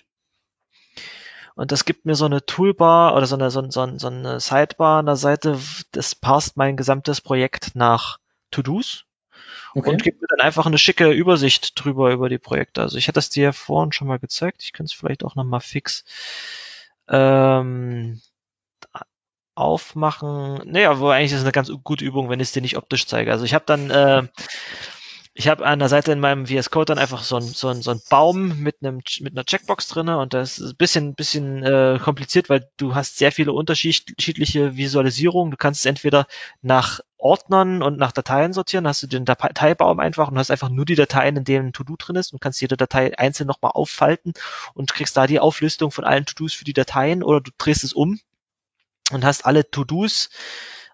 [1.55, 4.99] Und das gibt mir so eine Toolbar oder so eine, so, so, so eine Sidebar
[4.99, 5.59] an der Seite,
[5.91, 8.19] das passt mein gesamtes Projekt nach
[8.51, 9.05] To-Dos.
[9.73, 9.89] Okay.
[9.89, 12.81] Und gibt mir dann einfach eine schicke Übersicht drüber über die Projekte.
[12.81, 14.63] Also ich hatte das dir vorhin schon mal gezeigt.
[14.63, 16.03] Ich könnte es vielleicht auch nochmal fix
[17.07, 18.21] ähm,
[19.57, 20.61] aufmachen.
[20.65, 23.31] Naja, aber eigentlich ist eine ganz gute Übung, wenn ich es dir nicht optisch zeige.
[23.31, 24.27] Also ich habe dann äh,
[25.39, 27.83] ich habe an der Seite in meinem VS Code dann einfach so ein, so ein,
[27.83, 31.61] so ein Baum mit einem mit einer Checkbox drinne und das ist ein bisschen bisschen
[31.61, 35.51] äh, kompliziert, weil du hast sehr viele unterschiedliche Visualisierungen.
[35.51, 36.25] Du kannst es entweder
[36.63, 40.85] nach Ordnern und nach Dateien sortieren, hast du den Dateibaum einfach und hast einfach nur
[40.85, 44.33] die Dateien, in denen To-Do drin ist und kannst jede Datei einzeln nochmal auffalten
[44.73, 47.93] und kriegst da die Auflistung von allen To-Dos für die Dateien oder du drehst es
[47.93, 48.19] um
[49.11, 50.29] und hast alle To-Dos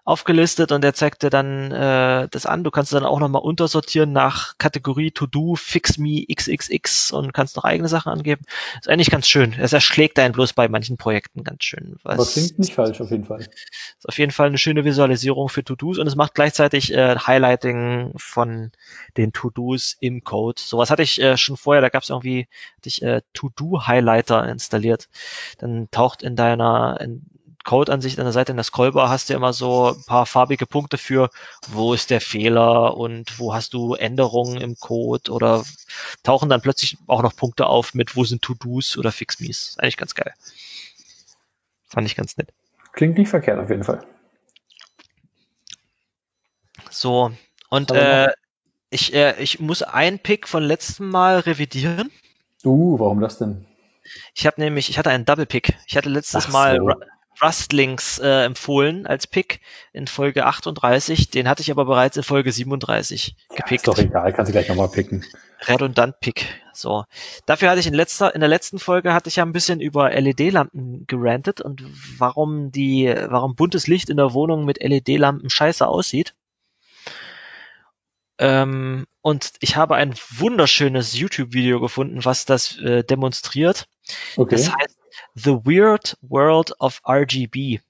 [0.04, 2.62] aufgelistet und er zeigt dir dann äh, das an.
[2.62, 7.64] Du kannst dann auch nochmal untersortieren nach Kategorie To-Do, Fix Me, XXX und kannst noch
[7.64, 8.42] eigene Sachen angeben.
[8.78, 9.54] Ist eigentlich ganz schön.
[9.58, 11.96] Es erschlägt einen bloß bei manchen Projekten ganz schön.
[12.02, 13.40] Was das klingt nicht falsch, auf jeden Fall.
[13.40, 18.12] Ist auf jeden Fall eine schöne Visualisierung für To-Dos und es macht gleichzeitig äh, Highlighting
[18.16, 18.72] von
[19.16, 20.60] den To-Dos im Code.
[20.60, 22.46] Sowas hatte ich äh, schon vorher, da gab es irgendwie,
[22.76, 25.08] hatte ich äh, To-Do-Highlighter installiert.
[25.58, 27.22] Dann taucht in deiner, in,
[27.64, 30.98] Code-Ansicht an der Seite in der Scrollbar hast du immer so ein paar farbige Punkte
[30.98, 31.30] für,
[31.68, 35.64] wo ist der Fehler und wo hast du Änderungen im Code oder
[36.22, 39.76] tauchen dann plötzlich auch noch Punkte auf mit, wo sind To-Dos oder Fix-Me's.
[39.78, 40.32] Eigentlich ganz geil.
[41.88, 42.52] Fand ich ganz nett.
[42.92, 44.06] Klingt nicht verkehrt auf jeden Fall.
[46.90, 47.32] So,
[47.70, 48.28] und äh,
[48.90, 52.12] ich, äh, ich muss einen Pick von letztem Mal revidieren.
[52.64, 53.66] Uh, warum das denn?
[54.34, 55.74] Ich habe nämlich, ich hatte einen Double Pick.
[55.86, 56.92] Ich hatte letztes Ach Mal so.
[57.42, 59.60] Rustlings äh, empfohlen als Pick
[59.92, 61.30] in Folge 38.
[61.30, 63.86] Den hatte ich aber bereits in Folge 37 ja, gepickt.
[63.86, 65.24] Ist doch egal, kannst du gleich nochmal picken.
[65.66, 66.46] Redundant Pick.
[66.72, 67.04] So.
[67.46, 70.10] Dafür hatte ich in letzter, in der letzten Folge hatte ich ja ein bisschen über
[70.10, 71.82] LED-Lampen gerantet und
[72.18, 76.34] warum die, warum buntes Licht in der Wohnung mit LED-Lampen scheiße aussieht.
[78.38, 83.86] Ähm, und ich habe ein wunderschönes YouTube-Video gefunden, was das äh, demonstriert.
[84.36, 84.56] Okay.
[84.56, 84.93] Das heißt
[85.34, 87.80] The Weird World of RGB,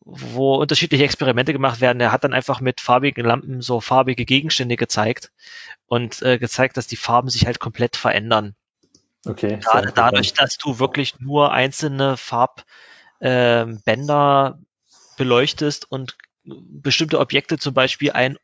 [0.00, 2.00] wo unterschiedliche Experimente gemacht werden.
[2.00, 5.32] Er hat dann einfach mit farbigen Lampen so farbige Gegenstände gezeigt
[5.86, 8.54] und äh, gezeigt, dass die Farben sich halt komplett verändern.
[9.24, 9.58] Okay.
[9.58, 12.64] Gerade dadurch, dass du wirklich nur einzelne Farb
[13.20, 14.58] ähm, Bänder
[15.16, 18.36] beleuchtest und bestimmte Objekte, zum Beispiel ein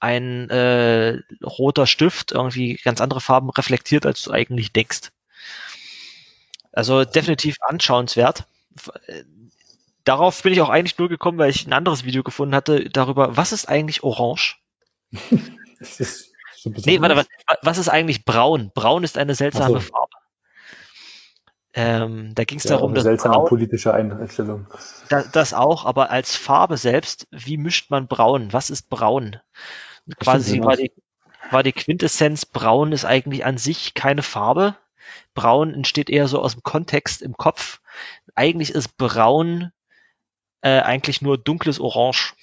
[0.00, 5.10] ein äh, roter Stift irgendwie ganz andere Farben reflektiert, als du eigentlich denkst.
[6.72, 8.46] Also definitiv anschauenswert.
[10.04, 13.36] Darauf bin ich auch eigentlich nur gekommen, weil ich ein anderes Video gefunden hatte darüber,
[13.36, 14.56] was ist eigentlich orange?
[15.80, 17.26] das ist so nee, warte, was,
[17.62, 18.70] was ist eigentlich braun?
[18.74, 19.92] Braun ist eine seltsame so.
[19.92, 20.12] Farbe.
[21.74, 24.66] Ähm, da ging es ja, darum, eine seltsame braun, politische Einstellung.
[25.08, 28.52] Das, das auch, aber als Farbe selbst, wie mischt man braun?
[28.52, 29.36] Was ist braun?
[30.18, 30.90] Quasi war die,
[31.50, 34.74] war die Quintessenz, braun ist eigentlich an sich keine Farbe.
[35.34, 37.80] Braun entsteht eher so aus dem Kontext im Kopf.
[38.34, 39.72] Eigentlich ist braun
[40.60, 42.34] äh, eigentlich nur dunkles Orange.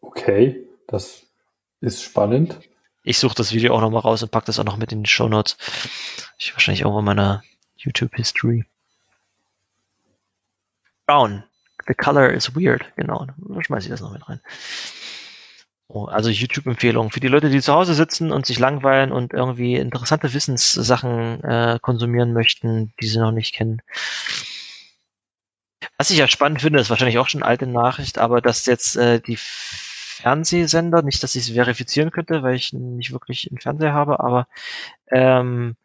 [0.00, 1.22] Okay, das
[1.80, 2.60] ist spannend.
[3.02, 5.10] Ich suche das Video auch nochmal raus und packe das auch noch mit in die
[5.10, 5.56] Show Notes.
[6.38, 7.42] Ich wahrscheinlich auch in meiner
[7.76, 8.64] YouTube History.
[11.06, 11.44] Brown.
[11.86, 12.84] The color is weird.
[12.96, 13.26] Genau.
[13.26, 14.40] Da schmeiße ich das noch mit rein.
[15.88, 19.76] Oh, also YouTube-Empfehlung für die Leute, die zu Hause sitzen und sich langweilen und irgendwie
[19.76, 23.82] interessante Wissenssachen äh, konsumieren möchten, die sie noch nicht kennen.
[25.96, 29.20] Was ich ja spannend finde, ist wahrscheinlich auch schon alte Nachricht, aber dass jetzt äh,
[29.20, 34.18] die Fernsehsender, nicht, dass ich es verifizieren könnte, weil ich nicht wirklich einen Fernseher habe,
[34.18, 34.48] aber
[35.10, 35.76] ähm,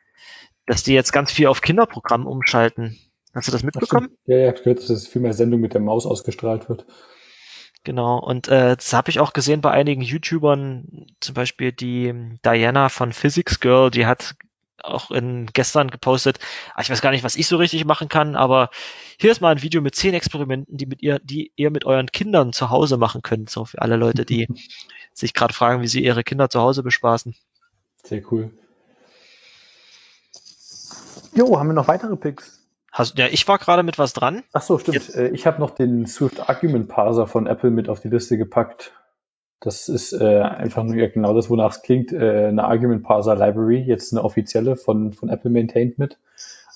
[0.66, 2.98] dass die jetzt ganz viel auf Kinderprogramm umschalten.
[3.34, 4.18] Hast du das mitbekommen?
[4.26, 6.86] Ja, ja, ich habe gehört, dass es viel mehr Sendung mit der Maus ausgestrahlt wird.
[7.84, 12.90] Genau, und äh, das habe ich auch gesehen bei einigen YouTubern, zum Beispiel die Diana
[12.90, 14.36] von Physics Girl, die hat
[14.84, 16.40] auch in gestern gepostet,
[16.76, 18.70] ah, ich weiß gar nicht, was ich so richtig machen kann, aber
[19.20, 22.08] hier ist mal ein Video mit zehn Experimenten, die mit ihr, die ihr mit euren
[22.08, 23.50] Kindern zu Hause machen könnt.
[23.50, 24.48] So für alle Leute, die
[25.14, 27.36] sich gerade fragen, wie sie ihre Kinder zu Hause bespaßen.
[28.04, 28.52] Sehr cool.
[31.34, 32.61] Jo, haben wir noch weitere Picks?
[32.92, 34.44] Hast, ja, ich war gerade mit was dran.
[34.52, 34.96] Ach so, stimmt.
[34.96, 35.16] Jetzt.
[35.16, 38.94] Äh, ich habe noch den Swift Argument Parser von Apple mit auf die Liste gepackt.
[39.62, 42.12] Das ist äh, einfach nur genau das, wonach es klingt.
[42.12, 46.18] Äh, eine Argument Parser Library, jetzt eine offizielle von, von Apple maintained mit.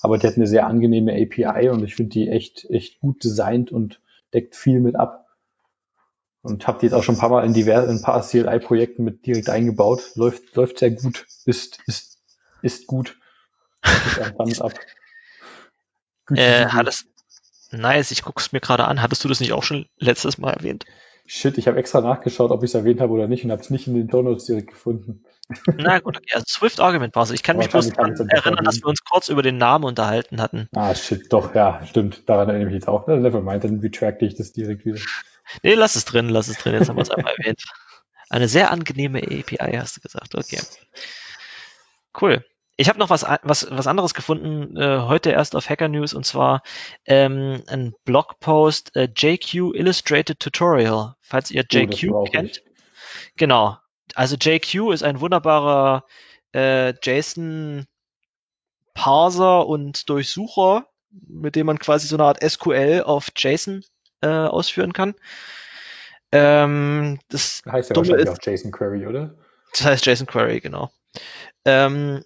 [0.00, 3.72] Aber die hat eine sehr angenehme API und ich finde die echt, echt gut designt
[3.72, 4.00] und
[4.32, 5.26] deckt viel mit ab.
[6.42, 9.02] Und habe die jetzt auch schon ein paar Mal in diverse, in ein paar CLI-Projekten
[9.02, 10.12] mit direkt eingebaut.
[10.14, 11.26] Läuft, läuft sehr gut.
[11.44, 12.20] Ist, ist,
[12.62, 13.18] ist gut.
[13.84, 14.72] Ist ein ab.
[16.30, 17.06] Äh, hattest,
[17.70, 19.02] nice, ich guck's mir gerade an.
[19.02, 20.84] Hattest du das nicht auch schon letztes Mal erwähnt?
[21.26, 23.70] Shit, ich habe extra nachgeschaut, ob ich es erwähnt habe oder nicht und habe es
[23.70, 25.24] nicht in den Downloads direkt gefunden.
[25.76, 26.34] Na gut, okay.
[26.34, 27.34] also Swift Argument Parser.
[27.34, 30.68] Ich kann mich bloß daran erinnern, dass wir uns kurz über den Namen unterhalten hatten.
[30.74, 32.28] Ah, shit, doch, ja, stimmt.
[32.28, 33.06] Daran erinnere ich mich jetzt auch.
[33.06, 34.98] Nevermind, dann retracte ich das direkt wieder.
[35.62, 36.74] Nee, lass es drin, lass es drin.
[36.74, 37.62] Jetzt haben wir es einmal erwähnt.
[38.28, 40.34] Eine sehr angenehme API, hast du gesagt.
[40.34, 40.60] Okay.
[42.20, 42.44] Cool.
[42.78, 46.26] Ich habe noch was, was, was anderes gefunden, äh, heute erst auf Hacker News, und
[46.26, 46.62] zwar
[47.06, 52.62] ähm, ein Blogpost äh, JQ Illustrated Tutorial, falls ihr JQ oh, kennt.
[53.36, 53.78] Genau.
[54.14, 56.04] Also JQ ist ein wunderbarer
[56.54, 57.86] äh, JSON
[58.92, 63.84] Parser und Durchsucher, mit dem man quasi so eine Art SQL auf JSON
[64.20, 65.14] äh, ausführen kann.
[66.32, 69.34] Ähm, das heißt ja wahrscheinlich ist, auch JSON Query, oder?
[69.72, 70.90] Das heißt JSON Query, genau.
[71.64, 72.22] Ähm,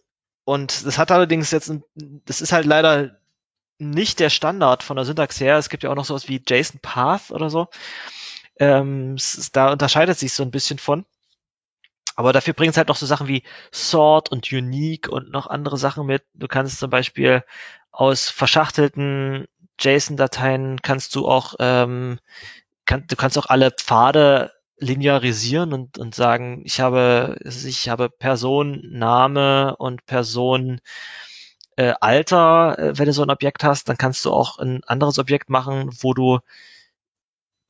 [0.51, 3.21] und das hat allerdings jetzt, ein, das ist halt leider
[3.79, 5.57] nicht der Standard von der Syntax her.
[5.57, 7.69] Es gibt ja auch noch sowas wie JSON Path oder so.
[8.59, 11.07] Ähm, ist, da unterscheidet sich so ein bisschen von.
[12.17, 15.77] Aber dafür bringt es halt noch so Sachen wie Sort und Unique und noch andere
[15.77, 16.25] Sachen mit.
[16.35, 17.45] Du kannst zum Beispiel
[17.93, 19.47] aus verschachtelten
[19.79, 22.19] JSON-Dateien kannst du auch, ähm,
[22.87, 24.51] kann, du kannst auch alle Pfade
[24.81, 30.81] linearisieren und, und sagen, ich habe, ich habe Person, Name und Person,
[31.77, 35.19] äh, Alter, äh, wenn du so ein Objekt hast, dann kannst du auch ein anderes
[35.19, 36.41] Objekt machen, wo du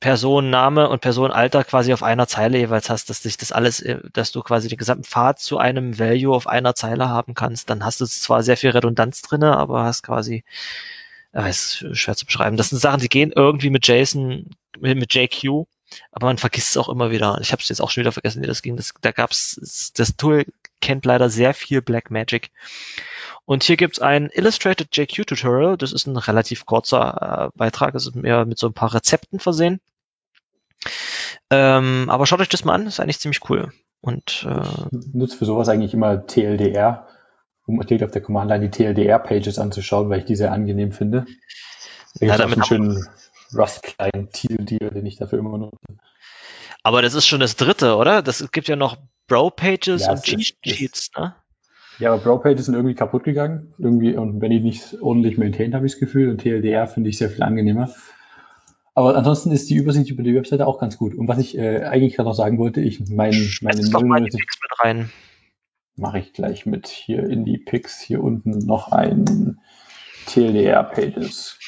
[0.01, 3.81] Person, Name und Person, Alter quasi auf einer Zeile jeweils hast, dass dich das alles,
[3.81, 7.69] äh, dass du quasi den gesamten Pfad zu einem Value auf einer Zeile haben kannst.
[7.69, 10.43] Dann hast du zwar sehr viel Redundanz drinne, aber hast quasi,
[11.33, 12.57] äh, ist schwer zu beschreiben.
[12.57, 15.67] Das sind Sachen, die gehen irgendwie mit JSON, mit, mit JQ
[16.11, 17.37] aber man vergisst es auch immer wieder.
[17.41, 18.75] Ich habe es jetzt auch schon wieder vergessen, wie das ging.
[18.75, 20.45] Das, da gab's das Tool
[20.81, 22.51] kennt leider sehr viel Black Magic.
[23.45, 25.77] Und hier gibt's ein Illustrated JQ Tutorial.
[25.77, 27.95] Das ist ein relativ kurzer äh, Beitrag.
[27.95, 29.79] Es ist mehr mit so ein paar Rezepten versehen.
[31.49, 32.85] Ähm, aber schaut euch das mal an.
[32.85, 33.71] Das ist eigentlich ziemlich cool.
[34.01, 37.07] Und äh, ich nutze für sowas eigentlich immer TLDR,
[37.65, 41.25] um direkt auf der Command-Line die TLDR-Pages anzuschauen, weil ich die sehr angenehm finde.
[42.15, 43.05] Da ja, damit schönen
[43.53, 45.77] Rust-Client Teal-Deal, den ich dafür immer nutze.
[46.83, 48.21] Aber das ist schon das dritte, oder?
[48.21, 48.97] Das gibt ja noch
[49.27, 51.35] Bro-Pages ja, und Cheat-Sheets, ne?
[51.99, 53.73] Ja, aber Bro-Pages sind irgendwie kaputt gegangen.
[53.77, 56.29] Irgendwie, und wenn die nicht ordentlich maintained, habe ich das Gefühl.
[56.29, 57.93] Und TLDR finde ich sehr viel angenehmer.
[58.93, 61.13] Aber ansonsten ist die Übersicht über die Webseite auch ganz gut.
[61.13, 64.35] Und was ich äh, eigentlich gerade noch sagen wollte, ich mein, meine doch mal die
[64.35, 65.11] Picks mit rein.
[65.95, 68.01] mache ich gleich mit hier in die Picks.
[68.01, 69.59] Hier unten noch ein
[70.25, 71.59] TLDR-Pages.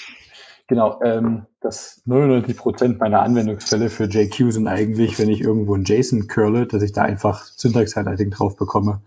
[0.67, 6.27] Genau, ähm, das 99% meiner Anwendungsfälle für JQ sind eigentlich, wenn ich irgendwo ein JSON
[6.27, 9.01] curle, dass ich da einfach Syntax-Highlighting drauf bekomme.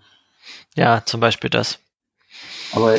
[0.75, 1.79] Ja, zum Beispiel das.
[2.73, 2.97] Aber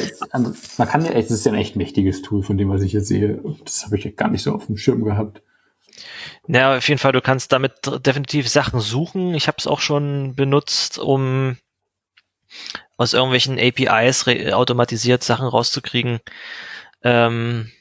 [0.77, 3.07] man kann ja, es ist ja ein echt mächtiges Tool von dem, was ich jetzt
[3.07, 3.41] sehe.
[3.63, 5.41] Das habe ich gar nicht so auf dem Schirm gehabt.
[6.47, 7.73] Ja, auf jeden Fall, du kannst damit
[8.05, 9.33] definitiv Sachen suchen.
[9.33, 11.57] Ich habe es auch schon benutzt, um
[12.95, 16.19] aus irgendwelchen APIs automatisiert Sachen rauszukriegen.
[17.03, 17.71] Ähm,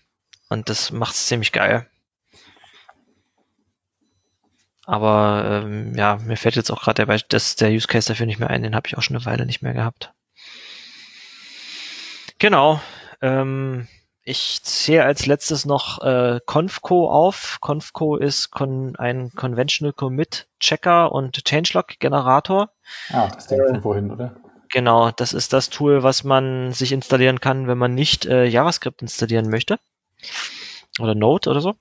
[0.48, 1.86] und das macht es ziemlich geil.
[4.84, 8.38] Aber ähm, ja, mir fällt jetzt auch gerade der, das, der Use Case dafür nicht
[8.38, 10.12] mehr ein, den habe ich auch schon eine Weile nicht mehr gehabt.
[12.38, 12.80] Genau.
[13.20, 13.88] Ähm,
[14.22, 17.58] ich zähle als letztes noch äh, Confco auf.
[17.60, 22.70] Confco ist con ein Conventional Commit Checker und Changelog Generator.
[23.10, 24.36] Ah, das Ding von vorhin, oder?
[24.70, 29.00] Genau, das ist das Tool, was man sich installieren kann, wenn man nicht äh, JavaScript
[29.00, 29.78] installieren möchte.
[30.98, 31.74] Oder Node oder so.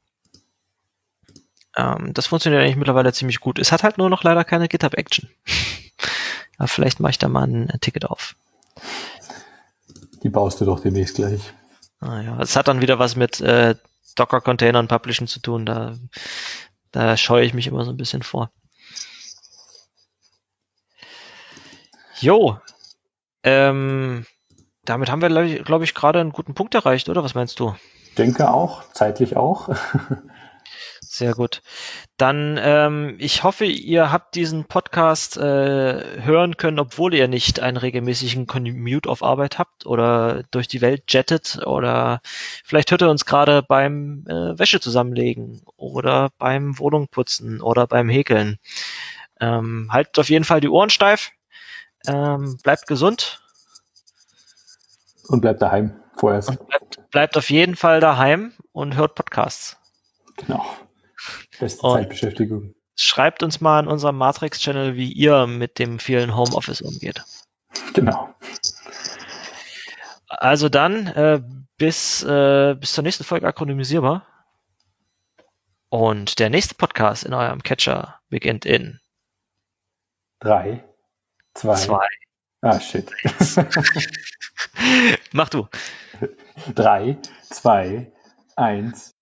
[1.75, 3.59] Ähm, das funktioniert eigentlich mittlerweile ziemlich gut.
[3.59, 5.29] Es hat halt nur noch leider keine GitHub Action.
[6.59, 8.35] ja, vielleicht mache ich da mal ein, ein Ticket auf.
[10.23, 11.53] Die baust du doch demnächst gleich.
[11.99, 12.39] Ah, ja.
[12.39, 13.75] Es hat dann wieder was mit äh,
[14.15, 15.65] Docker-Containern Publishing zu tun.
[15.65, 15.95] Da,
[16.91, 18.51] da scheue ich mich immer so ein bisschen vor.
[22.19, 22.59] Jo.
[23.43, 24.25] Ähm,
[24.85, 27.23] damit haben wir, glaube ich, glaub ich gerade einen guten Punkt erreicht, oder?
[27.23, 27.75] Was meinst du?
[28.17, 29.69] Denke auch, zeitlich auch.
[31.15, 31.61] Sehr gut.
[32.17, 37.77] Dann, ähm, ich hoffe, ihr habt diesen Podcast äh, hören können, obwohl ihr nicht einen
[37.77, 42.19] regelmäßigen Commute auf Arbeit habt oder durch die Welt jettet oder
[42.65, 48.09] vielleicht hört ihr uns gerade beim äh, Wäsche zusammenlegen oder beim Wohnung putzen oder beim
[48.09, 48.57] Häkeln.
[49.39, 51.31] Ähm, haltet auf jeden Fall die Ohren steif,
[52.07, 53.41] ähm, bleibt gesund.
[55.27, 56.49] Und bleibt daheim vorerst.
[56.49, 59.77] Und bleibt, bleibt auf jeden Fall daheim und hört Podcasts.
[60.37, 60.65] Genau.
[61.59, 62.75] Beste und Zeitbeschäftigung.
[62.95, 67.23] Schreibt uns mal in unserem Matrix-Channel, wie ihr mit dem vielen Homeoffice umgeht.
[67.93, 68.33] Genau.
[70.27, 71.41] Also dann, äh,
[71.77, 74.25] bis, äh, bis zur nächsten Folge akronymisierbar.
[75.89, 78.99] Und der nächste Podcast in eurem Catcher beginnt in
[80.39, 80.83] drei,
[81.53, 82.07] zwei, zwei.
[82.61, 83.11] Ah, shit.
[85.33, 85.67] Mach du.
[86.73, 87.17] Drei,
[87.49, 88.11] zwei,
[88.55, 89.14] eins.